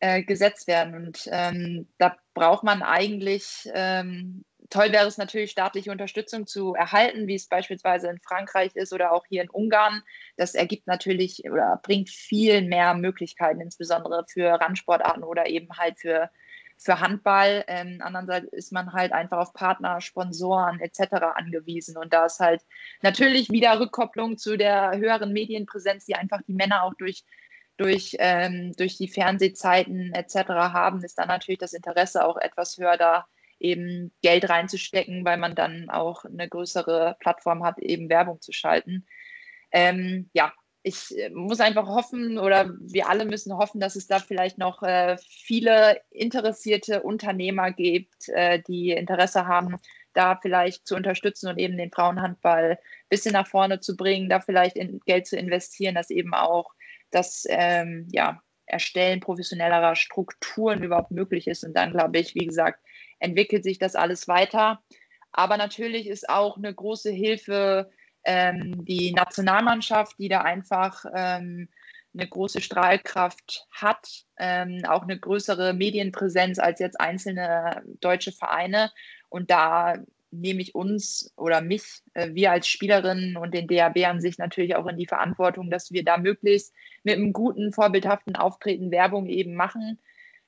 äh, 0.00 0.24
gesetzt 0.24 0.66
werden. 0.66 0.96
Und 0.96 1.28
ähm, 1.30 1.86
da 1.98 2.16
braucht 2.34 2.64
man 2.64 2.82
eigentlich, 2.82 3.70
ähm, 3.72 4.44
toll 4.68 4.90
wäre 4.90 5.06
es 5.06 5.18
natürlich, 5.18 5.52
staatliche 5.52 5.92
Unterstützung 5.92 6.48
zu 6.48 6.74
erhalten, 6.74 7.28
wie 7.28 7.36
es 7.36 7.46
beispielsweise 7.46 8.08
in 8.08 8.18
Frankreich 8.18 8.74
ist 8.74 8.92
oder 8.92 9.12
auch 9.12 9.24
hier 9.28 9.42
in 9.42 9.50
Ungarn. 9.50 10.02
Das 10.36 10.56
ergibt 10.56 10.88
natürlich 10.88 11.44
oder 11.48 11.80
bringt 11.84 12.10
viel 12.10 12.62
mehr 12.62 12.94
Möglichkeiten, 12.94 13.60
insbesondere 13.60 14.24
für 14.28 14.60
Randsportarten 14.60 15.22
oder 15.22 15.46
eben 15.46 15.68
halt 15.78 16.00
für 16.00 16.30
für 16.84 17.00
Handball. 17.00 17.64
Ähm, 17.68 18.00
andererseits 18.02 18.52
ist 18.52 18.72
man 18.72 18.92
halt 18.92 19.12
einfach 19.12 19.38
auf 19.38 19.52
Partner, 19.52 20.00
Sponsoren 20.00 20.80
etc. 20.80 21.14
angewiesen. 21.34 21.96
Und 21.96 22.12
da 22.12 22.26
ist 22.26 22.40
halt 22.40 22.62
natürlich 23.02 23.50
wieder 23.50 23.78
Rückkopplung 23.80 24.38
zu 24.38 24.56
der 24.56 24.96
höheren 24.96 25.32
Medienpräsenz, 25.32 26.04
die 26.06 26.14
einfach 26.14 26.42
die 26.42 26.54
Männer 26.54 26.82
auch 26.84 26.94
durch, 26.94 27.24
durch, 27.76 28.16
ähm, 28.18 28.72
durch 28.76 28.96
die 28.96 29.08
Fernsehzeiten 29.08 30.12
etc. 30.14 30.48
haben, 30.48 31.02
ist 31.04 31.18
dann 31.18 31.28
natürlich 31.28 31.58
das 31.58 31.72
Interesse 31.72 32.24
auch 32.24 32.36
etwas 32.36 32.76
höher 32.78 32.96
da 32.96 33.26
eben 33.60 34.12
Geld 34.22 34.48
reinzustecken, 34.48 35.24
weil 35.24 35.38
man 35.38 35.54
dann 35.54 35.88
auch 35.88 36.24
eine 36.24 36.48
größere 36.48 37.16
Plattform 37.20 37.64
hat, 37.64 37.78
eben 37.78 38.08
Werbung 38.08 38.40
zu 38.40 38.52
schalten. 38.52 39.06
Ähm, 39.70 40.28
ja, 40.32 40.52
ich 40.82 41.16
äh, 41.16 41.30
muss 41.30 41.60
einfach 41.60 41.86
hoffen 41.86 42.38
oder 42.38 42.70
wir 42.80 43.08
alle 43.08 43.24
müssen 43.24 43.56
hoffen, 43.56 43.80
dass 43.80 43.96
es 43.96 44.06
da 44.06 44.18
vielleicht 44.18 44.58
noch 44.58 44.82
äh, 44.82 45.16
viele 45.18 46.00
interessierte 46.10 47.02
Unternehmer 47.02 47.70
gibt, 47.70 48.28
äh, 48.28 48.60
die 48.66 48.90
Interesse 48.90 49.46
haben, 49.46 49.76
da 50.12 50.36
vielleicht 50.36 50.86
zu 50.86 50.96
unterstützen 50.96 51.48
und 51.48 51.58
eben 51.58 51.76
den 51.76 51.90
Frauenhandball 51.90 52.72
ein 52.72 52.78
bisschen 53.08 53.32
nach 53.32 53.46
vorne 53.46 53.80
zu 53.80 53.96
bringen, 53.96 54.28
da 54.28 54.40
vielleicht 54.40 54.76
Geld 55.06 55.26
zu 55.26 55.36
investieren, 55.36 55.94
dass 55.94 56.10
eben 56.10 56.34
auch 56.34 56.72
das 57.10 57.44
ähm, 57.48 58.08
ja, 58.10 58.42
Erstellen 58.66 59.20
professionellerer 59.20 59.96
Strukturen 59.96 60.82
überhaupt 60.82 61.10
möglich 61.10 61.46
ist. 61.46 61.64
Und 61.64 61.74
dann, 61.74 61.92
glaube 61.92 62.18
ich, 62.18 62.34
wie 62.34 62.46
gesagt, 62.46 62.80
entwickelt 63.20 63.64
sich 63.64 63.78
das 63.78 63.94
alles 63.94 64.28
weiter. 64.28 64.82
Aber 65.30 65.56
natürlich 65.56 66.08
ist 66.08 66.28
auch 66.28 66.56
eine 66.56 66.74
große 66.74 67.10
Hilfe, 67.10 67.90
ähm, 68.24 68.84
die 68.84 69.12
Nationalmannschaft, 69.12 70.18
die 70.18 70.28
da 70.28 70.42
einfach 70.42 71.04
ähm, 71.14 71.68
eine 72.14 72.28
große 72.28 72.60
Strahlkraft 72.60 73.66
hat, 73.70 74.24
ähm, 74.38 74.82
auch 74.86 75.02
eine 75.02 75.18
größere 75.18 75.72
Medienpräsenz 75.72 76.58
als 76.58 76.80
jetzt 76.80 77.00
einzelne 77.00 77.82
deutsche 78.00 78.32
Vereine. 78.32 78.92
Und 79.28 79.50
da 79.50 79.96
nehme 80.30 80.62
ich 80.62 80.74
uns 80.74 81.32
oder 81.36 81.60
mich, 81.60 82.02
äh, 82.14 82.30
wir 82.32 82.52
als 82.52 82.66
Spielerinnen 82.66 83.36
und 83.36 83.54
den 83.54 83.66
DAB 83.66 83.98
an 84.06 84.20
sich 84.20 84.38
natürlich 84.38 84.76
auch 84.76 84.86
in 84.86 84.96
die 84.96 85.06
Verantwortung, 85.06 85.70
dass 85.70 85.92
wir 85.92 86.04
da 86.04 86.16
möglichst 86.16 86.74
mit 87.02 87.16
einem 87.16 87.32
guten, 87.32 87.72
vorbildhaften 87.72 88.36
Auftreten 88.36 88.90
Werbung 88.90 89.26
eben 89.26 89.54
machen 89.54 89.98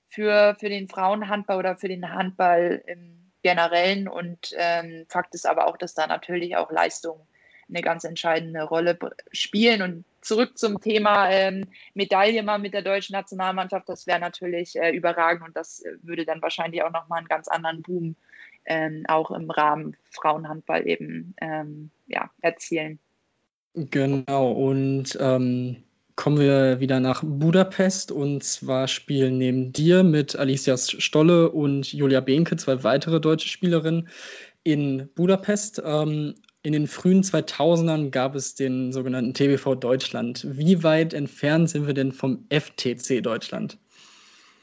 für, 0.09 0.57
für 0.59 0.69
den 0.69 0.89
Frauenhandball 0.89 1.59
oder 1.59 1.77
für 1.77 1.89
den 1.89 2.11
Handball 2.11 2.83
im 2.87 3.33
Generellen. 3.43 4.09
Und 4.09 4.55
ähm, 4.57 5.07
Fakt 5.09 5.35
ist 5.35 5.47
aber 5.47 5.67
auch, 5.67 5.77
dass 5.77 5.95
da 5.95 6.07
natürlich 6.07 6.57
auch 6.57 6.71
Leistungen 6.71 7.27
eine 7.69 7.81
ganz 7.83 8.05
entscheidende 8.05 8.63
Rolle 8.63 8.99
spielen. 9.33 9.83
Und 9.83 10.05
zurück 10.21 10.57
zum 10.59 10.81
Thema 10.81 11.31
ähm, 11.31 11.67
Medaille 11.95 12.43
mal 12.43 12.59
mit 12.59 12.75
der 12.75 12.83
deutschen 12.83 13.13
Nationalmannschaft, 13.13 13.89
das 13.89 14.07
wäre 14.07 14.21
natürlich 14.21 14.77
äh, 14.77 14.91
überragend 14.91 15.47
und 15.47 15.57
das 15.57 15.81
äh, 15.81 15.93
würde 16.03 16.25
dann 16.25 16.43
wahrscheinlich 16.43 16.83
auch 16.83 16.93
nochmal 16.93 17.19
einen 17.19 17.29
ganz 17.29 17.49
anderen 17.49 17.83
Boom 17.83 18.17
ähm, 18.67 19.05
auch 19.09 19.31
im 19.31 19.51
Rahmen 19.51 19.97
Frauenhandball 20.11 20.87
eben 20.87 21.35
ähm, 21.41 21.91
ja, 22.07 22.31
erzielen. 22.41 22.99
Genau, 23.75 24.53
und 24.53 25.19
ähm, 25.21 25.83
kommen 26.17 26.39
wir 26.39 26.79
wieder 26.81 27.01
nach 27.01 27.23
Budapest 27.25 28.13
und 28.13 28.45
zwar 28.45 28.87
spielen 28.87 29.39
neben 29.39 29.73
dir 29.73 30.05
mit 30.05 30.37
Alicia 30.37 30.77
Stolle 30.77 31.51
und 31.51 31.93
Julia 31.93 32.21
Behnke 32.21 32.57
zwei 32.57 32.83
weitere 32.85 33.21
deutsche 33.21 33.49
Spielerinnen 33.49 34.09
in 34.63 35.09
Budapest. 35.15 35.83
Ähm, 35.85 36.35
in 36.65 36.73
den 36.73 36.87
frühen 36.87 37.23
2000ern 37.23 38.11
gab 38.11 38.35
es 38.35 38.55
den 38.55 38.91
sogenannten 38.91 39.35
TBV 39.35 39.75
Deutschland. 39.75 40.47
Wie 40.49 40.83
weit 40.83 41.13
entfernt 41.13 41.69
sind 41.69 41.87
wir 41.87 41.93
denn 41.93 42.11
vom 42.11 42.47
FTC 42.49 43.23
Deutschland? 43.23 43.77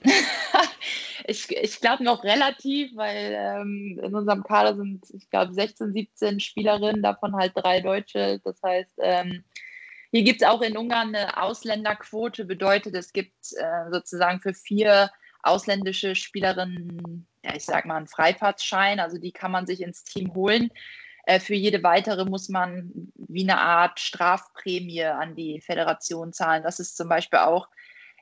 ich 1.28 1.48
ich 1.52 1.80
glaube 1.80 2.04
noch 2.04 2.24
relativ, 2.24 2.96
weil 2.96 3.38
ähm, 3.38 4.00
in 4.04 4.16
unserem 4.16 4.44
Kader 4.44 4.76
sind, 4.76 5.06
ich 5.14 5.30
glaube, 5.30 5.54
16, 5.54 5.94
17 5.94 6.40
Spielerinnen, 6.40 7.04
davon 7.04 7.36
halt 7.36 7.52
drei 7.54 7.82
Deutsche. 7.82 8.42
Das 8.44 8.60
heißt, 8.64 8.94
ähm, 8.98 9.44
hier 10.10 10.24
gibt 10.24 10.42
es 10.42 10.48
auch 10.48 10.62
in 10.62 10.78
Ungarn 10.78 11.16
eine 11.16 11.40
Ausländerquote, 11.40 12.46
bedeutet, 12.46 12.96
es 12.96 13.14
gibt 13.14 13.54
äh, 13.58 13.92
sozusagen 13.92 14.42
für 14.42 14.56
vier 14.56 15.12
ausländische 15.44 16.16
Spielerinnen, 16.16 17.28
ja, 17.46 17.56
ich 17.56 17.66
sag 17.66 17.86
mal, 17.86 17.98
einen 17.98 18.08
Freifahrtschein, 18.08 19.00
also 19.00 19.20
die 19.20 19.32
kann 19.32 19.52
man 19.52 19.68
sich 19.68 19.82
ins 19.82 20.04
Team 20.04 20.34
holen. 20.34 20.72
Äh, 21.32 21.40
für 21.40 21.56
jede 21.56 21.82
weitere 21.82 22.26
muss 22.26 22.50
man 22.50 22.92
wie 23.16 23.44
eine 23.44 23.58
Art 23.58 24.02
Strafprämie 24.02 25.04
an 25.04 25.34
die 25.36 25.62
Föderation 25.62 26.34
zahlen. 26.34 26.64
Das 26.64 26.80
ist 26.82 26.98
zum 26.98 27.08
Beispiel 27.08 27.40
auch 27.40 27.70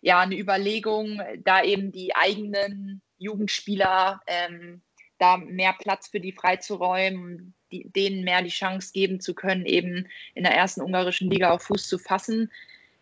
ja 0.01 0.19
eine 0.19 0.37
Überlegung, 0.37 1.19
da 1.43 1.63
eben 1.63 1.91
die 1.91 2.15
eigenen 2.15 3.01
Jugendspieler 3.17 4.21
ähm, 4.27 4.81
da 5.17 5.37
mehr 5.37 5.73
Platz 5.79 6.09
für 6.09 6.19
die 6.19 6.31
freizuräumen, 6.31 7.55
die, 7.71 7.89
denen 7.89 8.23
mehr 8.23 8.43
die 8.43 8.49
Chance 8.49 8.91
geben 8.93 9.19
zu 9.19 9.33
können, 9.33 9.65
eben 9.65 10.07
in 10.35 10.43
der 10.43 10.53
ersten 10.53 10.81
ungarischen 10.81 11.31
Liga 11.31 11.49
auf 11.49 11.63
Fuß 11.63 11.87
zu 11.87 11.97
fassen. 11.97 12.51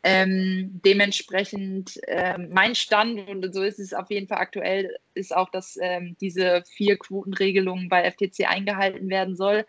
Ähm, 0.04 0.80
dementsprechend 0.86 2.00
ähm, 2.08 2.48
mein 2.52 2.76
Stand, 2.76 3.28
und 3.28 3.54
so 3.54 3.62
ist 3.62 3.80
es 3.80 3.94
auf 3.94 4.10
jeden 4.10 4.28
Fall 4.30 4.38
aktuell, 4.38 4.96
ist 5.16 5.36
auch, 5.36 5.50
dass 5.50 5.78
ähm, 5.82 6.16
diese 6.22 6.64
vier 6.66 6.98
Quotenregelungen 6.98 7.90
bei 7.90 8.10
FTC 8.10 8.48
eingehalten 8.48 9.10
werden 9.10 9.36
soll. 9.36 9.66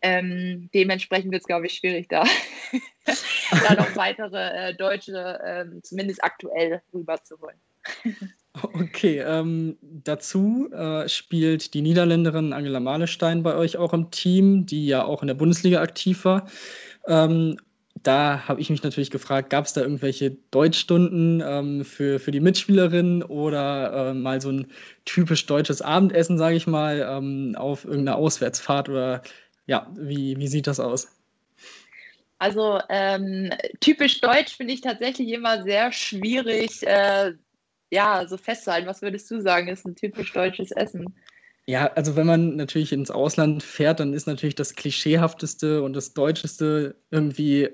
Ähm, 0.00 0.70
dementsprechend 0.72 1.32
wird 1.32 1.42
es, 1.42 1.46
glaube 1.46 1.66
ich, 1.66 1.74
schwierig, 1.74 2.08
da, 2.08 2.24
da 3.68 3.74
noch 3.74 3.96
weitere 3.96 4.70
äh, 4.70 4.74
Deutsche 4.74 5.40
ähm, 5.44 5.80
zumindest 5.82 6.22
aktuell 6.22 6.82
rüberzuholen. 6.92 7.58
Okay, 8.74 9.18
ähm, 9.20 9.76
dazu 9.82 10.70
äh, 10.72 11.08
spielt 11.08 11.74
die 11.74 11.82
Niederländerin 11.82 12.52
Angela 12.52 12.80
Malestein 12.80 13.42
bei 13.42 13.54
euch 13.54 13.76
auch 13.76 13.92
im 13.92 14.10
Team, 14.10 14.66
die 14.66 14.86
ja 14.86 15.04
auch 15.04 15.22
in 15.22 15.28
der 15.28 15.34
Bundesliga 15.34 15.80
aktiv 15.80 16.24
war. 16.24 16.48
Ähm, 17.06 17.56
da 18.02 18.46
habe 18.46 18.60
ich 18.60 18.70
mich 18.70 18.82
natürlich 18.82 19.10
gefragt, 19.10 19.50
gab 19.50 19.64
es 19.64 19.72
da 19.72 19.80
irgendwelche 19.80 20.36
Deutschstunden 20.50 21.42
ähm, 21.44 21.84
für, 21.84 22.18
für 22.18 22.30
die 22.30 22.40
Mitspielerinnen 22.40 23.22
oder 23.22 24.10
äh, 24.10 24.14
mal 24.14 24.40
so 24.40 24.50
ein 24.50 24.66
typisch 25.04 25.46
deutsches 25.46 25.82
Abendessen, 25.82 26.38
sage 26.38 26.56
ich 26.56 26.66
mal, 26.66 27.06
ähm, 27.08 27.54
auf 27.56 27.84
irgendeiner 27.84 28.16
Auswärtsfahrt 28.16 28.88
oder 28.88 29.22
ja, 29.68 29.88
wie, 29.96 30.36
wie 30.36 30.48
sieht 30.48 30.66
das 30.66 30.80
aus? 30.80 31.06
Also 32.40 32.80
ähm, 32.88 33.50
typisch 33.78 34.20
deutsch 34.20 34.56
finde 34.56 34.74
ich 34.74 34.80
tatsächlich 34.80 35.28
immer 35.28 35.62
sehr 35.62 35.92
schwierig, 35.92 36.84
äh, 36.84 37.34
ja, 37.90 38.26
so 38.26 38.36
festzuhalten. 38.36 38.88
Was 38.88 39.02
würdest 39.02 39.30
du 39.30 39.40
sagen, 39.40 39.68
ist 39.68 39.86
ein 39.86 39.94
typisch 39.94 40.32
deutsches 40.32 40.72
Essen? 40.72 41.14
Ja, 41.66 41.92
also 41.94 42.16
wenn 42.16 42.26
man 42.26 42.56
natürlich 42.56 42.92
ins 42.92 43.10
Ausland 43.10 43.62
fährt, 43.62 44.00
dann 44.00 44.14
ist 44.14 44.26
natürlich 44.26 44.54
das 44.56 44.74
klischeehafteste 44.74 45.82
und 45.82 45.92
das 45.92 46.14
deutscheste 46.14 46.96
irgendwie 47.10 47.70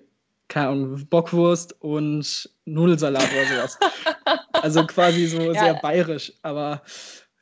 keine 0.48 0.68
Ahnung, 0.68 1.06
Bockwurst 1.06 1.80
und 1.80 2.50
Nudelsalat 2.64 3.28
oder 3.32 3.46
sowas. 3.46 3.78
also 4.52 4.86
quasi 4.86 5.26
so 5.26 5.52
ja. 5.52 5.64
sehr 5.64 5.74
bayerisch. 5.74 6.32
Aber 6.42 6.82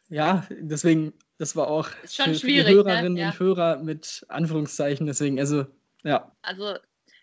ja, 0.09 0.47
deswegen, 0.51 1.13
das 1.43 1.57
war 1.57 1.67
auch 1.67 1.89
für, 2.05 2.35
für, 2.35 2.47
die 2.47 2.63
ne? 2.63 2.69
Hörerinnen 2.69 3.15
ne? 3.15 3.21
ja. 3.21 3.27
und 3.31 3.41
Hörer 3.41 3.77
mit 3.79 4.25
Anführungszeichen. 4.29 5.07
Deswegen, 5.07 5.41
also 5.41 5.67
ja. 6.05 6.31
Also 6.43 6.77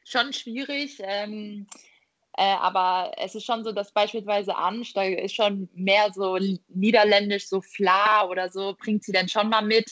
schon 0.03 0.33
schwierig. 0.33 0.99
Ähm, 1.01 1.67
äh, 2.37 2.43
aber 2.43 3.13
es 3.17 3.33
ist 3.35 3.45
schon 3.45 3.63
so, 3.63 3.71
dass 3.71 3.93
beispielsweise 3.93 4.57
Ansteuer 4.57 5.19
ist 5.19 5.35
schon 5.35 5.69
mehr 5.73 6.11
so 6.13 6.37
niederländisch, 6.67 7.47
so 7.47 7.61
Fla 7.61 8.27
oder 8.27 8.49
so, 8.49 8.75
bringt 8.77 9.05
sie 9.05 9.13
dann 9.13 9.29
schon 9.29 9.47
mal 9.47 9.61
mit. 9.61 9.89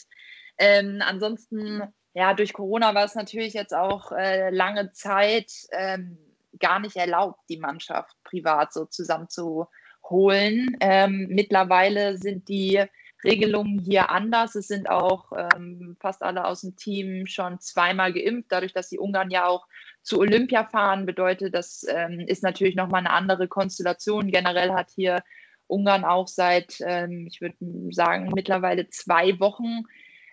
Ähm, 0.57 1.01
ansonsten 1.05 1.81
ja, 2.13 2.33
durch 2.33 2.51
Corona 2.51 2.93
war 2.95 3.05
es 3.05 3.15
natürlich 3.15 3.53
jetzt 3.53 3.73
auch 3.73 4.11
äh, 4.11 4.49
lange 4.49 4.91
Zeit 4.91 5.51
ähm, 5.71 6.17
gar 6.59 6.79
nicht 6.79 6.97
erlaubt, 6.97 7.39
die 7.47 7.59
Mannschaft 7.59 8.13
privat 8.25 8.73
so 8.73 8.85
zusammenzuholen. 8.85 10.75
Ähm, 10.81 11.27
mittlerweile 11.29 12.17
sind 12.17 12.49
die 12.49 12.83
Regelungen 13.23 13.79
hier 13.79 14.09
anders. 14.11 14.55
Es 14.55 14.67
sind 14.67 14.89
auch 14.89 15.31
ähm, 15.35 15.97
fast 15.99 16.21
alle 16.21 16.45
aus 16.45 16.61
dem 16.61 16.75
Team 16.75 17.25
schon 17.25 17.59
zweimal 17.59 18.13
geimpft. 18.13 18.51
Dadurch, 18.51 18.73
dass 18.73 18.89
die 18.89 18.99
Ungarn 18.99 19.29
ja 19.31 19.47
auch 19.47 19.67
zu 20.03 20.19
Olympia 20.19 20.65
fahren, 20.65 21.05
bedeutet 21.05 21.53
das 21.53 21.85
ähm, 21.89 22.19
ist 22.19 22.43
natürlich 22.43 22.75
nochmal 22.75 22.99
eine 22.99 23.11
andere 23.11 23.47
Konstellation. 23.47 24.31
Generell 24.31 24.71
hat 24.71 24.89
hier 24.95 25.23
Ungarn 25.67 26.05
auch 26.05 26.27
seit, 26.27 26.77
ähm, 26.81 27.27
ich 27.29 27.41
würde 27.41 27.57
sagen, 27.91 28.31
mittlerweile 28.33 28.89
zwei 28.89 29.39
Wochen 29.39 29.83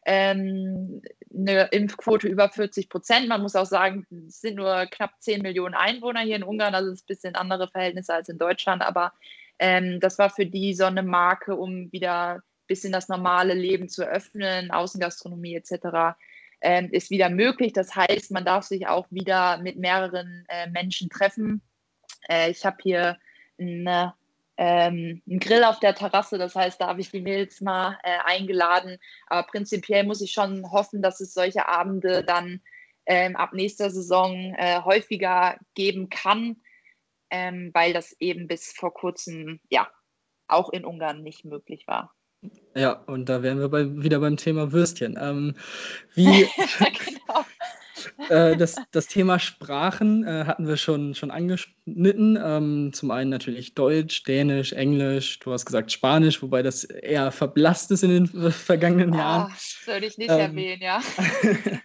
ähm, 0.07 1.03
eine 1.35 1.69
Impfquote 1.73 2.29
über 2.29 2.49
40 2.49 2.89
Prozent. 2.89 3.29
Man 3.29 3.43
muss 3.43 3.57
auch 3.57 3.67
sagen, 3.67 4.07
es 4.29 4.41
sind 4.41 4.57
nur 4.57 4.87
knapp 4.87 5.13
10 5.21 5.43
Millionen 5.43 5.75
Einwohner 5.75 6.21
hier 6.21 6.37
in 6.37 6.43
Ungarn, 6.43 6.75
also 6.75 6.91
es 6.91 7.01
ist 7.01 7.05
ein 7.05 7.09
bisschen 7.09 7.35
andere 7.35 7.69
Verhältnisse 7.69 8.15
als 8.15 8.29
in 8.29 8.39
Deutschland, 8.39 8.83
aber 8.83 9.13
ähm, 9.59 10.01
das 10.01 10.19
war 10.19 10.31
für 10.31 10.47
die 10.47 10.75
so 10.75 10.85
eine 10.85 11.03
Marke, 11.03 11.57
um 11.57 11.91
wieder 11.93 12.43
bisschen 12.67 12.93
das 12.93 13.09
normale 13.09 13.55
Leben 13.55 13.89
zu 13.89 14.05
öffnen, 14.05 14.71
Außengastronomie 14.71 15.55
etc. 15.57 16.17
Ähm, 16.61 16.89
ist 16.91 17.11
wieder 17.11 17.29
möglich. 17.29 17.73
Das 17.73 17.95
heißt, 17.95 18.31
man 18.31 18.45
darf 18.45 18.65
sich 18.65 18.87
auch 18.87 19.07
wieder 19.11 19.59
mit 19.59 19.77
mehreren 19.77 20.45
äh, 20.49 20.69
Menschen 20.71 21.11
treffen. 21.11 21.63
Äh, 22.29 22.51
ich 22.51 22.65
habe 22.65 22.77
hier 22.83 23.19
ähm, 23.59 25.23
einen 25.27 25.41
Grill 25.41 25.65
auf 25.65 25.81
der 25.81 25.95
Terrasse. 25.95 26.39
Das 26.39 26.55
heißt, 26.55 26.81
da 26.81 26.87
habe 26.87 27.01
ich 27.01 27.11
die 27.11 27.21
Mädels 27.21 27.61
mal 27.61 27.99
äh, 28.03 28.19
eingeladen. 28.25 28.99
Aber 29.27 29.47
prinzipiell 29.47 30.05
muss 30.05 30.21
ich 30.21 30.33
schon 30.33 30.71
hoffen, 30.71 31.03
dass 31.03 31.21
es 31.21 31.35
solche 31.35 31.69
Abende 31.69 32.25
dann 32.25 32.61
ähm, 33.07 33.37
ab 33.37 33.53
nächster 33.53 33.91
Saison 33.91 34.55
äh, 34.57 34.81
häufiger 34.83 35.59
geben 35.75 36.09
kann, 36.09 36.57
ähm, 37.31 37.71
weil 37.75 37.93
das 37.93 38.17
eben 38.21 38.47
bis 38.47 38.73
vor 38.73 38.95
kurzem 38.95 39.61
ja 39.71 39.89
auch 40.47 40.71
in 40.71 40.85
Ungarn 40.85 41.23
nicht 41.23 41.45
möglich 41.45 41.87
war. 41.87 42.15
Ja, 42.77 42.93
und 43.07 43.29
da 43.29 43.43
wären 43.43 43.61
wir 43.61 43.69
bei, 43.69 44.03
wieder 44.03 44.19
beim 44.19 44.37
Thema 44.37 44.73
Würstchen. 44.73 45.17
Ähm, 45.21 45.55
wie, 46.15 46.47
genau. 46.79 47.45
äh, 48.29 48.57
das, 48.57 48.77
das 48.91 49.07
Thema 49.07 49.39
Sprachen 49.39 50.27
äh, 50.27 50.45
hatten 50.45 50.67
wir 50.67 50.77
schon, 50.77 51.15
schon 51.15 51.31
angeschnitten. 51.31 52.39
Ähm, 52.43 52.93
zum 52.93 53.11
einen 53.13 53.31
natürlich 53.31 53.75
Deutsch, 53.75 54.25
Dänisch, 54.25 54.73
Englisch, 54.73 55.39
du 55.39 55.53
hast 55.53 55.67
gesagt 55.67 55.93
Spanisch, 55.93 56.43
wobei 56.43 56.63
das 56.63 56.85
eher 56.85 57.31
verblasst 57.31 57.93
ist 57.93 58.03
in 58.03 58.11
den 58.11 58.51
vergangenen 58.51 59.13
oh, 59.13 59.19
Jahren. 59.19 59.53
Das 59.53 59.79
würde 59.87 60.07
ich 60.07 60.19
nicht 60.19 60.31
ähm, 60.31 60.39
erwähnen, 60.39 60.83
ja. 60.83 61.01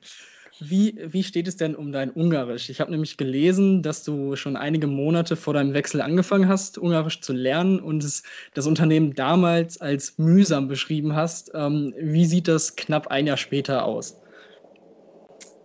Wie, 0.62 0.96
wie 1.02 1.24
steht 1.24 1.48
es 1.48 1.56
denn 1.56 1.74
um 1.74 1.94
dein 1.94 2.10
Ungarisch? 2.12 2.70
Ich 2.70 2.82
habe 2.82 2.92
nämlich 2.92 3.16
gelesen, 3.16 3.82
dass 3.82 4.04
du 4.04 4.36
schon 4.36 4.58
einige 4.58 4.88
Monate 4.88 5.38
vor 5.38 5.54
deinem 5.54 5.74
Wechsel 5.74 6.02
angefangen 6.02 6.50
hast, 6.50 6.78
Ungarisch 6.78 7.22
zu 7.22 7.32
lernen 7.32 7.80
und 7.80 8.04
es, 8.04 8.24
das 8.54 8.68
Unternehmen 8.68 9.16
damals 9.16 9.80
als 9.80 10.18
mühsam 10.18 10.68
beschrieben 10.68 11.16
hast. 11.16 11.52
Ähm, 11.54 11.94
wie 11.98 12.26
sieht 12.26 12.50
das 12.50 12.76
knapp 12.76 13.08
ein 13.08 13.26
Jahr 13.26 13.38
später 13.38 13.86
aus? 13.86 14.20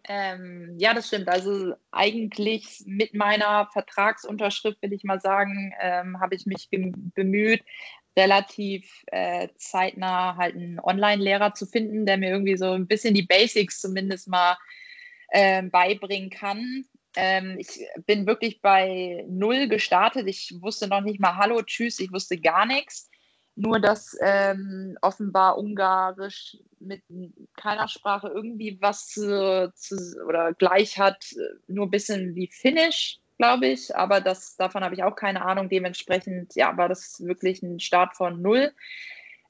Ähm, 0.07 0.77
ja, 0.79 0.95
das 0.95 1.09
stimmt. 1.09 1.29
Also 1.29 1.75
eigentlich 1.91 2.85
mit 2.87 3.15
meiner 3.15 3.69
Vertragsunterschrift, 3.73 4.81
will 4.81 4.93
ich 4.93 5.03
mal 5.03 5.21
sagen, 5.21 5.73
ähm, 5.81 6.21
habe 6.21 6.37
ich 6.37 6.47
mich 6.47 6.69
bemüht, 6.71 7.63
relativ 8.17 9.03
äh, 9.07 9.49
zeitnah 9.57 10.37
halt 10.37 10.55
einen 10.55 10.79
Online-Lehrer 10.79 11.55
zu 11.55 11.67
finden, 11.67 12.07
der 12.07 12.19
mir 12.19 12.31
irgendwie 12.31 12.57
so 12.57 12.73
ein 12.73 12.87
bisschen 12.87 13.15
die 13.15 13.27
Basics 13.27 13.81
zumindest 13.81 14.29
mal 14.29 14.57
äh, 15.35 15.63
beibringen 15.63 16.31
kann. 16.31 16.85
Ähm, 17.17 17.57
ich 17.59 17.85
bin 18.07 18.27
wirklich 18.27 18.61
bei 18.61 19.25
null 19.29 19.69
gestartet. 19.69 20.29
Ich 20.29 20.55
wusste 20.61 20.87
noch 20.87 21.01
nicht 21.01 21.21
mal 21.21 21.37
Hallo, 21.37 21.61
Tschüss, 21.63 21.99
ich 21.99 22.13
wusste 22.13 22.39
gar 22.39 22.67
nichts. 22.67 23.11
Nur, 23.57 23.81
dass 23.81 24.17
ähm, 24.21 24.97
offenbar 25.01 25.59
Ungarisch 25.59 26.57
mit 26.79 27.03
keiner 27.57 27.89
Sprache 27.89 28.29
irgendwie 28.29 28.79
was 28.81 29.09
zu, 29.09 29.73
zu, 29.75 29.97
oder 30.27 30.53
gleich 30.55 30.99
hat, 30.99 31.25
nur 31.67 31.87
ein 31.87 31.91
bisschen 31.91 32.35
wie 32.35 32.49
Finnisch, 32.49 33.19
glaube 33.39 33.67
ich. 33.67 33.95
Aber 33.95 34.21
das, 34.21 34.57
davon 34.57 34.85
habe 34.85 34.95
ich 34.95 35.03
auch 35.03 35.17
keine 35.17 35.45
Ahnung. 35.45 35.69
Dementsprechend 35.69 36.55
ja, 36.55 36.77
war 36.77 36.89
das 36.89 37.21
wirklich 37.25 37.63
ein 37.63 37.81
Start 37.81 38.17
von 38.17 38.41
null. 38.41 38.73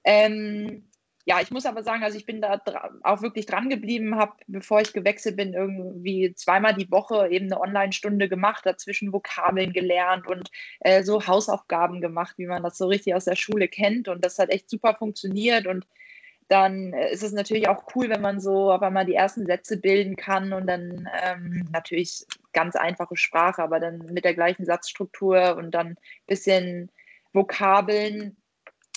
Ähm, 0.04 0.84
ja, 1.26 1.40
ich 1.40 1.50
muss 1.50 1.64
aber 1.64 1.82
sagen, 1.82 2.02
also 2.02 2.18
ich 2.18 2.26
bin 2.26 2.42
da 2.42 2.60
auch 3.02 3.22
wirklich 3.22 3.46
dran 3.46 3.70
geblieben, 3.70 4.16
habe, 4.16 4.34
bevor 4.46 4.82
ich 4.82 4.92
gewechselt 4.92 5.36
bin, 5.36 5.54
irgendwie 5.54 6.34
zweimal 6.34 6.74
die 6.74 6.90
Woche 6.90 7.28
eben 7.30 7.46
eine 7.46 7.60
Online-Stunde 7.60 8.28
gemacht, 8.28 8.66
dazwischen 8.66 9.12
Vokabeln 9.12 9.72
gelernt 9.72 10.26
und 10.26 10.50
äh, 10.80 11.02
so 11.02 11.26
Hausaufgaben 11.26 12.02
gemacht, 12.02 12.34
wie 12.36 12.46
man 12.46 12.62
das 12.62 12.76
so 12.76 12.88
richtig 12.88 13.14
aus 13.14 13.24
der 13.24 13.36
Schule 13.36 13.68
kennt. 13.68 14.08
Und 14.08 14.22
das 14.22 14.38
hat 14.38 14.50
echt 14.50 14.68
super 14.68 14.94
funktioniert. 14.94 15.66
Und 15.66 15.86
dann 16.48 16.92
äh, 16.92 17.10
ist 17.10 17.22
es 17.22 17.32
natürlich 17.32 17.68
auch 17.68 17.84
cool, 17.94 18.10
wenn 18.10 18.20
man 18.20 18.38
so 18.38 18.70
auf 18.70 18.82
einmal 18.82 19.06
die 19.06 19.14
ersten 19.14 19.46
Sätze 19.46 19.78
bilden 19.78 20.16
kann 20.16 20.52
und 20.52 20.66
dann 20.66 21.08
ähm, 21.24 21.66
natürlich 21.72 22.26
ganz 22.52 22.76
einfache 22.76 23.16
Sprache, 23.16 23.62
aber 23.62 23.80
dann 23.80 23.98
mit 24.12 24.26
der 24.26 24.34
gleichen 24.34 24.66
Satzstruktur 24.66 25.56
und 25.56 25.70
dann 25.70 25.86
ein 25.88 25.96
bisschen 26.26 26.90
Vokabeln 27.32 28.36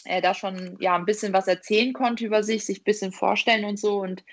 er 0.07 0.21
da 0.21 0.33
schon 0.33 0.77
ja 0.79 0.95
ein 0.95 1.05
bisschen 1.05 1.33
was 1.33 1.47
erzählen 1.47 1.93
konnte 1.93 2.25
über 2.25 2.43
sich, 2.43 2.65
sich 2.65 2.81
ein 2.81 2.85
bisschen 2.85 3.11
vorstellen 3.11 3.65
und 3.65 3.79
so. 3.79 3.99
Und 3.99 4.23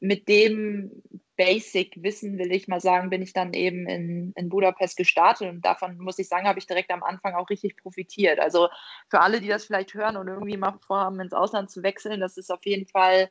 mit 0.00 0.28
dem 0.28 0.90
Basic-Wissen, 1.36 2.38
will 2.38 2.52
ich 2.52 2.68
mal 2.68 2.80
sagen, 2.80 3.10
bin 3.10 3.22
ich 3.22 3.32
dann 3.32 3.54
eben 3.54 3.88
in, 3.88 4.32
in 4.36 4.48
Budapest 4.48 4.96
gestartet. 4.96 5.48
Und 5.48 5.64
davon 5.64 5.98
muss 5.98 6.18
ich 6.18 6.28
sagen, 6.28 6.46
habe 6.46 6.58
ich 6.58 6.66
direkt 6.66 6.90
am 6.90 7.02
Anfang 7.02 7.34
auch 7.34 7.50
richtig 7.50 7.76
profitiert. 7.76 8.38
Also 8.38 8.68
für 9.08 9.20
alle, 9.20 9.40
die 9.40 9.48
das 9.48 9.64
vielleicht 9.64 9.94
hören 9.94 10.16
und 10.16 10.28
irgendwie 10.28 10.56
mal 10.56 10.78
vorhaben, 10.86 11.20
ins 11.20 11.32
Ausland 11.32 11.70
zu 11.70 11.82
wechseln, 11.82 12.20
das 12.20 12.36
ist 12.36 12.50
auf 12.50 12.64
jeden 12.64 12.86
Fall 12.86 13.30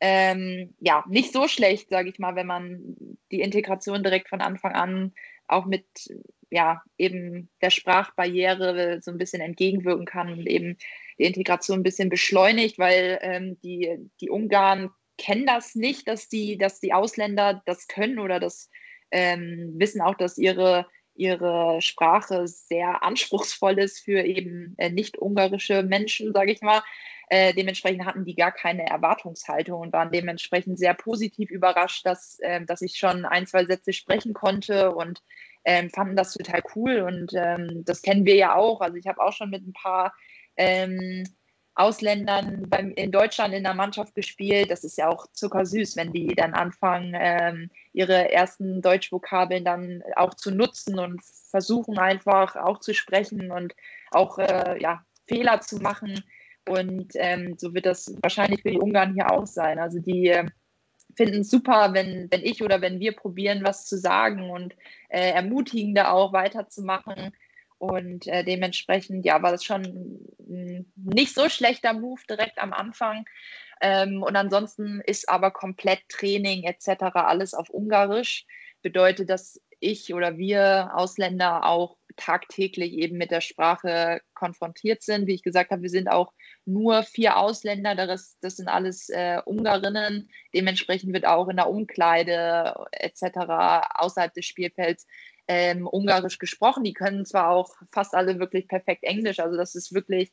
ähm, 0.00 0.74
ja 0.80 1.04
nicht 1.08 1.32
so 1.32 1.46
schlecht, 1.46 1.90
sage 1.90 2.08
ich 2.08 2.18
mal, 2.18 2.34
wenn 2.34 2.46
man 2.46 2.96
die 3.30 3.40
Integration 3.40 4.02
direkt 4.02 4.28
von 4.28 4.40
Anfang 4.40 4.72
an 4.72 5.12
auch 5.48 5.66
mit 5.66 5.84
ja 6.50 6.82
eben 6.98 7.48
der 7.62 7.70
Sprachbarriere 7.70 9.00
so 9.02 9.10
ein 9.10 9.18
bisschen 9.18 9.40
entgegenwirken 9.40 10.04
kann 10.04 10.32
und 10.32 10.46
eben 10.46 10.76
die 11.18 11.24
Integration 11.24 11.80
ein 11.80 11.82
bisschen 11.82 12.10
beschleunigt, 12.10 12.78
weil 12.78 13.18
ähm, 13.22 13.58
die, 13.62 13.96
die 14.20 14.30
Ungarn 14.30 14.90
kennen 15.18 15.46
das 15.46 15.74
nicht, 15.74 16.08
dass 16.08 16.28
die, 16.28 16.58
dass 16.58 16.80
die 16.80 16.92
Ausländer 16.92 17.62
das 17.66 17.86
können 17.86 18.18
oder 18.18 18.38
das 18.40 18.68
ähm, 19.10 19.74
wissen 19.76 20.00
auch, 20.00 20.14
dass 20.14 20.38
ihre, 20.38 20.86
ihre 21.14 21.80
Sprache 21.80 22.46
sehr 22.46 23.02
anspruchsvoll 23.02 23.78
ist 23.78 24.00
für 24.00 24.22
eben 24.22 24.74
äh, 24.78 24.90
nicht-ungarische 24.90 25.82
Menschen, 25.82 26.32
sage 26.32 26.52
ich 26.52 26.60
mal. 26.60 26.82
Äh, 27.32 27.54
dementsprechend 27.54 28.04
hatten 28.04 28.26
die 28.26 28.34
gar 28.34 28.52
keine 28.52 28.86
Erwartungshaltung 28.86 29.80
und 29.80 29.92
waren 29.94 30.12
dementsprechend 30.12 30.78
sehr 30.78 30.92
positiv 30.92 31.50
überrascht, 31.50 32.04
dass, 32.04 32.38
äh, 32.40 32.62
dass 32.66 32.82
ich 32.82 32.98
schon 32.98 33.24
ein, 33.24 33.46
zwei 33.46 33.64
Sätze 33.64 33.94
sprechen 33.94 34.34
konnte 34.34 34.94
und 34.94 35.22
ähm, 35.64 35.88
fanden 35.88 36.14
das 36.14 36.34
total 36.34 36.60
cool. 36.76 36.98
Und 37.00 37.32
ähm, 37.34 37.84
das 37.86 38.02
kennen 38.02 38.26
wir 38.26 38.34
ja 38.34 38.54
auch. 38.54 38.82
Also 38.82 38.98
ich 38.98 39.06
habe 39.06 39.22
auch 39.22 39.32
schon 39.32 39.48
mit 39.48 39.66
ein 39.66 39.72
paar 39.72 40.12
ähm, 40.58 41.24
Ausländern 41.74 42.66
beim, 42.68 42.92
in 42.92 43.10
Deutschland 43.10 43.54
in 43.54 43.62
der 43.62 43.72
Mannschaft 43.72 44.14
gespielt. 44.14 44.70
Das 44.70 44.84
ist 44.84 44.98
ja 44.98 45.08
auch 45.08 45.26
zuckersüß, 45.32 45.96
wenn 45.96 46.12
die 46.12 46.34
dann 46.34 46.52
anfangen, 46.52 47.16
ähm, 47.18 47.70
ihre 47.94 48.30
ersten 48.30 48.82
Deutschvokabeln 48.82 49.64
dann 49.64 50.02
auch 50.16 50.34
zu 50.34 50.50
nutzen 50.50 50.98
und 50.98 51.24
versuchen 51.24 51.98
einfach 51.98 52.56
auch 52.56 52.78
zu 52.80 52.92
sprechen 52.92 53.50
und 53.50 53.74
auch 54.10 54.38
äh, 54.38 54.78
ja, 54.82 55.02
Fehler 55.26 55.62
zu 55.62 55.76
machen. 55.76 56.22
Und 56.68 57.12
ähm, 57.14 57.56
so 57.58 57.74
wird 57.74 57.86
das 57.86 58.14
wahrscheinlich 58.22 58.62
für 58.62 58.70
die 58.70 58.78
Ungarn 58.78 59.14
hier 59.14 59.30
auch 59.30 59.46
sein. 59.46 59.78
Also 59.78 59.98
die 59.98 60.28
äh, 60.28 60.46
finden 61.16 61.40
es 61.40 61.50
super, 61.50 61.92
wenn, 61.92 62.28
wenn 62.30 62.42
ich 62.42 62.62
oder 62.62 62.80
wenn 62.80 63.00
wir 63.00 63.12
probieren, 63.12 63.64
was 63.64 63.86
zu 63.86 63.98
sagen 63.98 64.50
und 64.50 64.74
äh, 65.08 65.30
ermutigen 65.30 65.94
da 65.94 66.10
auch 66.12 66.32
weiterzumachen. 66.32 67.32
Und 67.78 68.28
äh, 68.28 68.44
dementsprechend, 68.44 69.24
ja, 69.24 69.42
war 69.42 69.50
das 69.50 69.64
schon 69.64 70.20
nicht 70.94 71.34
so 71.34 71.48
schlechter 71.48 71.92
Move 71.92 72.20
direkt 72.28 72.58
am 72.58 72.72
Anfang. 72.72 73.24
Ähm, 73.80 74.22
und 74.22 74.36
ansonsten 74.36 75.00
ist 75.04 75.28
aber 75.28 75.50
komplett 75.50 76.08
Training 76.08 76.62
etc. 76.62 77.02
alles 77.14 77.54
auf 77.54 77.70
Ungarisch. 77.70 78.46
Bedeutet, 78.82 79.30
dass 79.30 79.60
ich 79.80 80.14
oder 80.14 80.38
wir 80.38 80.92
Ausländer 80.94 81.66
auch 81.66 81.96
tagtäglich 82.16 82.92
eben 82.92 83.18
mit 83.18 83.30
der 83.30 83.40
Sprache 83.40 84.20
konfrontiert 84.34 85.02
sind. 85.02 85.26
Wie 85.26 85.34
ich 85.34 85.42
gesagt 85.42 85.70
habe, 85.70 85.82
wir 85.82 85.90
sind 85.90 86.08
auch 86.08 86.32
nur 86.64 87.02
vier 87.02 87.36
Ausländer, 87.36 87.94
das, 87.94 88.36
das 88.40 88.56
sind 88.56 88.68
alles 88.68 89.08
äh, 89.08 89.40
Ungarinnen. 89.44 90.30
Dementsprechend 90.54 91.12
wird 91.12 91.26
auch 91.26 91.48
in 91.48 91.56
der 91.56 91.68
Umkleide 91.68 92.74
etc. 92.92 93.22
außerhalb 93.94 94.32
des 94.34 94.46
Spielfelds 94.46 95.06
ähm, 95.48 95.86
Ungarisch 95.86 96.38
gesprochen. 96.38 96.84
Die 96.84 96.92
können 96.92 97.24
zwar 97.26 97.50
auch 97.50 97.74
fast 97.92 98.14
alle 98.14 98.38
wirklich 98.38 98.68
perfekt 98.68 99.04
Englisch, 99.04 99.40
also 99.40 99.56
das 99.56 99.74
ist 99.74 99.92
wirklich 99.92 100.32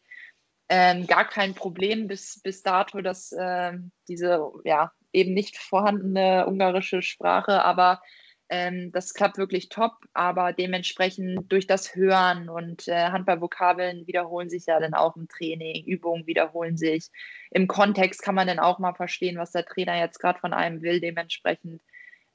ähm, 0.69 1.07
gar 1.07 1.27
kein 1.27 1.55
Problem 1.55 2.07
bis, 2.07 2.39
bis 2.41 2.61
dato, 2.61 3.01
dass 3.01 3.33
ähm, 3.37 3.91
diese 4.07 4.51
ja 4.63 4.91
eben 5.11 5.33
nicht 5.33 5.57
vorhandene 5.57 6.45
ungarische 6.47 7.01
Sprache, 7.01 7.63
aber 7.63 8.01
ähm, 8.49 8.91
das 8.91 9.13
klappt 9.13 9.37
wirklich 9.37 9.69
top, 9.69 9.93
aber 10.13 10.53
dementsprechend 10.53 11.51
durch 11.51 11.67
das 11.67 11.95
Hören 11.95 12.49
und 12.49 12.87
äh, 12.87 13.09
Handballvokabeln 13.09 14.07
wiederholen 14.07 14.49
sich 14.49 14.65
ja 14.65 14.79
dann 14.79 14.95
auch 14.95 15.15
im 15.15 15.27
Training, 15.27 15.85
Übungen 15.85 16.25
wiederholen 16.25 16.75
sich. 16.75 17.09
Im 17.51 17.67
Kontext 17.67 18.23
kann 18.23 18.35
man 18.35 18.47
dann 18.47 18.59
auch 18.59 18.79
mal 18.79 18.93
verstehen, 18.93 19.37
was 19.37 19.51
der 19.51 19.65
Trainer 19.65 19.97
jetzt 19.99 20.19
gerade 20.19 20.39
von 20.39 20.53
einem 20.53 20.81
will. 20.81 20.99
Dementsprechend, 20.99 21.81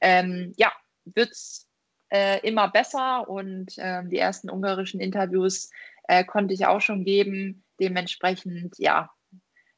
ähm, 0.00 0.52
ja, 0.56 0.72
wird 1.04 1.32
es 1.32 1.68
äh, 2.10 2.40
immer 2.46 2.68
besser 2.68 3.28
und 3.28 3.76
äh, 3.78 4.02
die 4.06 4.18
ersten 4.18 4.50
ungarischen 4.50 5.00
Interviews 5.00 5.70
äh, 6.06 6.24
konnte 6.24 6.54
ich 6.54 6.66
auch 6.66 6.80
schon 6.80 7.04
geben. 7.04 7.64
Dementsprechend, 7.80 8.78
ja, 8.78 9.10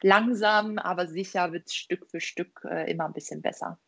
langsam, 0.02 0.78
aber 0.78 1.06
sicher 1.06 1.52
wird 1.52 1.66
es 1.66 1.74
Stück 1.74 2.06
für 2.10 2.20
Stück 2.20 2.66
äh, 2.68 2.90
immer 2.90 3.06
ein 3.06 3.14
bisschen 3.14 3.40
besser. 3.40 3.78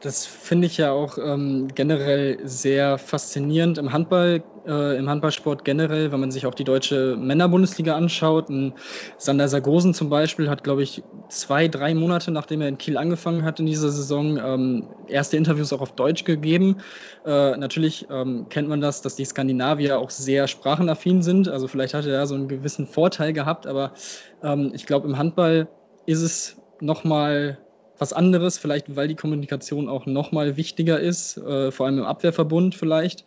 Das 0.00 0.26
finde 0.26 0.68
ich 0.68 0.76
ja 0.76 0.92
auch 0.92 1.18
ähm, 1.18 1.66
generell 1.74 2.38
sehr 2.46 2.98
faszinierend 2.98 3.78
im 3.78 3.92
Handball, 3.92 4.44
äh, 4.64 4.96
im 4.96 5.08
Handballsport 5.08 5.64
generell, 5.64 6.12
wenn 6.12 6.20
man 6.20 6.30
sich 6.30 6.46
auch 6.46 6.54
die 6.54 6.62
deutsche 6.62 7.16
Männerbundesliga 7.16 7.96
anschaut. 7.96 8.48
Ein 8.48 8.78
Sander 9.16 9.48
Sargosen 9.48 9.94
zum 9.94 10.08
Beispiel 10.08 10.48
hat, 10.48 10.62
glaube 10.62 10.84
ich, 10.84 11.04
zwei, 11.28 11.66
drei 11.66 11.94
Monate 11.94 12.30
nachdem 12.30 12.60
er 12.60 12.68
in 12.68 12.78
Kiel 12.78 12.96
angefangen 12.96 13.42
hat 13.42 13.58
in 13.58 13.66
dieser 13.66 13.90
Saison, 13.90 14.38
ähm, 14.38 14.94
erste 15.08 15.36
Interviews 15.36 15.72
auch 15.72 15.80
auf 15.80 15.92
Deutsch 15.96 16.22
gegeben. 16.22 16.80
Äh, 17.24 17.56
natürlich 17.56 18.06
ähm, 18.08 18.46
kennt 18.48 18.68
man 18.68 18.80
das, 18.80 19.02
dass 19.02 19.16
die 19.16 19.24
Skandinavier 19.24 19.98
auch 19.98 20.10
sehr 20.10 20.46
sprachenaffin 20.46 21.22
sind. 21.22 21.48
Also 21.48 21.66
vielleicht 21.66 21.94
hat 21.94 22.06
er 22.06 22.12
da 22.12 22.26
so 22.26 22.36
einen 22.36 22.46
gewissen 22.46 22.86
Vorteil 22.86 23.32
gehabt, 23.32 23.66
aber 23.66 23.94
ähm, 24.42 24.70
ich 24.74 24.86
glaube, 24.86 25.08
im 25.08 25.18
Handball 25.18 25.68
ist 26.06 26.22
es 26.22 26.62
nochmal 26.80 27.58
was 27.98 28.12
anderes, 28.12 28.58
vielleicht 28.58 28.94
weil 28.96 29.08
die 29.08 29.14
Kommunikation 29.14 29.88
auch 29.88 30.06
nochmal 30.06 30.56
wichtiger 30.56 30.98
ist, 31.00 31.36
äh, 31.38 31.70
vor 31.70 31.86
allem 31.86 31.98
im 31.98 32.04
Abwehrverbund 32.04 32.74
vielleicht, 32.74 33.24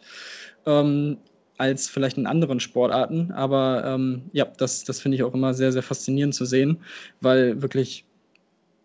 ähm, 0.65 1.17
als 1.57 1.89
vielleicht 1.89 2.17
in 2.17 2.25
anderen 2.25 2.59
Sportarten. 2.59 3.31
Aber 3.31 3.83
ähm, 3.85 4.23
ja, 4.33 4.45
das, 4.45 4.83
das 4.83 4.99
finde 4.99 5.17
ich 5.17 5.23
auch 5.23 5.33
immer 5.33 5.53
sehr, 5.53 5.71
sehr 5.71 5.83
faszinierend 5.83 6.33
zu 6.33 6.45
sehen, 6.45 6.81
weil 7.19 7.61
wirklich, 7.61 8.05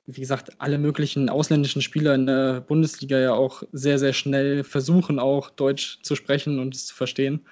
wie 0.07 0.21
gesagt, 0.21 0.53
alle 0.59 0.79
möglichen 0.79 1.29
ausländischen 1.29 1.83
Spieler 1.83 2.15
in 2.15 2.27
der 2.27 2.61
Bundesliga 2.61 3.19
ja 3.19 3.33
auch 3.33 3.63
sehr, 3.73 3.99
sehr 3.99 4.13
schnell 4.13 4.65
versuchen, 4.65 5.19
auch 5.19 5.51
Deutsch 5.51 6.01
zu 6.03 6.15
sprechen 6.17 6.59
und 6.59 6.75
es 6.75 6.87
zu 6.87 6.95
verstehen. 6.95 7.47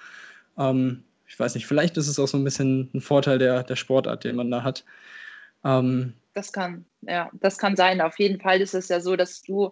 Ähm, 0.57 1.03
ich 1.27 1.39
weiß 1.39 1.55
nicht, 1.55 1.65
vielleicht 1.65 1.97
ist 1.97 2.07
es 2.07 2.19
auch 2.19 2.27
so 2.27 2.37
ein 2.37 2.43
bisschen 2.43 2.89
ein 2.93 3.01
Vorteil 3.01 3.39
der, 3.39 3.63
der 3.63 3.75
Sportart, 3.75 4.23
den 4.23 4.35
man 4.35 4.51
da 4.51 4.63
hat. 4.63 4.85
Ähm, 5.63 6.13
das 6.35 6.51
kann, 6.51 6.85
ja, 7.01 7.29
das 7.33 7.57
kann 7.57 7.75
sein. 7.75 8.01
Auf 8.01 8.19
jeden 8.19 8.39
Fall 8.39 8.61
ist 8.61 8.75
es 8.75 8.89
ja 8.89 8.99
so, 8.99 9.15
dass 9.15 9.41
du 9.41 9.71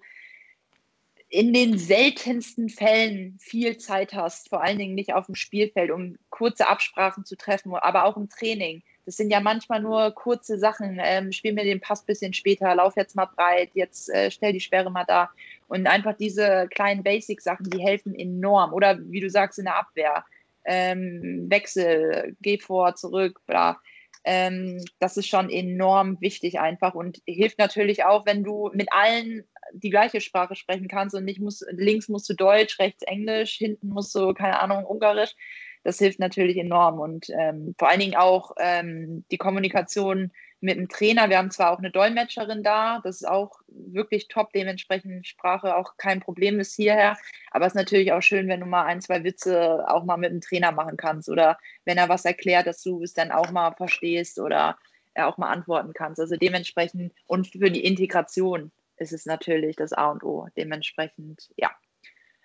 in 1.29 1.51
den 1.51 1.77
seltensten 1.77 2.69
Fällen 2.69 3.37
viel 3.39 3.77
Zeit 3.77 4.13
hast, 4.13 4.49
vor 4.49 4.63
allen 4.63 4.77
Dingen 4.77 4.93
nicht 4.93 5.13
auf 5.13 5.25
dem 5.25 5.35
Spielfeld, 5.35 5.89
um 5.89 6.15
kurze 6.29 6.67
Absprachen 6.67 7.25
zu 7.25 7.35
treffen, 7.35 7.73
aber 7.73 8.05
auch 8.05 8.17
im 8.17 8.29
Training. 8.29 8.83
Das 9.05 9.17
sind 9.17 9.31
ja 9.31 9.39
manchmal 9.39 9.81
nur 9.81 10.11
kurze 10.11 10.57
Sachen. 10.57 10.99
Ähm, 11.01 11.31
spiel 11.31 11.53
mir 11.53 11.63
den 11.63 11.81
Pass 11.81 12.03
ein 12.03 12.05
bisschen 12.05 12.33
später, 12.33 12.73
lauf 12.75 12.95
jetzt 12.95 13.15
mal 13.15 13.25
breit, 13.25 13.71
jetzt 13.73 14.09
äh, 14.09 14.31
stell 14.31 14.53
die 14.53 14.61
Sperre 14.61 14.91
mal 14.91 15.05
da. 15.05 15.31
Und 15.67 15.87
einfach 15.87 16.15
diese 16.15 16.67
kleinen 16.69 17.03
Basic-Sachen, 17.03 17.69
die 17.69 17.81
helfen 17.81 18.13
enorm. 18.15 18.71
Oder 18.71 18.99
wie 19.11 19.19
du 19.19 19.29
sagst, 19.29 19.59
in 19.59 19.65
der 19.65 19.77
Abwehr. 19.77 20.23
Ähm, 20.65 21.47
Wechsel, 21.49 22.37
geh 22.41 22.57
vor, 22.57 22.95
zurück, 22.95 23.41
bla. 23.47 23.81
Ähm, 24.25 24.83
das 24.99 25.17
ist 25.17 25.27
schon 25.27 25.49
enorm 25.49 26.19
wichtig 26.21 26.59
einfach 26.59 26.95
und 26.95 27.21
hilft 27.25 27.59
natürlich 27.59 28.05
auch, 28.05 28.25
wenn 28.25 28.43
du 28.43 28.71
mit 28.73 28.91
allen 28.91 29.43
die 29.73 29.89
gleiche 29.89 30.21
Sprache 30.21 30.55
sprechen 30.55 30.87
kannst 30.87 31.15
und 31.15 31.25
nicht 31.25 31.39
muss, 31.39 31.65
links 31.71 32.09
musst 32.09 32.29
du 32.29 32.33
Deutsch, 32.33 32.79
rechts 32.79 33.03
Englisch, 33.03 33.55
hinten 33.55 33.89
musst 33.89 34.13
du, 34.15 34.33
keine 34.33 34.61
Ahnung, 34.61 34.85
Ungarisch. 34.85 35.35
Das 35.83 35.99
hilft 35.99 36.19
natürlich 36.19 36.57
enorm 36.57 36.99
und 36.99 37.27
ähm, 37.37 37.75
vor 37.77 37.89
allen 37.89 37.99
Dingen 37.99 38.15
auch 38.15 38.51
ähm, 38.57 39.25
die 39.31 39.37
Kommunikation 39.37 40.31
mit 40.63 40.77
dem 40.77 40.87
Trainer. 40.87 41.29
Wir 41.29 41.37
haben 41.37 41.51
zwar 41.51 41.71
auch 41.71 41.79
eine 41.79 41.91
Dolmetscherin 41.91 42.63
da, 42.63 43.01
das 43.03 43.17
ist 43.17 43.27
auch 43.27 43.59
wirklich 43.67 44.29
top, 44.29 44.53
dementsprechend 44.53 45.27
Sprache 45.27 45.75
auch 45.75 45.97
kein 45.97 46.21
Problem 46.21 46.59
ist 46.61 46.73
hierher. 46.73 47.17
Aber 47.51 47.65
es 47.65 47.73
ist 47.73 47.77
natürlich 47.77 48.13
auch 48.13 48.21
schön, 48.21 48.47
wenn 48.47 48.61
du 48.61 48.65
mal 48.65 48.85
ein, 48.85 49.01
zwei 49.01 49.25
Witze 49.25 49.83
auch 49.87 50.05
mal 50.05 50.15
mit 50.15 50.31
dem 50.31 50.39
Trainer 50.39 50.71
machen 50.71 50.95
kannst 50.95 51.27
oder 51.27 51.57
wenn 51.83 51.97
er 51.97 52.07
was 52.07 52.23
erklärt, 52.23 52.65
dass 52.65 52.81
du 52.81 53.03
es 53.03 53.13
dann 53.13 53.31
auch 53.31 53.51
mal 53.51 53.73
verstehst 53.73 54.39
oder 54.39 54.77
er 55.13 55.27
auch 55.27 55.37
mal 55.37 55.51
antworten 55.51 55.91
kannst. 55.93 56.21
Also 56.21 56.37
dementsprechend 56.37 57.13
und 57.27 57.47
für 57.47 57.69
die 57.69 57.83
Integration 57.83 58.71
ist 58.95 59.11
es 59.11 59.25
natürlich 59.25 59.75
das 59.75 59.91
A 59.91 60.11
und 60.11 60.23
O. 60.23 60.47
Dementsprechend, 60.55 61.49
ja. 61.57 61.71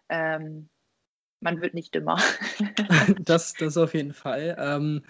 Ähm, 0.09 0.69
man 1.41 1.61
wird 1.61 1.75
nicht 1.75 1.95
dümmer. 1.95 2.21
das, 3.21 3.55
das 3.55 3.77
auf 3.77 3.95
jeden 3.95 4.13
Fall. 4.13 4.57
Ähm, 4.59 5.05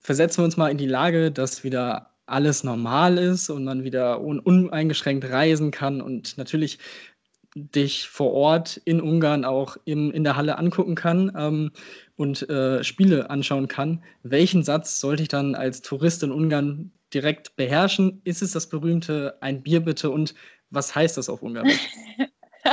versetzen 0.00 0.38
wir 0.38 0.44
uns 0.44 0.56
mal 0.56 0.70
in 0.70 0.78
die 0.78 0.86
Lage, 0.86 1.30
dass 1.30 1.64
wieder 1.64 2.14
alles 2.26 2.62
normal 2.62 3.18
ist 3.18 3.50
und 3.50 3.64
man 3.64 3.84
wieder 3.84 4.20
un 4.20 4.38
uneingeschränkt 4.38 5.30
reisen 5.30 5.70
kann 5.70 6.00
und 6.00 6.36
natürlich 6.36 6.78
dich 7.54 8.08
vor 8.08 8.32
Ort 8.32 8.76
in 8.84 9.00
Ungarn 9.00 9.44
auch 9.44 9.76
im, 9.84 10.12
in 10.12 10.24
der 10.24 10.36
Halle 10.36 10.58
angucken 10.58 10.94
kann 10.94 11.32
ähm, 11.36 11.72
und 12.16 12.48
äh, 12.48 12.84
Spiele 12.84 13.30
anschauen 13.30 13.68
kann. 13.68 14.04
Welchen 14.22 14.62
Satz 14.62 15.00
sollte 15.00 15.22
ich 15.22 15.28
dann 15.28 15.54
als 15.54 15.80
Tourist 15.82 16.22
in 16.22 16.30
Ungarn 16.30 16.92
direkt 17.12 17.56
beherrschen? 17.56 18.20
Ist 18.24 18.42
es 18.42 18.52
das 18.52 18.68
berühmte 18.68 19.38
Ein 19.40 19.62
Bier 19.62 19.80
bitte 19.80 20.10
und 20.10 20.34
was 20.70 20.94
heißt 20.94 21.16
das 21.16 21.28
auf 21.28 21.42
Ungarisch? 21.42 21.88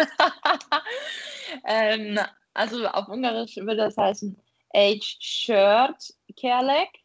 ähm, 1.66 2.20
also 2.54 2.86
auf 2.88 3.08
Ungarisch 3.08 3.56
würde 3.56 3.78
das 3.78 3.98
heißen 3.98 4.36
Age 4.74 5.18
Shirt 5.20 6.14
Kerlek. 6.36 7.05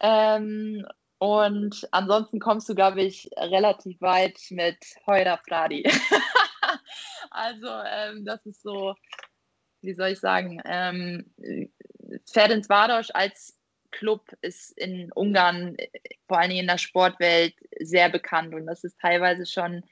Ähm, 0.00 0.86
und 1.18 1.88
ansonsten 1.90 2.38
kommst 2.38 2.68
du, 2.68 2.74
glaube 2.74 3.02
ich, 3.02 3.28
relativ 3.36 4.00
weit 4.00 4.38
mit 4.50 4.78
Heuer 5.06 5.38
Fradi. 5.48 5.84
also, 7.30 7.68
ähm, 7.68 8.24
das 8.24 8.44
ist 8.46 8.62
so, 8.62 8.94
wie 9.82 9.94
soll 9.94 10.10
ich 10.10 10.20
sagen, 10.20 10.60
ähm, 10.64 11.32
Ferencváros 12.32 13.10
als 13.10 13.58
Club 13.90 14.24
ist 14.42 14.78
in 14.78 15.10
Ungarn, 15.12 15.76
vor 16.28 16.38
allen 16.38 16.50
Dingen 16.50 16.62
in 16.62 16.68
der 16.68 16.78
Sportwelt, 16.78 17.54
sehr 17.80 18.08
bekannt. 18.10 18.54
Und 18.54 18.66
das 18.66 18.84
ist 18.84 19.00
teilweise 19.00 19.46
schon 19.46 19.82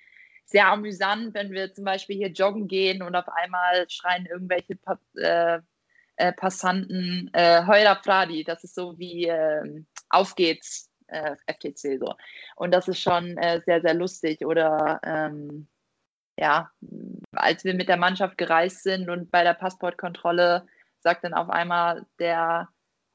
sehr 0.44 0.68
amüsant, 0.68 1.34
wenn 1.34 1.50
wir 1.50 1.72
zum 1.74 1.84
Beispiel 1.84 2.16
hier 2.16 2.30
joggen 2.30 2.68
gehen 2.68 3.02
und 3.02 3.16
auf 3.16 3.28
einmal 3.28 3.88
schreien 3.90 4.26
irgendwelche 4.26 4.78
äh, 5.16 5.58
äh, 6.16 6.32
Passanten 6.32 7.30
äh, 7.32 7.66
Heuer 7.66 7.96
Fradi. 7.96 8.44
Das 8.44 8.62
ist 8.62 8.74
so 8.74 8.96
wie 8.98 9.26
äh, 9.26 9.82
Auf 10.08 10.34
geht's 10.34 10.90
äh, 11.08 11.36
FTC 11.46 11.98
so. 11.98 12.14
Und 12.56 12.72
das 12.72 12.88
ist 12.88 13.00
schon 13.00 13.36
äh, 13.38 13.60
sehr, 13.64 13.80
sehr 13.80 13.94
lustig. 13.94 14.44
Oder 14.44 15.00
ähm, 15.04 15.66
ja, 16.38 16.70
als 17.32 17.64
wir 17.64 17.74
mit 17.74 17.88
der 17.88 17.96
Mannschaft 17.96 18.38
gereist 18.38 18.82
sind 18.82 19.08
und 19.08 19.30
bei 19.30 19.42
der 19.42 19.54
Passportkontrolle 19.54 20.66
sagt 21.00 21.24
dann 21.24 21.34
auf 21.34 21.48
einmal 21.48 22.06
der, 22.18 22.68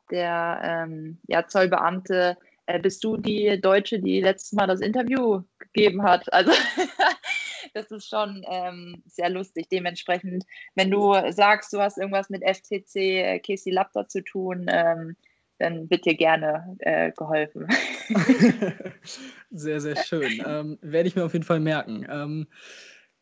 der 0.10 0.62
ähm, 0.64 1.20
ja, 1.28 1.48
Zollbeamte, 1.48 2.38
äh, 2.66 2.80
bist 2.80 3.04
du 3.04 3.18
die 3.18 3.60
Deutsche, 3.60 4.00
die 4.00 4.22
letztes 4.22 4.54
Mal 4.54 4.68
das 4.68 4.82
Interview 4.82 5.44
gegeben 5.60 6.04
hat? 6.04 6.32
Also 6.34 6.52
das 7.74 7.92
ist 7.92 8.08
schon 8.08 8.44
ähm, 8.48 9.04
sehr 9.06 9.30
lustig. 9.30 9.68
Dementsprechend, 9.70 10.46
wenn 10.76 10.90
du 10.90 11.14
sagst, 11.32 11.74
du 11.74 11.82
hast 11.82 11.98
irgendwas 11.98 12.30
mit 12.30 12.44
FCC 12.44 12.96
äh, 12.96 13.40
Casey 13.40 13.72
Lapter 13.72 14.08
zu 14.08 14.24
tun, 14.24 14.68
ähm, 14.70 15.16
dann 15.62 15.90
wird 15.90 16.06
dir 16.06 16.16
gerne 16.16 16.76
äh, 16.80 17.12
geholfen. 17.12 17.68
sehr, 19.52 19.80
sehr 19.80 19.96
schön. 19.98 20.44
Ähm, 20.46 20.78
werde 20.82 21.08
ich 21.08 21.16
mir 21.16 21.24
auf 21.24 21.34
jeden 21.34 21.46
Fall 21.46 21.60
merken. 21.60 22.06
Ähm, 22.10 22.48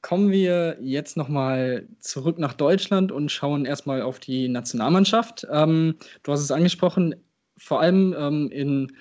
kommen 0.02 0.32
wir 0.32 0.78
jetzt 0.80 1.18
nochmal 1.18 1.88
zurück 2.00 2.40
nach 2.40 2.54
Deutschland 2.54 3.12
und 3.12 3.32
schauen 3.32 3.66
erstmal 3.66 4.02
auf 4.02 4.20
die 4.20 4.48
Nationalmannschaft. 4.48 5.46
Ähm, 5.52 5.96
du 6.24 6.32
hast 6.32 6.42
es 6.42 6.52
angesprochen, 6.52 7.16
vor 7.58 7.82
allem 7.82 8.16
ähm, 8.18 8.50
in 8.52 8.96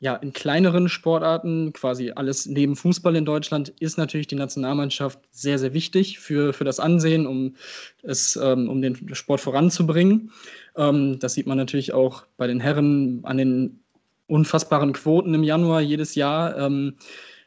ja, 0.00 0.14
in 0.14 0.32
kleineren 0.32 0.88
Sportarten, 0.88 1.72
quasi 1.72 2.12
alles 2.14 2.46
neben 2.46 2.76
Fußball 2.76 3.16
in 3.16 3.24
Deutschland, 3.24 3.70
ist 3.80 3.98
natürlich 3.98 4.28
die 4.28 4.36
Nationalmannschaft 4.36 5.18
sehr, 5.30 5.58
sehr 5.58 5.74
wichtig 5.74 6.20
für, 6.20 6.52
für 6.52 6.64
das 6.64 6.78
Ansehen, 6.78 7.26
um, 7.26 7.56
es, 8.02 8.36
ähm, 8.36 8.68
um 8.68 8.80
den 8.80 9.14
Sport 9.14 9.40
voranzubringen. 9.40 10.30
Ähm, 10.76 11.18
das 11.18 11.34
sieht 11.34 11.46
man 11.46 11.58
natürlich 11.58 11.94
auch 11.94 12.24
bei 12.36 12.46
den 12.46 12.60
Herren 12.60 13.20
an 13.24 13.38
den 13.38 13.80
unfassbaren 14.28 14.92
Quoten 14.92 15.34
im 15.34 15.42
Januar 15.42 15.80
jedes 15.80 16.14
Jahr. 16.14 16.56
Ähm, 16.56 16.94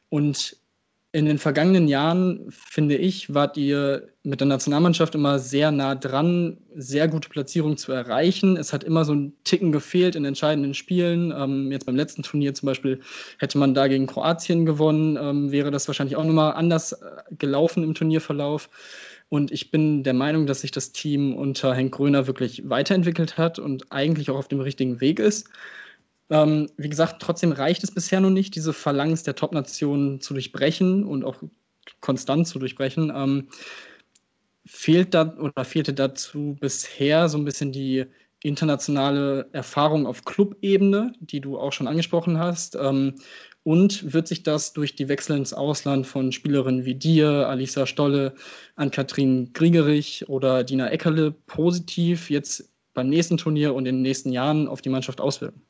und 0.10 0.58
in 1.14 1.26
den 1.26 1.38
vergangenen 1.38 1.90
Jahren, 1.90 2.46
finde 2.50 2.96
ich, 2.96 3.34
wart 3.34 3.58
ihr 3.58 4.08
mit 4.24 4.40
der 4.40 4.48
Nationalmannschaft 4.48 5.14
immer 5.14 5.40
sehr 5.40 5.70
nah 5.72 5.94
dran, 5.94 6.58
sehr 6.76 7.10
gute 7.10 7.28
Platzierungen 7.28 7.76
zu 7.76 7.92
erreichen. 7.92 8.56
Es 8.56 8.72
hat 8.72 8.86
immer 8.86 9.04
so 9.04 9.14
ein 9.14 9.34
Ticken 9.44 9.74
gefehlt 9.74 10.16
in 10.16 10.24
entscheidenden 10.24 10.74
Spielen. 10.74 11.34
Ähm, 11.36 11.70
jetzt 11.70 11.86
beim 11.86 11.98
letzten 11.98 12.24
Turnier 12.24 12.54
zum 12.54 12.68
Beispiel 12.68 13.02
hätte 13.40 13.58
man 13.58 13.74
da 13.74 13.88
gegen 13.88 14.08
Kroatien 14.08 14.66
gewonnen, 14.66 15.18
ähm, 15.22 15.52
wäre 15.52 15.70
das 15.70 15.88
wahrscheinlich 15.88 16.16
auch 16.16 16.24
nochmal 16.24 16.54
anders 16.54 16.94
äh, 16.94 16.98
gelaufen 17.38 17.84
im 17.84 17.94
Turnierverlauf. 17.94 18.70
Und 19.28 19.52
ich 19.52 19.70
bin 19.70 20.04
der 20.04 20.14
Meinung, 20.14 20.46
dass 20.46 20.62
sich 20.62 20.72
das 20.72 20.94
Team 20.94 21.36
unter 21.36 21.74
Henk 21.74 21.94
Gröner 21.94 22.28
wirklich 22.28 22.70
weiterentwickelt 22.70 23.38
hat 23.38 23.60
und 23.60 23.92
eigentlich 23.92 24.30
auch 24.30 24.38
auf 24.38 24.48
dem 24.48 24.62
richtigen 24.62 25.02
Weg 25.02 25.20
ist. 25.20 25.50
Ähm, 26.32 26.70
wie 26.78 26.90
gesagt, 26.90 27.22
trotzdem 27.22 27.52
reicht 27.52 27.84
es 27.84 27.94
bisher 27.94 28.22
noch 28.22 28.30
nicht, 28.30 28.56
diese 28.56 28.74
Phalanx 28.74 29.24
der 29.24 29.36
Top-Nationen 29.36 30.22
zu 30.22 30.34
durchbrechen 30.34 31.04
und 31.04 31.26
auch 31.26 31.36
konstant 32.00 32.48
zu 32.48 32.58
durchbrechen. 32.58 33.12
Ähm, 33.14 33.50
fehlt 34.66 35.14
da 35.14 35.36
oder 35.38 35.66
fehlte 35.66 35.94
dazu 35.94 36.58
bisher 36.60 37.28
so 37.30 37.38
ein 37.38 37.46
bisschen 37.46 37.72
die 37.74 38.06
internationale 38.44 39.50
Erfahrung 39.52 40.08
auf 40.08 40.24
Clubebene, 40.24 41.14
die 41.20 41.42
du 41.42 41.60
auch 41.60 41.74
schon 41.74 41.88
angesprochen 41.88 42.40
hast? 42.40 42.76
Ähm, 42.76 43.16
und 43.64 44.14
wird 44.14 44.28
sich 44.28 44.44
das 44.44 44.74
durch 44.74 44.96
die 44.96 45.08
Wechsel 45.10 45.38
ins 45.38 45.54
Ausland 45.54 46.08
von 46.08 46.32
Spielerinnen 46.32 46.86
wie 46.86 46.96
dir, 46.96 47.48
Alisa 47.48 47.86
Stolle, 47.86 48.34
Ann-Kathrin 48.76 49.54
Griegerich 49.54 50.28
oder 50.30 50.64
Dina 50.64 50.90
Eckerle 50.90 51.32
positiv 51.32 52.30
jetzt 52.30 52.72
beim 52.94 53.10
nächsten 53.10 53.38
Turnier 53.38 53.76
und 53.76 53.86
in 53.86 53.98
den 53.98 54.02
nächsten 54.02 54.32
Jahren 54.32 54.68
auf 54.68 54.82
die 54.82 54.90
Mannschaft 54.90 55.22
auswirken? 55.22 55.62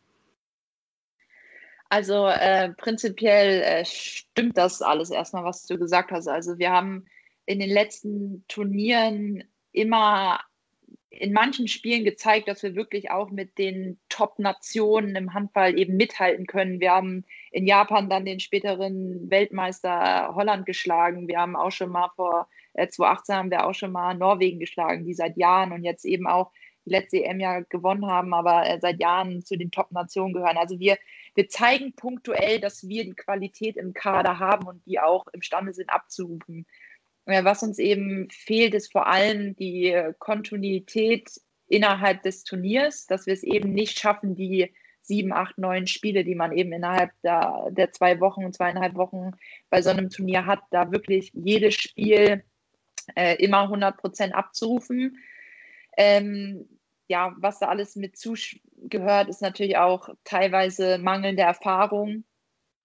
Also 1.91 2.25
äh, 2.25 2.69
prinzipiell 2.77 3.61
äh, 3.63 3.83
stimmt 3.83 4.57
das 4.57 4.81
alles 4.81 5.09
erstmal, 5.09 5.43
was 5.43 5.65
du 5.65 5.77
gesagt 5.77 6.13
hast. 6.13 6.29
Also 6.29 6.57
wir 6.57 6.71
haben 6.71 7.05
in 7.45 7.59
den 7.59 7.69
letzten 7.69 8.45
Turnieren 8.47 9.43
immer 9.73 10.39
in 11.09 11.33
manchen 11.33 11.67
Spielen 11.67 12.05
gezeigt, 12.05 12.47
dass 12.47 12.63
wir 12.63 12.75
wirklich 12.75 13.11
auch 13.11 13.29
mit 13.29 13.57
den 13.57 13.99
Top-Nationen 14.07 15.17
im 15.17 15.33
Handball 15.33 15.77
eben 15.77 15.97
mithalten 15.97 16.47
können. 16.47 16.79
Wir 16.79 16.91
haben 16.91 17.25
in 17.51 17.67
Japan 17.67 18.09
dann 18.09 18.23
den 18.23 18.39
späteren 18.39 19.29
Weltmeister 19.29 20.33
Holland 20.33 20.65
geschlagen. 20.65 21.27
Wir 21.27 21.39
haben 21.39 21.57
auch 21.57 21.71
schon 21.71 21.89
mal 21.89 22.09
vor 22.15 22.47
äh, 22.71 22.87
2018 22.87 23.35
haben 23.35 23.51
wir 23.51 23.65
auch 23.65 23.73
schon 23.73 23.91
mal 23.91 24.13
Norwegen 24.13 24.61
geschlagen, 24.61 25.03
die 25.03 25.13
seit 25.13 25.35
Jahren 25.35 25.73
und 25.73 25.83
jetzt 25.83 26.05
eben 26.05 26.25
auch 26.25 26.53
die 26.85 26.91
letzte 26.91 27.23
EM 27.23 27.39
ja 27.39 27.59
gewonnen 27.61 28.05
haben, 28.05 28.33
aber 28.33 28.67
äh, 28.67 28.79
seit 28.79 28.99
Jahren 28.99 29.43
zu 29.43 29.57
den 29.57 29.71
Top-Nationen 29.71 30.33
gehören. 30.33 30.57
Also 30.57 30.79
wir, 30.79 30.97
wir 31.35 31.47
zeigen 31.49 31.93
punktuell, 31.93 32.59
dass 32.59 32.87
wir 32.87 33.03
die 33.05 33.13
Qualität 33.13 33.77
im 33.77 33.93
Kader 33.93 34.39
haben 34.39 34.67
und 34.67 34.85
die 34.85 34.99
auch 34.99 35.27
imstande 35.27 35.73
sind 35.73 35.89
abzurufen. 35.89 36.65
Was 37.25 37.61
uns 37.61 37.77
eben 37.77 38.29
fehlt, 38.31 38.73
ist 38.73 38.91
vor 38.91 39.07
allem 39.07 39.55
die 39.55 39.95
Kontinuität 40.17 41.29
innerhalb 41.67 42.23
des 42.23 42.43
Turniers, 42.43 43.05
dass 43.05 43.27
wir 43.27 43.33
es 43.33 43.43
eben 43.43 43.73
nicht 43.73 43.99
schaffen, 43.99 44.35
die 44.35 44.73
sieben, 45.01 45.33
acht, 45.33 45.57
neun 45.57 45.87
Spiele, 45.87 46.23
die 46.23 46.35
man 46.35 46.51
eben 46.51 46.71
innerhalb 46.73 47.11
der, 47.23 47.67
der 47.71 47.91
zwei 47.91 48.19
Wochen 48.19 48.51
zweieinhalb 48.53 48.95
Wochen 48.95 49.31
bei 49.69 49.81
so 49.81 49.89
einem 49.89 50.09
Turnier 50.09 50.45
hat, 50.45 50.59
da 50.71 50.91
wirklich 50.91 51.31
jedes 51.33 51.75
Spiel 51.75 52.43
äh, 53.15 53.35
immer 53.43 53.63
100 53.63 53.97
Prozent 53.97 54.35
abzurufen. 54.35 55.17
Ähm, 55.97 56.67
ja, 57.07 57.35
was 57.37 57.59
da 57.59 57.67
alles 57.67 57.95
mit 57.95 58.17
zugehört, 58.17 59.29
ist 59.29 59.41
natürlich 59.41 59.77
auch 59.77 60.09
teilweise 60.23 60.97
mangelnde 60.97 61.43
Erfahrung. 61.43 62.23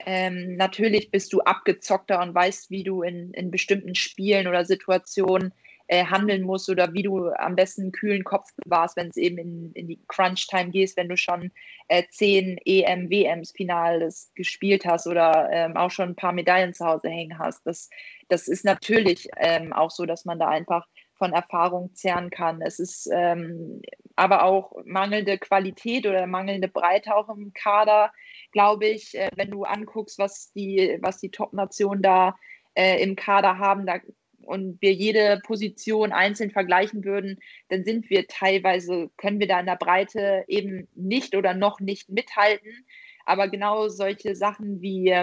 Ähm, 0.01 0.57
natürlich 0.57 1.11
bist 1.11 1.33
du 1.33 1.41
abgezockter 1.41 2.21
und 2.21 2.35
weißt, 2.35 2.71
wie 2.71 2.83
du 2.83 3.03
in, 3.03 3.33
in 3.33 3.51
bestimmten 3.51 3.95
Spielen 3.95 4.47
oder 4.47 4.65
Situationen 4.65 5.55
äh, 5.89 6.05
handeln 6.05 6.43
musst 6.43 6.69
oder 6.69 6.93
wie 6.93 7.03
du 7.03 7.29
am 7.31 7.55
besten 7.55 7.83
einen 7.83 7.93
kühlen 7.93 8.25
Kopf 8.25 8.49
bewahrst, 8.57 8.97
wenn 8.97 9.09
es 9.09 9.17
eben 9.17 9.39
in, 9.39 9.73
in 9.73 9.87
die 9.87 10.01
Crunch-Time 10.09 10.71
gehst, 10.71 10.97
wenn 10.97 11.09
du 11.09 11.17
schon 11.17 11.53
äh, 11.89 12.03
zehn 12.11 12.59
EM, 12.65 13.09
WMs 13.09 13.53
Finales 13.53 14.33
gespielt 14.35 14.85
hast 14.85 15.07
oder 15.07 15.49
ähm, 15.53 15.77
auch 15.77 15.91
schon 15.91 16.11
ein 16.11 16.17
paar 16.17 16.33
Medaillen 16.33 16.75
zu 16.75 16.85
Hause 16.85 17.09
hängen 17.09 17.39
hast. 17.39 17.65
Das, 17.65 17.89
das 18.29 18.49
ist 18.49 18.65
natürlich 18.65 19.29
ähm, 19.37 19.73
auch 19.73 19.91
so, 19.91 20.05
dass 20.07 20.25
man 20.25 20.39
da 20.39 20.49
einfach 20.49 20.87
von 21.17 21.33
Erfahrung 21.33 21.95
zehren 21.95 22.31
kann. 22.31 22.63
Es 22.63 22.79
ist 22.79 23.09
ähm, 23.13 23.83
aber 24.17 24.45
auch 24.45 24.73
mangelnde 24.85 25.39
Qualität 25.39 26.07
oder 26.07 26.27
mangelnde 26.27 26.69
Breite 26.69 27.15
auch 27.15 27.29
im 27.29 27.53
Kader 27.53 28.13
glaube 28.57 28.87
ich, 28.87 29.15
äh, 29.15 29.29
wenn 29.37 29.51
du 29.51 29.65
anguckst, 29.65 30.19
was 30.19 30.51
die, 30.53 30.97
was 31.03 31.21
die 31.21 31.31
Top-Nationen 31.31 32.01
da 32.01 32.37
äh, 32.75 33.03
im 33.03 33.15
Kader 33.15 33.59
haben, 33.59 33.85
da, 33.85 34.01
und 34.47 34.81
wir 34.81 34.95
jede 34.95 35.41
Position 35.45 36.11
einzeln 36.11 36.51
vergleichen 36.51 37.05
würden, 37.05 37.39
dann 37.69 37.85
sind 37.85 38.09
wir 38.09 38.27
teilweise, 38.29 39.11
können 39.19 39.41
wir 39.41 39.47
da 39.47 39.61
in 39.61 39.67
der 39.67 39.77
Breite 39.77 40.45
eben 40.49 40.89
nicht 40.95 41.37
oder 41.37 41.53
noch 41.53 41.81
nicht 41.81 42.09
mithalten. 42.09 42.87
Aber 43.27 43.49
genau 43.49 43.89
solche 43.89 44.35
Sachen 44.35 44.81
wie 44.81 45.15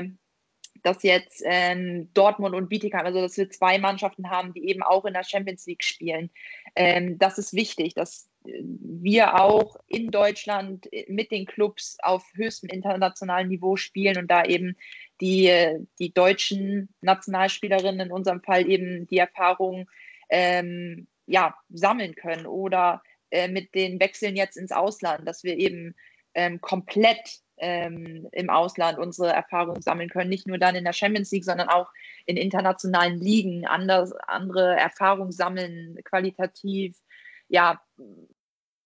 dass 0.83 1.03
jetzt 1.03 1.41
ähm, 1.45 2.09
Dortmund 2.13 2.55
und 2.55 2.69
Bietigheim, 2.69 3.05
also 3.05 3.21
dass 3.21 3.37
wir 3.37 3.49
zwei 3.49 3.77
Mannschaften 3.79 4.29
haben, 4.29 4.53
die 4.53 4.67
eben 4.67 4.83
auch 4.83 5.05
in 5.05 5.13
der 5.13 5.23
Champions 5.23 5.65
League 5.65 5.83
spielen. 5.83 6.29
Ähm, 6.75 7.17
das 7.17 7.37
ist 7.37 7.53
wichtig, 7.53 7.93
dass 7.93 8.29
wir 8.45 9.39
auch 9.39 9.77
in 9.87 10.11
Deutschland 10.11 10.89
mit 11.07 11.31
den 11.31 11.45
Clubs 11.45 11.97
auf 12.01 12.25
höchstem 12.35 12.69
internationalen 12.69 13.47
Niveau 13.47 13.77
spielen 13.77 14.17
und 14.17 14.29
da 14.29 14.43
eben 14.43 14.75
die, 15.21 15.49
die 15.99 16.13
deutschen 16.13 16.93
Nationalspielerinnen 17.01 18.07
in 18.07 18.11
unserem 18.11 18.41
Fall 18.41 18.69
eben 18.69 19.07
die 19.07 19.19
Erfahrung 19.19 19.89
ähm, 20.29 21.07
ja, 21.25 21.55
sammeln 21.69 22.15
können 22.15 22.45
oder 22.45 23.01
äh, 23.31 23.47
mit 23.47 23.73
den 23.75 23.99
Wechseln 23.99 24.35
jetzt 24.35 24.57
ins 24.57 24.71
Ausland, 24.71 25.27
dass 25.27 25.43
wir 25.43 25.57
eben 25.57 25.95
ähm, 26.33 26.59
komplett 26.59 27.39
ähm, 27.57 28.27
im 28.31 28.49
Ausland 28.49 28.97
unsere 28.97 29.31
Erfahrungen 29.31 29.81
sammeln 29.81 30.09
können. 30.09 30.29
Nicht 30.29 30.47
nur 30.47 30.57
dann 30.57 30.75
in 30.75 30.83
der 30.83 30.93
Champions 30.93 31.31
League, 31.31 31.45
sondern 31.45 31.69
auch 31.69 31.91
in 32.25 32.37
internationalen 32.37 33.19
Ligen 33.19 33.65
anders, 33.65 34.13
andere 34.27 34.75
Erfahrungen 34.75 35.31
sammeln, 35.31 35.97
qualitativ, 36.03 36.97
ja, 37.47 37.81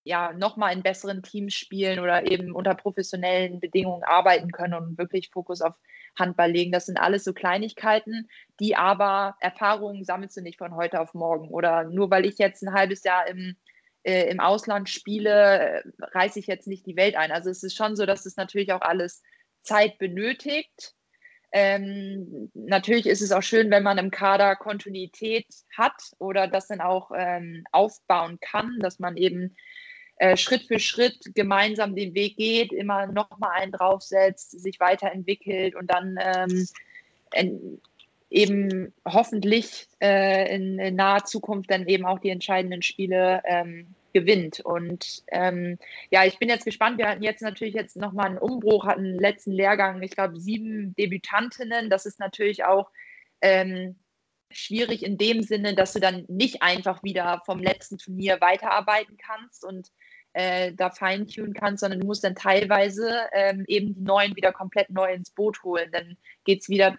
ja, 0.04 0.32
nochmal 0.34 0.74
in 0.74 0.84
besseren 0.84 1.22
Teams 1.22 1.54
spielen 1.54 2.00
oder 2.00 2.32
eben 2.32 2.54
unter 2.54 2.76
professionellen 2.76 3.60
Bedingungen 3.60 4.04
arbeiten 4.04 4.52
können 4.52 4.74
und 4.74 4.98
wirklich 4.98 5.30
Fokus 5.32 5.62
auf 5.62 5.76
Handball 6.18 6.52
legen. 6.52 6.72
Das 6.72 6.86
sind 6.86 6.98
alles 6.98 7.26
so 7.26 7.34
Kleinigkeiten, 7.34 8.30
die 8.60 8.76
aber 8.76 9.36
Erfahrungen 9.42 10.06
sammelst 10.06 10.38
du 10.38 10.42
nicht 10.42 10.58
von 10.58 10.76
heute 10.76 11.02
auf 11.02 11.14
morgen. 11.14 11.50
Oder 11.50 11.84
nur 11.84 12.10
weil 12.10 12.26
ich 12.26 12.38
jetzt 12.38 12.64
ein 12.64 12.74
halbes 12.74 13.04
Jahr 13.04 13.28
im 13.28 13.58
äh, 14.08 14.30
im 14.30 14.40
Ausland 14.40 14.90
spiele, 14.90 15.84
reiße 16.00 16.40
ich 16.40 16.48
jetzt 16.48 16.66
nicht 16.66 16.86
die 16.86 16.96
Welt 16.96 17.18
ein. 17.18 17.32
Also 17.32 17.50
es 17.50 17.62
ist 17.62 17.76
schon 17.76 17.98
so, 17.98 18.06
dass 18.06 18.26
es 18.26 18.38
natürlich 18.38 18.72
auch 18.72 18.82
alles 18.82 19.22
Zeit 19.64 19.98
benötigt. 19.98 20.94
Ähm, 21.52 22.50
natürlich 22.54 23.06
ist 23.06 23.22
es 23.22 23.34
auch 23.34 23.44
schön, 23.44 23.70
wenn 23.70 23.84
man 23.84 23.98
im 23.98 24.10
Kader 24.10 24.56
Kontinuität 24.56 25.48
hat 25.78 25.94
oder 26.20 26.48
das 26.48 26.68
dann 26.68 26.80
auch 26.80 27.12
ähm, 27.14 27.66
aufbauen 27.74 28.40
kann, 28.40 28.80
dass 28.80 29.00
man 29.00 29.18
eben 29.18 29.58
äh, 30.16 30.38
Schritt 30.38 30.64
für 30.64 30.80
Schritt 30.80 31.36
gemeinsam 31.36 31.94
den 31.94 32.14
Weg 32.14 32.38
geht, 32.38 32.72
immer 32.72 33.08
noch 33.08 33.38
mal 33.40 33.52
einen 33.52 33.74
draufsetzt, 33.74 34.52
sich 34.52 34.80
weiterentwickelt 34.80 35.76
und 35.76 35.92
dann 35.92 36.18
ähm, 36.18 36.68
in, 37.34 37.82
eben 38.30 38.94
hoffentlich 39.06 39.88
äh, 40.02 40.56
in, 40.56 40.80
in, 40.80 40.96
naher 40.96 41.26
Zukunft 41.26 41.70
dann 41.72 41.88
eben 41.88 42.06
auch 42.06 42.20
die 42.20 42.30
entscheidenden 42.30 42.82
Spiele 42.82 43.42
ähm, 43.46 43.96
gewinnt. 44.20 44.60
Und 44.62 45.24
ähm, 45.28 45.78
ja, 46.10 46.26
ich 46.26 46.40
bin 46.40 46.50
jetzt 46.50 46.66
gespannt. 46.66 46.98
Wir 46.98 47.08
hatten 47.08 47.24
jetzt 47.24 47.42
natürlich 47.42 47.76
jetzt 47.76 47.96
nochmal 47.96 48.28
einen 48.28 48.38
Umbruch, 48.40 48.86
hatten 48.86 49.18
letzten 49.18 49.52
Lehrgang, 49.52 50.02
ich 50.02 50.12
glaube, 50.12 50.40
sieben 50.40 50.96
Debütantinnen. 50.96 51.90
Das 51.90 52.06
ist 52.06 52.20
natürlich 52.20 52.66
auch 52.66 52.90
ähm, 53.42 53.96
schwierig 54.50 55.04
in 55.04 55.18
dem 55.18 55.44
Sinne, 55.44 55.76
dass 55.76 55.94
du 55.94 56.00
dann 56.00 56.26
nicht 56.28 56.64
einfach 56.64 57.04
wieder 57.04 57.42
vom 57.46 57.60
letzten 57.60 57.98
Turnier 57.98 58.42
weiterarbeiten 58.42 59.18
kannst 59.18 59.64
und 59.64 59.92
äh, 60.34 60.74
da 60.74 60.90
feintunen 60.90 61.54
kannst, 61.54 61.82
sondern 61.82 62.00
du 62.00 62.08
musst 62.08 62.24
dann 62.24 62.36
teilweise 62.36 63.28
ähm, 63.34 63.66
eben 63.68 63.94
die 63.94 64.02
Neuen 64.02 64.36
wieder 64.36 64.52
komplett 64.52 64.90
neu 64.90 65.12
ins 65.14 65.32
Boot 65.32 65.62
holen. 65.64 65.90
Dann 65.92 66.18
geht 66.44 66.62
es 66.62 66.70
wieder 66.70 66.98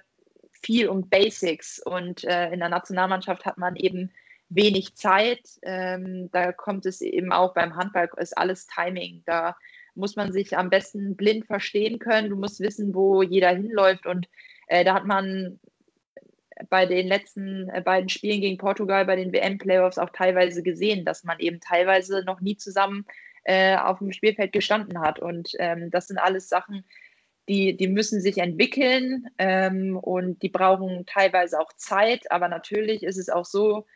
viel 0.63 0.89
um 0.89 1.09
Basics 1.09 1.81
und 1.85 2.25
äh, 2.25 2.53
in 2.53 2.61
der 2.61 2.69
Nationalmannschaft 2.69 3.45
hat 3.45 3.59
man 3.59 3.77
eben 3.77 4.13
wenig 4.49 4.95
Zeit. 4.97 5.41
Ähm, 5.63 6.31
da 6.33 6.53
kommt 6.53 6.87
es 6.87 7.01
eben 7.01 7.33
auch 7.33 7.55
beim 7.55 7.77
Handball, 7.77 8.09
ist 8.17 8.37
alles 8.37 8.67
Timing. 8.67 9.23
Da 9.27 9.57
muss 9.95 10.17
man 10.17 10.33
sich 10.33 10.57
am 10.57 10.71
besten 10.71 11.17
blind 11.17 11.47
verstehen 11.47 11.99
können. 11.99 12.31
Du 12.31 12.37
musst 12.37 12.61
wissen, 12.61 12.95
wo 12.95 13.23
jeder 13.23 13.51
hinläuft. 13.51 14.07
Und 14.07 14.29
äh, 14.69 14.85
da 14.85 14.95
hat 14.95 15.07
man 15.07 15.59
bei 16.71 16.87
den 16.87 17.07
letzten 17.07 17.69
äh, 17.71 17.81
beiden 17.81 18.09
Spielen 18.09 18.41
gegen 18.41 18.59
Portugal 18.59 19.05
bei 19.05 19.17
den 19.17 19.33
WM-Playoffs 19.33 19.99
auch 19.99 20.11
teilweise 20.11 20.63
gesehen, 20.63 21.05
dass 21.05 21.25
man 21.25 21.39
eben 21.41 21.61
teilweise 21.61 22.23
noch 22.25 22.41
nie 22.41 22.57
zusammen 22.57 23.05
äh, 23.45 23.77
auf 23.77 23.99
dem 23.99 24.13
Spielfeld 24.13 24.53
gestanden 24.53 25.01
hat. 25.01 25.19
Und 25.19 25.53
ähm, 25.59 25.91
das 25.91 26.09
sind 26.09 26.19
alles 26.19 26.49
Sachen, 26.49 26.85
die, 27.49 27.77
die 27.77 27.89
müssen 27.89 28.21
sich 28.21 28.39
entwickeln 28.39 29.29
ähm, 29.39 29.97
und 29.97 30.43
die 30.43 30.51
brauchen 30.51 31.07
teilweise 31.07 31.59
auch 31.59 31.73
Zeit. 31.75 32.31
Aber 32.31 32.49
natürlich 32.49 33.03
ist 33.03 33.17
es 33.17 33.31
auch 33.31 33.47
so, 33.47 33.87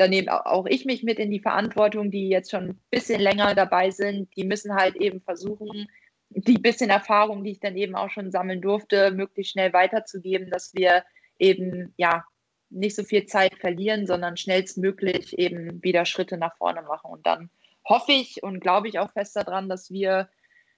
da 0.00 0.08
nehme 0.08 0.46
auch 0.46 0.64
ich 0.64 0.86
mich 0.86 1.02
mit 1.02 1.18
in 1.18 1.30
die 1.30 1.40
Verantwortung, 1.40 2.10
die 2.10 2.30
jetzt 2.30 2.50
schon 2.50 2.70
ein 2.70 2.80
bisschen 2.90 3.20
länger 3.20 3.54
dabei 3.54 3.90
sind. 3.90 4.34
Die 4.34 4.44
müssen 4.44 4.74
halt 4.74 4.96
eben 4.96 5.20
versuchen, 5.20 5.90
die 6.30 6.56
bisschen 6.56 6.88
Erfahrung, 6.88 7.44
die 7.44 7.50
ich 7.50 7.60
dann 7.60 7.76
eben 7.76 7.94
auch 7.94 8.08
schon 8.08 8.30
sammeln 8.30 8.62
durfte, 8.62 9.10
möglichst 9.10 9.52
schnell 9.52 9.74
weiterzugeben, 9.74 10.48
dass 10.50 10.72
wir 10.72 11.04
eben 11.38 11.92
ja 11.98 12.24
nicht 12.70 12.96
so 12.96 13.02
viel 13.04 13.26
Zeit 13.26 13.58
verlieren, 13.58 14.06
sondern 14.06 14.38
schnellstmöglich 14.38 15.38
eben 15.38 15.82
wieder 15.82 16.06
Schritte 16.06 16.38
nach 16.38 16.56
vorne 16.56 16.80
machen. 16.80 17.10
Und 17.10 17.26
dann 17.26 17.50
hoffe 17.86 18.12
ich 18.12 18.42
und 18.42 18.60
glaube 18.60 18.88
ich 18.88 18.98
auch 18.98 19.12
fest 19.12 19.36
daran, 19.36 19.68
dass 19.68 19.90
wir 19.90 20.30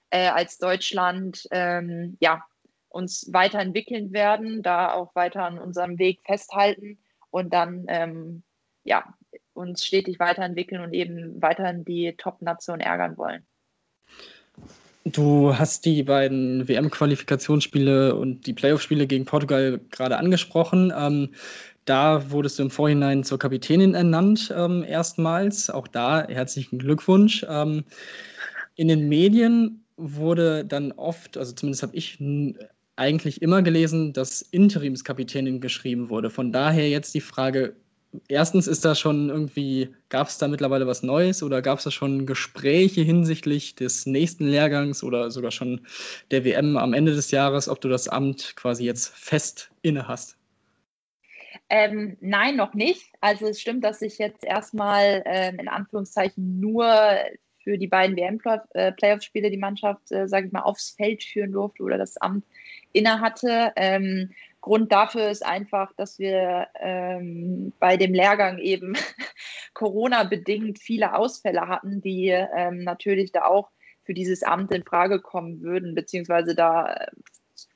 äh, 0.09 0.27
als 0.27 0.57
Deutschland 0.57 1.47
ähm, 1.51 2.17
ja, 2.19 2.43
uns 2.89 3.29
weiterentwickeln 3.31 4.11
werden, 4.11 4.63
da 4.63 4.91
auch 4.91 5.15
weiter 5.15 5.45
an 5.45 5.59
unserem 5.59 5.97
Weg 5.97 6.19
festhalten 6.25 6.99
und 7.29 7.53
dann 7.53 7.85
ähm, 7.87 8.43
ja, 8.83 9.03
uns 9.53 9.85
stetig 9.85 10.19
weiterentwickeln 10.19 10.81
und 10.81 10.93
eben 10.93 11.41
weiterhin 11.41 11.85
die 11.85 12.15
Top-Nation 12.17 12.79
ärgern 12.79 13.17
wollen. 13.17 13.45
Du 15.05 15.57
hast 15.57 15.85
die 15.85 16.03
beiden 16.03 16.67
WM-Qualifikationsspiele 16.67 18.15
und 18.15 18.47
die 18.47 18.53
Playoff-Spiele 18.53 19.05
gegen 19.05 19.25
Portugal 19.25 19.81
gerade 19.91 20.17
angesprochen. 20.17 20.93
Ähm, 20.97 21.29
da 21.85 22.31
wurdest 22.31 22.57
du 22.57 22.63
im 22.63 22.69
Vorhinein 22.69 23.25
zur 23.25 23.37
Kapitänin 23.37 23.95
ernannt, 23.95 24.53
ähm, 24.55 24.85
erstmals. 24.87 25.69
Auch 25.69 25.89
da 25.89 26.25
herzlichen 26.27 26.79
Glückwunsch. 26.79 27.45
Ähm, 27.49 27.83
in 28.75 28.87
den 28.87 29.09
Medien 29.09 29.83
wurde 29.97 30.63
dann 30.63 30.93
oft, 30.93 31.37
also 31.37 31.51
zumindest 31.51 31.83
habe 31.83 31.95
ich 31.95 32.17
eigentlich 32.95 33.41
immer 33.41 33.61
gelesen, 33.61 34.13
dass 34.13 34.41
Interimskapitänin 34.41 35.59
geschrieben 35.59 36.09
wurde. 36.09 36.29
Von 36.29 36.53
daher 36.53 36.89
jetzt 36.89 37.13
die 37.13 37.21
Frage, 37.21 37.75
erstens 38.27 38.67
ist 38.67 38.85
da 38.85 38.95
schon 38.95 39.29
irgendwie, 39.29 39.95
gab 40.09 40.27
es 40.27 40.37
da 40.37 40.47
mittlerweile 40.47 40.87
was 40.87 41.03
Neues 41.03 41.43
oder 41.43 41.61
gab 41.61 41.77
es 41.79 41.83
da 41.83 41.91
schon 41.91 42.25
Gespräche 42.25 43.01
hinsichtlich 43.01 43.75
des 43.75 44.05
nächsten 44.05 44.47
Lehrgangs 44.47 45.03
oder 45.03 45.31
sogar 45.31 45.51
schon 45.51 45.85
der 46.31 46.45
WM 46.45 46.77
am 46.77 46.93
Ende 46.93 47.13
des 47.13 47.31
Jahres, 47.31 47.69
ob 47.69 47.81
du 47.81 47.89
das 47.89 48.07
Amt 48.07 48.55
quasi 48.55 48.85
jetzt 48.85 49.09
fest 49.09 49.71
inne 49.81 50.07
hast? 50.07 50.37
Ähm, 51.69 52.17
nein, 52.21 52.55
noch 52.55 52.73
nicht. 52.73 53.11
Also 53.21 53.47
es 53.47 53.61
stimmt, 53.61 53.83
dass 53.83 54.01
ich 54.01 54.17
jetzt 54.17 54.43
erstmal 54.43 55.23
ähm, 55.25 55.59
in 55.59 55.67
Anführungszeichen 55.67 56.59
nur 56.59 56.85
für 57.63 57.77
die 57.77 57.87
beiden 57.87 58.15
WM-Playoff-Spiele 58.17 59.49
die 59.49 59.57
Mannschaft, 59.57 60.11
äh, 60.11 60.27
sage 60.27 60.47
ich 60.47 60.51
mal, 60.51 60.61
aufs 60.61 60.91
Feld 60.91 61.23
führen 61.23 61.53
durfte 61.53 61.83
oder 61.83 61.97
das 61.97 62.17
Amt 62.17 62.45
inne 62.91 63.21
hatte. 63.21 63.71
Ähm, 63.75 64.31
Grund 64.63 64.93
dafür 64.93 65.29
ist 65.29 65.45
einfach, 65.45 65.91
dass 65.97 66.19
wir 66.19 66.69
ähm, 66.79 67.73
bei 67.79 67.97
dem 67.97 68.13
Lehrgang 68.13 68.59
eben 68.59 68.93
Corona-bedingt 69.73 70.79
viele 70.79 71.15
Ausfälle 71.15 71.67
hatten, 71.67 71.99
die 71.99 72.29
ähm, 72.29 72.85
natürlich 72.85 73.33
da 73.33 73.43
auch 73.43 73.71
für 74.03 74.13
dieses 74.13 74.41
Amt 74.41 74.71
in 74.71 74.85
Frage 74.85 75.19
kommen 75.19 75.61
würden, 75.61 75.95
beziehungsweise 75.95 76.55
da 76.55 76.93
äh, 76.93 77.07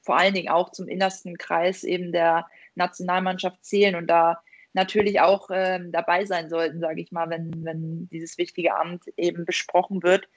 vor 0.01 0.17
allen 0.17 0.33
Dingen 0.33 0.47
auch 0.47 0.71
zum 0.71 0.87
innersten 0.87 1.37
Kreis 1.37 1.83
eben 1.83 2.13
der 2.13 2.47
Nationalmannschaft 2.75 3.65
zählen 3.65 3.95
und 3.95 4.07
da 4.07 4.41
natürlich 4.71 5.19
auch 5.19 5.49
ähm, 5.51 5.91
dabei 5.91 6.23
sein 6.23 6.47
sollten, 6.47 6.79
sage 6.79 7.01
ich 7.01 7.11
mal, 7.11 7.29
wenn, 7.29 7.65
wenn 7.65 8.07
dieses 8.13 8.37
wichtige 8.37 8.77
Amt 8.77 9.03
eben 9.17 9.43
besprochen 9.43 10.03
wird. 10.03 10.29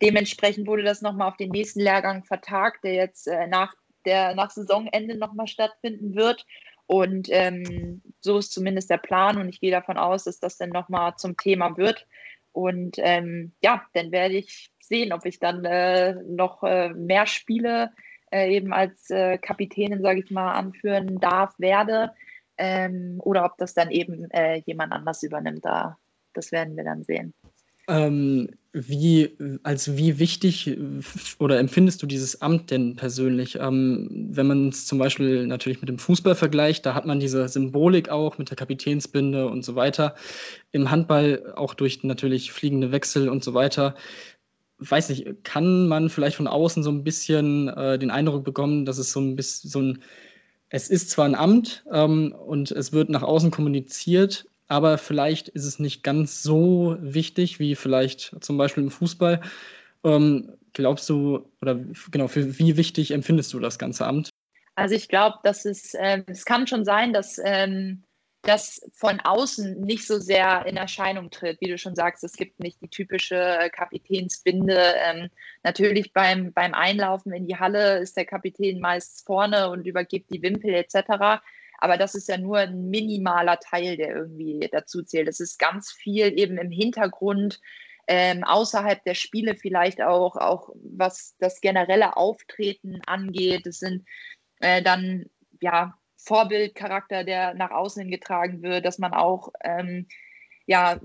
Dementsprechend 0.00 0.66
wurde 0.68 0.84
das 0.84 1.02
nochmal 1.02 1.28
auf 1.28 1.36
den 1.36 1.50
nächsten 1.50 1.80
Lehrgang 1.80 2.24
vertagt, 2.24 2.82
der 2.82 2.94
jetzt 2.94 3.28
äh, 3.28 3.46
nach 3.46 3.74
der 4.08 4.34
nach 4.34 4.50
Saisonende 4.50 5.16
nochmal 5.16 5.46
stattfinden 5.46 6.14
wird. 6.14 6.46
Und 6.86 7.28
ähm, 7.30 8.00
so 8.20 8.38
ist 8.38 8.52
zumindest 8.52 8.88
der 8.88 8.96
Plan 8.96 9.36
und 9.36 9.50
ich 9.50 9.60
gehe 9.60 9.70
davon 9.70 9.98
aus, 9.98 10.24
dass 10.24 10.40
das 10.40 10.56
dann 10.56 10.70
nochmal 10.70 11.14
zum 11.16 11.36
Thema 11.36 11.76
wird. 11.76 12.06
Und 12.52 12.96
ähm, 12.98 13.52
ja, 13.62 13.82
dann 13.92 14.10
werde 14.10 14.36
ich 14.36 14.70
sehen, 14.80 15.12
ob 15.12 15.26
ich 15.26 15.38
dann 15.38 15.66
äh, 15.66 16.14
noch 16.24 16.62
äh, 16.62 16.88
mehr 16.94 17.26
Spiele 17.26 17.92
äh, 18.32 18.56
eben 18.56 18.72
als 18.72 19.10
äh, 19.10 19.36
Kapitänin, 19.36 20.00
sage 20.00 20.20
ich 20.20 20.30
mal, 20.30 20.52
anführen 20.52 21.20
darf, 21.20 21.54
werde. 21.58 22.12
Ähm, 22.56 23.20
oder 23.22 23.44
ob 23.44 23.58
das 23.58 23.74
dann 23.74 23.90
eben 23.90 24.30
äh, 24.30 24.62
jemand 24.64 24.92
anders 24.92 25.22
übernimmt. 25.22 25.66
Da, 25.66 25.98
das 26.32 26.52
werden 26.52 26.74
wir 26.74 26.84
dann 26.84 27.04
sehen. 27.04 27.34
Ähm, 27.86 28.48
wie, 28.86 29.36
als 29.62 29.96
wie 29.96 30.18
wichtig 30.18 30.78
oder 31.38 31.58
empfindest 31.58 32.02
du 32.02 32.06
dieses 32.06 32.40
Amt 32.42 32.70
denn 32.70 32.96
persönlich? 32.96 33.56
Ähm, 33.60 34.28
wenn 34.30 34.46
man 34.46 34.68
es 34.68 34.86
zum 34.86 34.98
Beispiel 34.98 35.46
natürlich 35.46 35.80
mit 35.80 35.88
dem 35.88 35.98
Fußball 35.98 36.34
vergleicht, 36.34 36.86
da 36.86 36.94
hat 36.94 37.06
man 37.06 37.20
diese 37.20 37.48
Symbolik 37.48 38.08
auch 38.08 38.38
mit 38.38 38.50
der 38.50 38.56
Kapitänsbinde 38.56 39.48
und 39.48 39.64
so 39.64 39.74
weiter. 39.74 40.14
Im 40.72 40.90
Handball 40.90 41.52
auch 41.56 41.74
durch 41.74 42.04
natürlich 42.04 42.52
fliegende 42.52 42.92
Wechsel 42.92 43.28
und 43.28 43.42
so 43.42 43.54
weiter. 43.54 43.94
Weiß 44.78 45.08
nicht, 45.08 45.44
kann 45.44 45.88
man 45.88 46.08
vielleicht 46.10 46.36
von 46.36 46.46
außen 46.46 46.82
so 46.82 46.90
ein 46.90 47.02
bisschen 47.02 47.68
äh, 47.68 47.98
den 47.98 48.10
Eindruck 48.10 48.44
bekommen, 48.44 48.84
dass 48.84 48.98
es 48.98 49.10
so 49.12 49.20
ein 49.20 49.34
bisschen 49.34 49.70
so 49.70 49.80
ein, 49.82 50.02
es 50.68 50.88
ist 50.90 51.10
zwar 51.10 51.24
ein 51.24 51.34
Amt 51.34 51.84
ähm, 51.92 52.32
und 52.32 52.70
es 52.70 52.92
wird 52.92 53.08
nach 53.08 53.22
außen 53.22 53.50
kommuniziert, 53.50 54.46
aber 54.68 54.98
vielleicht 54.98 55.48
ist 55.48 55.64
es 55.64 55.78
nicht 55.78 56.02
ganz 56.02 56.42
so 56.42 56.96
wichtig 57.00 57.58
wie 57.58 57.74
vielleicht 57.74 58.36
zum 58.44 58.58
Beispiel 58.58 58.84
im 58.84 58.90
Fußball. 58.90 59.40
Ähm, 60.04 60.52
glaubst 60.74 61.08
du, 61.08 61.50
oder 61.60 61.80
genau, 62.10 62.28
für 62.28 62.58
wie 62.58 62.76
wichtig 62.76 63.10
empfindest 63.10 63.52
du 63.52 63.58
das 63.58 63.78
ganze 63.78 64.06
Amt? 64.06 64.30
Also 64.74 64.94
ich 64.94 65.08
glaube, 65.08 65.38
dass 65.42 65.64
es, 65.64 65.94
äh, 65.94 66.22
es 66.26 66.44
kann 66.44 66.66
schon 66.66 66.84
sein, 66.84 67.12
dass 67.12 67.40
ähm, 67.42 68.04
das 68.42 68.80
von 68.94 69.20
außen 69.20 69.80
nicht 69.80 70.06
so 70.06 70.18
sehr 70.18 70.64
in 70.66 70.76
Erscheinung 70.76 71.30
tritt. 71.30 71.60
Wie 71.60 71.68
du 71.68 71.76
schon 71.76 71.96
sagst, 71.96 72.22
es 72.22 72.34
gibt 72.34 72.60
nicht 72.60 72.80
die 72.80 72.88
typische 72.88 73.70
Kapitänsbinde. 73.72 74.94
Ähm, 75.04 75.28
natürlich 75.64 76.12
beim, 76.12 76.52
beim 76.52 76.74
Einlaufen 76.74 77.32
in 77.32 77.46
die 77.46 77.56
Halle 77.56 77.98
ist 77.98 78.16
der 78.16 78.24
Kapitän 78.24 78.80
meist 78.80 79.26
vorne 79.26 79.70
und 79.70 79.86
übergibt 79.86 80.32
die 80.32 80.42
Wimpel 80.42 80.74
etc. 80.74 81.42
Aber 81.78 81.96
das 81.96 82.14
ist 82.14 82.28
ja 82.28 82.36
nur 82.36 82.58
ein 82.58 82.90
minimaler 82.90 83.58
Teil, 83.58 83.96
der 83.96 84.14
irgendwie 84.14 84.68
dazu 84.70 85.02
zählt. 85.02 85.28
Es 85.28 85.40
ist 85.40 85.58
ganz 85.58 85.92
viel 85.92 86.38
eben 86.38 86.58
im 86.58 86.70
Hintergrund, 86.70 87.60
ähm, 88.08 88.42
außerhalb 88.42 89.04
der 89.04 89.14
Spiele 89.14 89.54
vielleicht 89.54 90.00
auch, 90.02 90.36
auch 90.36 90.70
was 90.82 91.36
das 91.38 91.60
generelle 91.60 92.16
Auftreten 92.16 93.00
angeht. 93.06 93.66
Es 93.66 93.78
sind 93.80 94.06
äh, 94.60 94.82
dann 94.82 95.26
ja 95.60 95.94
Vorbildcharakter, 96.16 97.22
der 97.22 97.54
nach 97.54 97.70
außen 97.70 98.10
getragen 98.10 98.62
wird, 98.62 98.84
dass 98.84 98.98
man 98.98 99.12
auch 99.12 99.50
ähm, 99.62 100.08
ja 100.66 100.98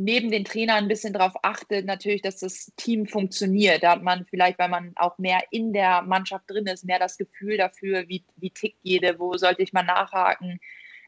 neben 0.00 0.30
den 0.30 0.44
Trainern 0.44 0.84
ein 0.84 0.88
bisschen 0.88 1.12
darauf 1.12 1.34
achtet, 1.42 1.84
natürlich, 1.84 2.22
dass 2.22 2.38
das 2.38 2.72
Team 2.76 3.06
funktioniert. 3.06 3.82
Da 3.82 3.92
hat 3.92 4.02
man 4.02 4.24
vielleicht, 4.24 4.58
weil 4.58 4.70
man 4.70 4.92
auch 4.96 5.18
mehr 5.18 5.40
in 5.50 5.72
der 5.72 6.02
Mannschaft 6.02 6.48
drin 6.48 6.66
ist, 6.66 6.84
mehr 6.84 6.98
das 6.98 7.18
Gefühl 7.18 7.58
dafür, 7.58 8.08
wie, 8.08 8.24
wie 8.36 8.50
tickt 8.50 8.78
jede, 8.82 9.18
wo 9.18 9.36
sollte 9.36 9.62
ich 9.62 9.72
mal 9.72 9.82
nachhaken. 9.82 10.58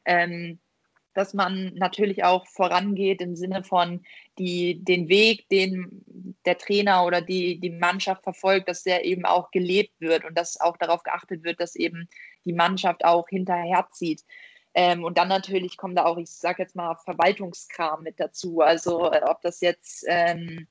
Ähm, 0.05 0.59
dass 1.15 1.35
man 1.35 1.75
natürlich 1.75 2.25
auch 2.25 2.47
vorangeht 2.47 3.21
im 3.21 3.37
Sinne 3.37 3.65
von 3.65 4.03
die, 4.39 4.83
den 4.83 5.09
Weg, 5.09 5.49
den 5.51 6.35
der 6.47 6.57
Trainer 6.57 7.05
oder 7.05 7.21
die, 7.21 7.61
die 7.61 7.71
Mannschaft 7.71 8.23
verfolgt, 8.23 8.69
dass 8.69 8.83
der 8.83 9.05
eben 9.05 9.27
auch 9.27 9.51
gelebt 9.51 9.93
wird 10.01 10.25
und 10.25 10.37
dass 10.39 10.61
auch 10.61 10.77
darauf 10.79 11.03
geachtet 11.03 11.45
wird, 11.45 11.61
dass 11.61 11.77
eben 11.77 12.09
die 12.45 12.55
Mannschaft 12.55 13.05
auch 13.05 13.29
hinterherzieht. 13.29 14.23
Ähm, 14.75 15.05
und 15.05 15.19
dann 15.19 15.29
natürlich 15.29 15.77
kommt 15.77 15.99
da 15.99 16.05
auch, 16.05 16.17
ich 16.17 16.31
sage 16.31 16.63
jetzt 16.63 16.77
mal, 16.77 16.95
Verwaltungskram 16.97 18.03
mit 18.03 18.19
dazu. 18.19 18.61
Also 18.61 19.11
äh, 19.11 19.21
ob 19.25 19.43
das 19.43 19.61
jetzt 19.61 20.05
ähm, 20.09 20.67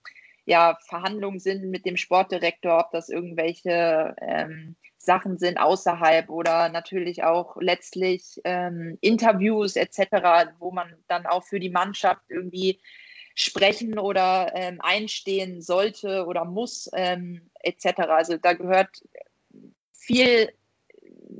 ja, 0.46 0.78
Verhandlungen 0.88 1.40
sind 1.40 1.70
mit 1.70 1.86
dem 1.86 1.98
Sportdirektor, 1.98 2.80
ob 2.80 2.92
das 2.92 3.10
irgendwelche 3.10 4.16
ähm, 4.20 4.76
Sachen 4.98 5.38
sind 5.38 5.58
außerhalb 5.58 6.30
oder 6.30 6.70
natürlich 6.70 7.24
auch 7.24 7.58
letztlich 7.60 8.40
ähm, 8.44 8.98
Interviews 9.02 9.76
etc., 9.76 10.52
wo 10.60 10.72
man 10.72 10.96
dann 11.08 11.26
auch 11.26 11.44
für 11.44 11.60
die 11.60 11.70
Mannschaft 11.70 12.24
irgendwie 12.30 12.80
sprechen 13.36 13.98
oder 13.98 14.52
ähm, 14.56 14.80
einstehen 14.82 15.62
sollte 15.62 16.26
oder 16.26 16.46
muss 16.46 16.90
ähm, 16.94 17.50
etc. 17.62 18.02
Also 18.10 18.38
da 18.38 18.54
gehört 18.54 19.04
viel 19.94 20.52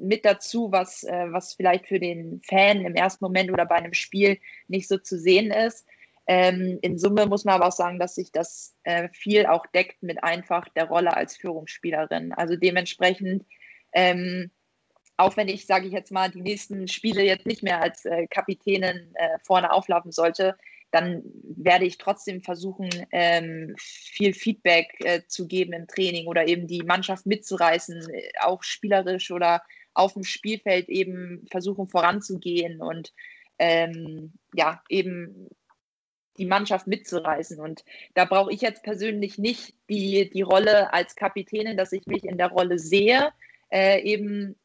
mit 0.02 0.26
dazu, 0.26 0.72
was, 0.72 1.04
äh, 1.04 1.28
was 1.32 1.54
vielleicht 1.54 1.88
für 1.88 2.00
den 2.00 2.42
Fan 2.44 2.82
im 2.86 2.96
ersten 2.96 3.24
Moment 3.24 3.52
oder 3.52 3.66
bei 3.66 3.76
einem 3.76 3.94
Spiel 3.94 4.40
nicht 4.68 4.88
so 4.88 4.98
zu 4.98 5.18
sehen 5.18 5.52
ist. 5.52 5.86
Ähm, 6.28 6.80
in 6.82 6.98
Summe 6.98 7.26
muss 7.26 7.46
man 7.46 7.56
aber 7.56 7.68
auch 7.68 7.72
sagen, 7.74 8.00
dass 8.00 8.16
sich 8.16 8.32
das 8.32 8.76
äh, 8.84 9.10
viel 9.10 9.46
auch 9.46 9.66
deckt 9.68 10.04
mit 10.04 10.24
einfach 10.24 10.68
der 10.70 10.86
Rolle 10.86 11.16
als 11.16 11.36
Führungsspielerin. 11.36 12.32
Also 12.34 12.56
dementsprechend, 12.56 13.46
ähm, 13.94 14.52
auch 15.18 15.36
wenn 15.38 15.48
ich, 15.48 15.66
sage 15.66 15.88
ich 15.88 15.94
jetzt 15.94 16.12
mal, 16.12 16.30
die 16.30 16.42
nächsten 16.42 16.88
Spiele 16.88 17.24
jetzt 17.24 17.46
nicht 17.46 17.64
mehr 17.64 17.82
als 17.82 18.06
äh, 18.06 18.28
Kapitänin 18.28 19.14
äh, 19.16 19.40
vorne 19.44 19.72
auflaufen 19.72 20.12
sollte, 20.12 20.58
dann 20.92 21.24
werde 21.44 21.86
ich 21.86 21.98
trotzdem 21.98 22.42
versuchen, 22.42 22.90
ähm, 23.12 23.74
viel 23.78 24.34
Feedback 24.34 24.94
äh, 25.00 25.22
zu 25.28 25.48
geben 25.48 25.74
im 25.74 25.88
Training 25.88 26.28
oder 26.28 26.48
eben 26.48 26.68
die 26.68 26.84
Mannschaft 26.84 27.26
mitzureißen, 27.26 28.10
äh, 28.14 28.32
auch 28.42 28.62
spielerisch 28.64 29.32
oder 29.32 29.64
auf 29.94 30.14
dem 30.14 30.24
Spielfeld 30.24 30.90
eben 30.90 31.46
versuchen 31.50 31.88
voranzugehen 31.88 32.82
und 32.82 33.14
ähm, 33.60 34.34
ja, 34.54 34.82
eben 34.90 35.50
die 36.38 36.46
Mannschaft 36.46 36.88
mitzureißen. 36.88 37.60
Und 37.60 37.84
da 38.14 38.26
brauche 38.26 38.52
ich 38.52 38.62
jetzt 38.62 38.84
persönlich 38.84 39.38
nicht 39.38 39.76
die, 39.90 40.30
die 40.30 40.42
Rolle 40.42 40.94
als 40.94 41.16
Kapitänin, 41.16 41.78
dass 41.78 41.92
ich 41.92 42.06
mich 42.08 42.24
in 42.24 42.38
der 42.38 42.48
Rolle 42.48 42.80
sehe, 42.80 43.32
äh, 43.70 44.02
eben, 44.02 44.56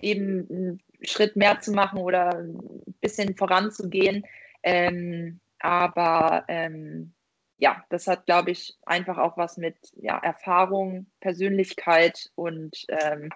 eben 0.00 0.48
einen 0.50 0.82
Schritt 1.02 1.36
mehr 1.36 1.60
zu 1.60 1.72
machen 1.72 1.98
oder 1.98 2.34
ein 2.34 2.58
bisschen 3.00 3.36
voranzugehen. 3.36 4.26
Ähm, 4.62 5.40
aber 5.58 6.44
ähm, 6.48 7.12
ja, 7.58 7.84
das 7.90 8.06
hat, 8.06 8.26
glaube 8.26 8.50
ich, 8.50 8.76
einfach 8.86 9.18
auch 9.18 9.36
was 9.36 9.58
mit 9.58 9.76
ja, 9.96 10.18
Erfahrung, 10.18 11.06
Persönlichkeit 11.20 12.30
und 12.34 12.86
ähm, 12.88 13.30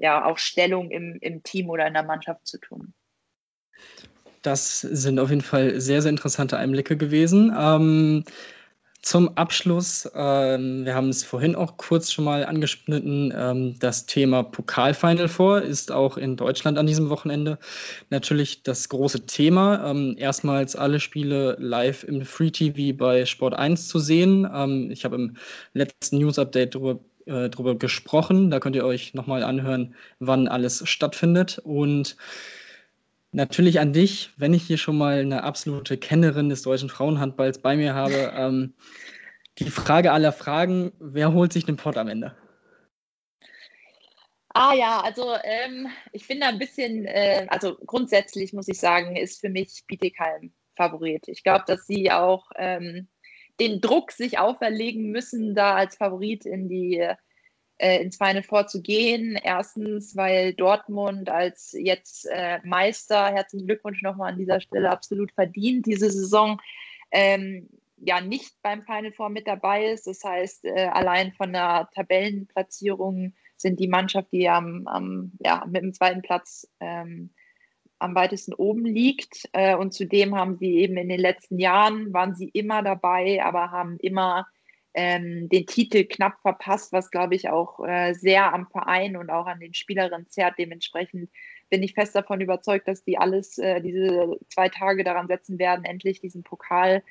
ja 0.00 0.24
auch 0.24 0.38
Stellung 0.38 0.90
im, 0.90 1.16
im 1.20 1.42
Team 1.42 1.70
oder 1.70 1.86
in 1.86 1.94
der 1.94 2.02
Mannschaft 2.02 2.46
zu 2.46 2.58
tun. 2.58 2.92
Das 4.42 4.80
sind 4.80 5.18
auf 5.18 5.28
jeden 5.28 5.42
Fall 5.42 5.80
sehr, 5.80 6.00
sehr 6.00 6.10
interessante 6.10 6.56
Einblicke 6.56 6.96
gewesen. 6.96 7.54
Ähm, 7.56 8.24
zum 9.02 9.34
Abschluss, 9.36 10.10
ähm, 10.14 10.84
wir 10.84 10.94
haben 10.94 11.08
es 11.08 11.24
vorhin 11.24 11.54
auch 11.54 11.78
kurz 11.78 12.12
schon 12.12 12.24
mal 12.26 12.44
angeschnitten, 12.44 13.32
ähm, 13.34 13.78
das 13.78 14.04
Thema 14.04 14.42
Pokalfinal 14.42 15.28
vor 15.28 15.62
ist 15.62 15.90
auch 15.90 16.18
in 16.18 16.36
Deutschland 16.36 16.76
an 16.76 16.86
diesem 16.86 17.08
Wochenende 17.08 17.58
natürlich 18.10 18.62
das 18.62 18.90
große 18.90 19.24
Thema. 19.24 19.90
Ähm, 19.90 20.16
erstmals 20.18 20.76
alle 20.76 21.00
Spiele 21.00 21.56
live 21.58 22.04
im 22.04 22.26
Free 22.26 22.50
TV 22.50 22.96
bei 22.96 23.24
Sport 23.24 23.54
1 23.54 23.88
zu 23.88 23.98
sehen. 23.98 24.46
Ähm, 24.54 24.90
ich 24.90 25.04
habe 25.06 25.16
im 25.16 25.36
letzten 25.72 26.18
News-Update 26.18 26.74
darüber 26.74 27.00
äh, 27.26 27.48
drüber 27.48 27.74
gesprochen. 27.76 28.50
Da 28.50 28.60
könnt 28.60 28.76
ihr 28.76 28.84
euch 28.84 29.14
nochmal 29.14 29.42
anhören, 29.42 29.94
wann 30.18 30.48
alles 30.48 30.88
stattfindet. 30.88 31.58
Und 31.58 32.16
Natürlich 33.32 33.78
an 33.78 33.92
dich, 33.92 34.30
wenn 34.38 34.54
ich 34.54 34.64
hier 34.64 34.78
schon 34.78 34.98
mal 34.98 35.20
eine 35.20 35.44
absolute 35.44 35.96
Kennerin 35.96 36.48
des 36.48 36.62
deutschen 36.62 36.88
Frauenhandballs 36.88 37.60
bei 37.60 37.76
mir 37.76 37.94
habe. 37.94 38.32
Ähm, 38.40 38.74
die 39.58 39.70
Frage 39.70 40.12
aller 40.12 40.32
Fragen, 40.32 40.92
wer 40.98 41.32
holt 41.34 41.52
sich 41.52 41.66
den 41.66 41.76
Pott 41.76 41.98
am 41.98 42.08
Ende? 42.08 42.34
Ah 44.54 44.72
ja, 44.72 45.00
also 45.00 45.34
ähm, 45.44 45.88
ich 46.12 46.26
bin 46.26 46.40
da 46.40 46.48
ein 46.48 46.58
bisschen, 46.58 47.04
äh, 47.04 47.46
also 47.50 47.76
grundsätzlich 47.84 48.52
muss 48.52 48.68
ich 48.68 48.78
sagen, 48.78 49.16
ist 49.16 49.40
für 49.40 49.50
mich 49.50 49.84
Bietigheim 49.86 50.54
Favorit. 50.76 51.28
Ich 51.28 51.42
glaube, 51.42 51.64
dass 51.66 51.86
sie 51.86 52.10
auch 52.10 52.50
ähm, 52.56 53.08
den 53.60 53.80
Druck 53.80 54.10
sich 54.10 54.38
auferlegen 54.38 55.10
müssen, 55.10 55.54
da 55.54 55.74
als 55.74 55.96
Favorit 55.96 56.46
in 56.46 56.68
die 56.68 57.06
äh, 57.80 58.02
ins 58.02 58.16
Final 58.16 58.42
Four 58.42 58.66
zu 58.66 58.82
gehen. 58.82 59.38
Erstens, 59.42 60.16
weil 60.16 60.54
Dortmund 60.54 61.30
als 61.30 61.72
jetzt 61.72 62.26
äh, 62.30 62.58
Meister, 62.64 63.26
herzlichen 63.26 63.66
Glückwunsch 63.66 64.02
nochmal 64.02 64.32
an 64.32 64.38
dieser 64.38 64.60
Stelle, 64.60 64.90
absolut 64.90 65.32
verdient 65.32 65.86
diese 65.86 66.10
Saison. 66.10 66.60
Ähm, 67.10 67.68
ja, 67.96 68.20
nicht 68.20 68.54
beim 68.62 68.82
Final 68.82 69.12
Four 69.12 69.28
mit 69.28 69.46
dabei 69.46 69.86
ist. 69.86 70.06
Das 70.06 70.24
heißt, 70.24 70.64
äh, 70.64 70.88
allein 70.92 71.32
von 71.32 71.52
der 71.52 71.88
Tabellenplatzierung 71.94 73.34
sind 73.56 73.78
die 73.78 73.88
Mannschaft, 73.88 74.32
die 74.32 74.48
am, 74.48 74.86
am 74.86 75.32
ja, 75.44 75.66
mit 75.66 75.82
dem 75.82 75.92
zweiten 75.92 76.22
Platz 76.22 76.66
ähm, 76.80 77.30
am 78.00 78.14
weitesten 78.14 78.54
oben 78.54 78.84
liegt. 78.84 79.48
Äh, 79.52 79.76
und 79.76 79.92
zudem 79.92 80.34
haben 80.36 80.56
sie 80.56 80.78
eben 80.78 80.96
in 80.96 81.08
den 81.08 81.20
letzten 81.20 81.58
Jahren, 81.58 82.12
waren 82.12 82.34
sie 82.34 82.48
immer 82.48 82.82
dabei, 82.82 83.42
aber 83.44 83.70
haben 83.70 83.98
immer 83.98 84.46
ähm, 84.94 85.48
den 85.48 85.66
Titel 85.66 86.04
knapp 86.04 86.40
verpasst, 86.42 86.92
was 86.92 87.10
glaube 87.10 87.36
ich 87.36 87.48
auch 87.48 87.78
äh, 87.86 88.12
sehr 88.14 88.52
am 88.52 88.66
Verein 88.66 89.16
und 89.16 89.30
auch 89.30 89.46
an 89.46 89.60
den 89.60 89.74
Spielerinnen 89.74 90.28
zerrt. 90.28 90.54
Dementsprechend 90.58 91.30
bin 91.68 91.82
ich 91.82 91.94
fest 91.94 92.14
davon 92.16 92.40
überzeugt, 92.40 92.88
dass 92.88 93.04
die 93.04 93.16
alles 93.16 93.58
äh, 93.58 93.80
diese 93.80 94.36
zwei 94.48 94.68
Tage 94.68 95.04
daran 95.04 95.28
setzen 95.28 95.58
werden, 95.58 95.84
endlich 95.84 96.20
diesen 96.20 96.42
Pokal 96.42 97.02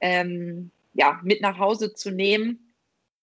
ähm, 0.00 0.70
ja, 0.94 1.20
mit 1.22 1.42
nach 1.42 1.58
Hause 1.58 1.92
zu 1.94 2.10
nehmen. 2.10 2.72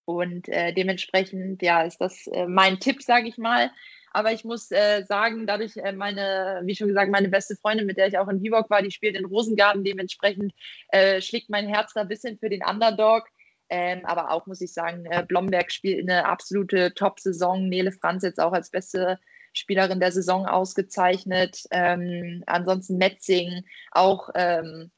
Und 0.06 0.50
äh, 0.50 0.74
dementsprechend 0.74 1.62
ja, 1.62 1.84
ist 1.84 2.00
das 2.00 2.28
äh, 2.28 2.46
mein 2.46 2.80
Tipp, 2.80 3.02
sage 3.02 3.28
ich 3.28 3.38
mal. 3.38 3.72
Aber 4.14 4.32
ich 4.32 4.46
muss 4.46 4.72
äh, 4.72 5.04
sagen, 5.06 5.48
dadurch 5.48 5.76
äh, 5.78 5.92
meine, 5.92 6.62
wie 6.64 6.76
schon 6.76 6.88
gesagt, 6.88 7.12
meine 7.12 7.30
beste 7.30 7.56
Freundin, 7.56 7.88
mit 7.88 7.98
der 7.98 8.08
ich 8.08 8.18
auch 8.18 8.28
in 8.30 8.42
Viborg 8.42 8.70
war, 8.70 8.82
die 8.82 8.92
spielt 8.92 9.16
in 9.16 9.26
Rosengarten. 9.26 9.84
Dementsprechend 9.84 10.54
äh, 10.90 11.20
schlägt 11.20 11.50
mein 11.50 11.68
Herz 11.68 11.94
da 11.94 12.02
ein 12.02 12.08
bisschen 12.08 12.38
für 12.38 12.50
den 12.50 12.64
Underdog. 12.64 13.28
Ähm, 13.70 14.06
aber 14.06 14.30
auch 14.32 14.46
muss 14.46 14.62
ich 14.62 14.72
sagen, 14.72 15.06
äh, 15.08 15.26
Blomberg 15.28 15.72
spielt 15.72 16.08
eine 16.08 16.26
absolute 16.26 16.94
Top-Saison. 16.94 17.68
Nele 17.68 17.92
Franz 17.92 18.22
jetzt 18.22 18.40
auch 18.40 18.54
als 18.54 18.70
beste 18.70 19.20
Spielerin 19.54 20.00
der 20.00 20.12
Saison 20.12 20.46
ausgezeichnet. 20.46 21.64
Ähm, 21.72 22.44
ansonsten 22.46 22.98
Metzing 22.98 23.64
auch, 23.92 24.30
ähm, 24.36 24.92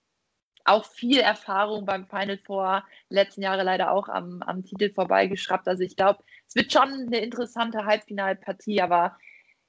auch 0.65 0.85
viel 0.85 1.19
Erfahrung 1.19 1.85
beim 1.85 2.07
Final 2.07 2.37
Four. 2.39 2.83
Letzten 3.09 3.43
Jahre 3.43 3.63
leider 3.63 3.91
auch 3.91 4.09
am, 4.09 4.41
am 4.41 4.63
Titel 4.63 4.91
vorbeigeschraubt. 4.91 5.67
Also 5.67 5.83
ich 5.83 5.95
glaube, 5.95 6.23
es 6.47 6.55
wird 6.55 6.73
schon 6.73 6.89
eine 7.07 7.19
interessante 7.19 7.85
Halbfinalpartie, 7.85 8.81
aber 8.81 9.17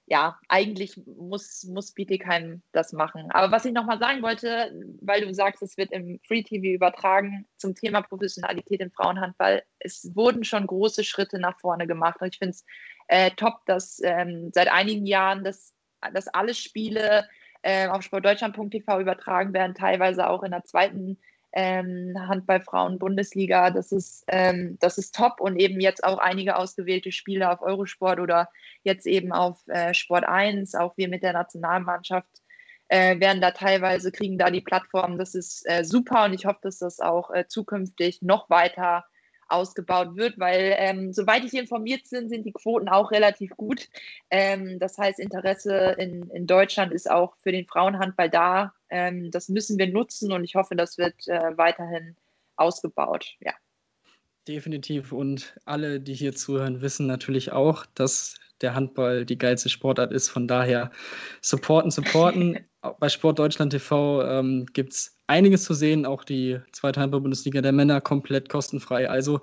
ja, 0.08 0.38
eigentlich 0.48 1.00
muss, 1.04 1.64
muss 1.64 1.92
Bietigheim 1.92 2.62
das 2.70 2.92
machen. 2.92 3.28
Aber 3.32 3.50
was 3.50 3.64
ich 3.64 3.72
nochmal 3.72 3.98
sagen 3.98 4.22
wollte, 4.22 4.72
weil 5.00 5.20
du 5.20 5.34
sagst, 5.34 5.62
es 5.62 5.76
wird 5.76 5.90
im 5.90 6.20
Free 6.26 6.44
TV 6.44 6.66
übertragen 6.66 7.44
zum 7.56 7.74
Thema 7.74 8.02
Professionalität 8.02 8.80
im 8.80 8.92
Frauenhandball, 8.92 9.64
es 9.80 10.14
wurden 10.14 10.44
schon 10.44 10.66
große 10.66 11.02
Schritte 11.02 11.40
nach 11.40 11.58
vorne 11.58 11.88
gemacht. 11.88 12.20
Und 12.20 12.28
ich 12.28 12.38
finde 12.38 12.52
es 12.52 12.64
äh, 13.08 13.32
top, 13.32 13.66
dass 13.66 14.00
ähm, 14.04 14.50
seit 14.54 14.68
einigen 14.68 15.06
Jahren, 15.06 15.42
dass, 15.42 15.74
dass 16.12 16.28
alle 16.28 16.54
Spiele 16.54 17.28
äh, 17.66 17.88
auf 17.88 18.02
sportdeutschland.tv 18.02 19.00
übertragen 19.00 19.52
werden, 19.52 19.74
teilweise 19.74 20.28
auch 20.30 20.44
in 20.44 20.52
der 20.52 20.64
zweiten 20.64 21.18
ähm, 21.52 22.14
Handballfrauen-Bundesliga. 22.16 23.70
Das 23.70 23.90
ist, 23.90 24.24
ähm, 24.28 24.78
das 24.80 24.98
ist 24.98 25.14
top 25.14 25.40
und 25.40 25.56
eben 25.56 25.80
jetzt 25.80 26.04
auch 26.04 26.18
einige 26.18 26.56
ausgewählte 26.56 27.10
Spiele 27.10 27.50
auf 27.50 27.62
Eurosport 27.62 28.20
oder 28.20 28.48
jetzt 28.84 29.06
eben 29.06 29.32
auf 29.32 29.66
äh, 29.66 29.94
Sport 29.94 30.24
1, 30.24 30.76
auch 30.76 30.96
wir 30.96 31.08
mit 31.08 31.24
der 31.24 31.32
Nationalmannschaft 31.32 32.42
äh, 32.88 33.18
werden 33.18 33.40
da 33.40 33.50
teilweise, 33.50 34.12
kriegen 34.12 34.38
da 34.38 34.50
die 34.50 34.60
Plattform. 34.60 35.18
Das 35.18 35.34
ist 35.34 35.68
äh, 35.68 35.82
super 35.82 36.26
und 36.26 36.34
ich 36.34 36.46
hoffe, 36.46 36.60
dass 36.62 36.78
das 36.78 37.00
auch 37.00 37.30
äh, 37.30 37.48
zukünftig 37.48 38.22
noch 38.22 38.48
weiter 38.48 39.04
ausgebaut 39.48 40.16
wird, 40.16 40.38
weil 40.38 40.74
ähm, 40.78 41.12
soweit 41.12 41.44
ich 41.44 41.54
informiert 41.54 42.02
bin, 42.10 42.28
sind 42.28 42.44
die 42.44 42.52
Quoten 42.52 42.88
auch 42.88 43.10
relativ 43.10 43.50
gut. 43.56 43.88
Ähm, 44.30 44.78
das 44.78 44.98
heißt, 44.98 45.20
Interesse 45.20 45.94
in, 45.98 46.28
in 46.30 46.46
Deutschland 46.46 46.92
ist 46.92 47.10
auch 47.10 47.36
für 47.42 47.52
den 47.52 47.66
Frauenhandball 47.66 48.30
da. 48.30 48.74
Ähm, 48.90 49.30
das 49.30 49.48
müssen 49.48 49.78
wir 49.78 49.88
nutzen 49.88 50.32
und 50.32 50.44
ich 50.44 50.54
hoffe, 50.54 50.76
das 50.76 50.98
wird 50.98 51.28
äh, 51.28 51.56
weiterhin 51.56 52.16
ausgebaut. 52.56 53.36
Ja. 53.40 53.52
Definitiv. 54.48 55.12
Und 55.12 55.54
alle, 55.64 56.00
die 56.00 56.14
hier 56.14 56.34
zuhören, 56.34 56.80
wissen 56.80 57.06
natürlich 57.06 57.52
auch, 57.52 57.84
dass 57.94 58.36
der 58.60 58.74
Handball 58.74 59.26
die 59.26 59.38
geilste 59.38 59.68
Sportart 59.68 60.12
ist. 60.12 60.28
Von 60.28 60.46
daher 60.46 60.90
supporten, 61.40 61.90
supporten. 61.90 62.60
Bei 63.00 63.08
Sport 63.08 63.40
Deutschland 63.40 63.72
TV 63.72 64.22
ähm, 64.22 64.66
gibt 64.72 64.92
es 64.92 65.18
einiges 65.26 65.64
zu 65.64 65.74
sehen, 65.74 66.06
auch 66.06 66.22
die 66.22 66.60
zweite 66.70 67.00
Handball-Bundesliga 67.00 67.60
der 67.60 67.72
Männer 67.72 68.00
komplett 68.00 68.48
kostenfrei. 68.48 69.10
Also 69.10 69.40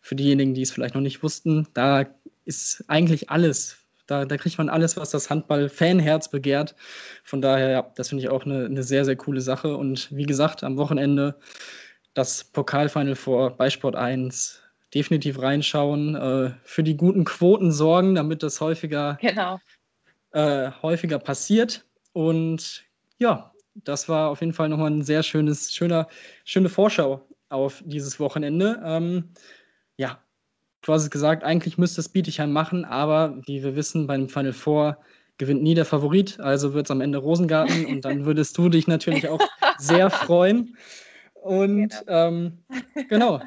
für 0.00 0.16
diejenigen, 0.16 0.54
die 0.54 0.62
es 0.62 0.72
vielleicht 0.72 0.96
noch 0.96 1.00
nicht 1.00 1.22
wussten, 1.22 1.68
da 1.74 2.06
ist 2.44 2.84
eigentlich 2.88 3.30
alles. 3.30 3.76
Da, 4.08 4.24
da 4.24 4.36
kriegt 4.36 4.58
man 4.58 4.68
alles, 4.68 4.96
was 4.96 5.10
das 5.10 5.30
Handball-Fanherz 5.30 6.28
begehrt. 6.28 6.74
Von 7.22 7.40
daher, 7.40 7.70
ja, 7.70 7.92
das 7.94 8.08
finde 8.08 8.24
ich 8.24 8.30
auch 8.30 8.44
eine, 8.44 8.64
eine 8.64 8.82
sehr, 8.82 9.04
sehr 9.04 9.14
coole 9.14 9.40
Sache. 9.40 9.76
Und 9.76 10.10
wie 10.10 10.26
gesagt, 10.26 10.64
am 10.64 10.76
Wochenende 10.76 11.36
das 12.14 12.44
Pokalfinal 12.44 13.14
vor 13.14 13.56
bei 13.56 13.70
Sport 13.70 13.96
1 13.96 14.62
definitiv 14.94 15.40
reinschauen, 15.40 16.14
äh, 16.14 16.50
für 16.64 16.82
die 16.82 16.96
guten 16.96 17.24
Quoten 17.24 17.72
sorgen, 17.72 18.14
damit 18.14 18.42
das 18.42 18.60
häufiger, 18.60 19.18
genau. 19.20 19.58
äh, 20.32 20.70
häufiger 20.82 21.18
passiert. 21.18 21.84
Und 22.12 22.84
ja, 23.18 23.52
das 23.74 24.08
war 24.08 24.30
auf 24.30 24.40
jeden 24.40 24.52
Fall 24.52 24.68
nochmal 24.68 24.90
ein 24.90 25.02
sehr 25.02 25.22
schönes, 25.22 25.72
schöner, 25.72 26.08
schöne 26.44 26.68
Vorschau 26.68 27.26
auf 27.48 27.82
dieses 27.86 28.20
Wochenende. 28.20 28.80
Ähm, 28.84 29.30
ja, 29.96 30.18
du 30.82 30.92
hast 30.92 31.04
es 31.04 31.10
gesagt, 31.10 31.44
eigentlich 31.44 31.78
müsste 31.78 32.00
es 32.00 32.08
Bietigheim 32.08 32.52
machen, 32.52 32.84
aber 32.84 33.38
wie 33.46 33.62
wir 33.62 33.76
wissen, 33.76 34.06
beim 34.06 34.28
Final 34.28 34.52
Four 34.52 34.98
gewinnt 35.38 35.62
nie 35.62 35.74
der 35.74 35.86
Favorit, 35.86 36.38
also 36.40 36.74
wird 36.74 36.86
es 36.86 36.90
am 36.90 37.00
Ende 37.00 37.18
Rosengarten 37.18 37.86
und 37.86 38.04
dann 38.04 38.26
würdest 38.26 38.58
du 38.58 38.68
dich 38.68 38.86
natürlich 38.86 39.28
auch 39.28 39.40
sehr 39.78 40.10
freuen. 40.10 40.76
Und 41.42 41.90
genau, 42.06 42.28
ähm, 42.28 42.64
genau 43.08 43.42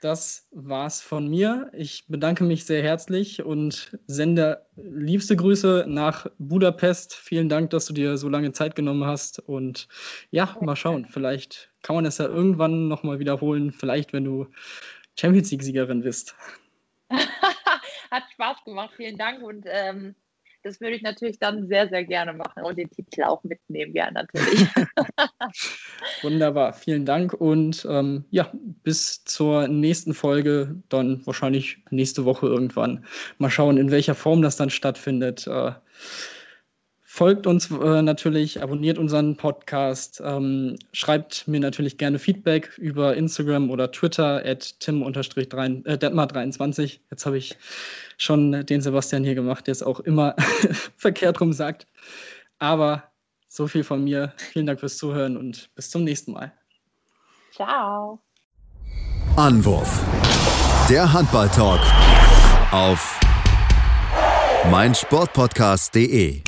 das 0.00 0.46
war's 0.52 1.00
von 1.00 1.28
mir. 1.28 1.70
Ich 1.72 2.06
bedanke 2.06 2.44
mich 2.44 2.64
sehr 2.64 2.82
herzlich 2.82 3.42
und 3.42 3.98
sende 4.06 4.66
liebste 4.76 5.36
Grüße 5.36 5.84
nach 5.88 6.26
Budapest. 6.38 7.14
Vielen 7.14 7.48
Dank, 7.48 7.70
dass 7.70 7.86
du 7.86 7.92
dir 7.92 8.16
so 8.16 8.28
lange 8.28 8.52
Zeit 8.52 8.74
genommen 8.74 9.04
hast. 9.04 9.40
Und 9.40 9.88
ja, 10.30 10.56
mal 10.60 10.76
schauen. 10.76 11.06
Vielleicht 11.06 11.70
kann 11.82 11.96
man 11.96 12.06
es 12.06 12.18
ja 12.18 12.26
irgendwann 12.26 12.88
nochmal 12.88 13.18
wiederholen. 13.18 13.72
Vielleicht, 13.72 14.12
wenn 14.12 14.24
du 14.24 14.46
Champions 15.18 15.50
League-Siegerin 15.50 16.02
bist. 16.02 16.34
Hat 18.10 18.24
Spaß 18.32 18.64
gemacht. 18.64 18.94
Vielen 18.96 19.18
Dank 19.18 19.42
und 19.42 19.66
ähm, 19.68 20.14
das 20.68 20.80
würde 20.80 20.96
ich 20.96 21.02
natürlich 21.02 21.38
dann 21.38 21.66
sehr, 21.66 21.88
sehr 21.88 22.04
gerne 22.04 22.32
machen 22.34 22.62
und 22.62 22.76
den 22.76 22.90
Titel 22.90 23.22
auch 23.22 23.42
mitnehmen, 23.42 23.94
ja, 23.94 24.10
natürlich. 24.10 24.66
Wunderbar, 26.22 26.74
vielen 26.74 27.06
Dank 27.06 27.32
und 27.32 27.86
ähm, 27.88 28.24
ja, 28.30 28.52
bis 28.82 29.24
zur 29.24 29.66
nächsten 29.68 30.12
Folge, 30.12 30.76
dann 30.88 31.26
wahrscheinlich 31.26 31.78
nächste 31.90 32.24
Woche 32.24 32.46
irgendwann. 32.46 33.04
Mal 33.38 33.50
schauen, 33.50 33.78
in 33.78 33.90
welcher 33.90 34.14
Form 34.14 34.42
das 34.42 34.56
dann 34.56 34.70
stattfindet. 34.70 35.46
Äh, 35.46 35.72
Folgt 37.18 37.48
uns 37.48 37.68
äh, 37.72 38.00
natürlich, 38.00 38.62
abonniert 38.62 38.96
unseren 38.96 39.36
Podcast, 39.36 40.22
ähm, 40.24 40.76
schreibt 40.92 41.48
mir 41.48 41.58
natürlich 41.58 41.98
gerne 41.98 42.20
Feedback 42.20 42.78
über 42.78 43.16
Instagram 43.16 43.70
oder 43.70 43.90
Twitter 43.90 44.40
at 44.46 44.78
tim-detmar23. 44.78 46.84
Äh, 46.84 46.98
Jetzt 47.10 47.26
habe 47.26 47.36
ich 47.36 47.56
schon 48.18 48.64
den 48.64 48.80
Sebastian 48.80 49.24
hier 49.24 49.34
gemacht, 49.34 49.66
der 49.66 49.72
es 49.72 49.82
auch 49.82 49.98
immer 49.98 50.36
verkehrt 50.96 51.40
rum 51.40 51.52
sagt. 51.52 51.88
Aber 52.60 53.02
so 53.48 53.66
viel 53.66 53.82
von 53.82 54.04
mir. 54.04 54.32
Vielen 54.52 54.66
Dank 54.66 54.78
fürs 54.78 54.96
Zuhören 54.96 55.36
und 55.36 55.74
bis 55.74 55.90
zum 55.90 56.04
nächsten 56.04 56.30
Mal. 56.30 56.52
Ciao. 57.52 58.20
Anwurf. 59.34 60.04
Der 60.88 61.12
Handball-Talk 61.12 61.80
auf 62.70 63.18
meinsportpodcast.de. 64.70 66.47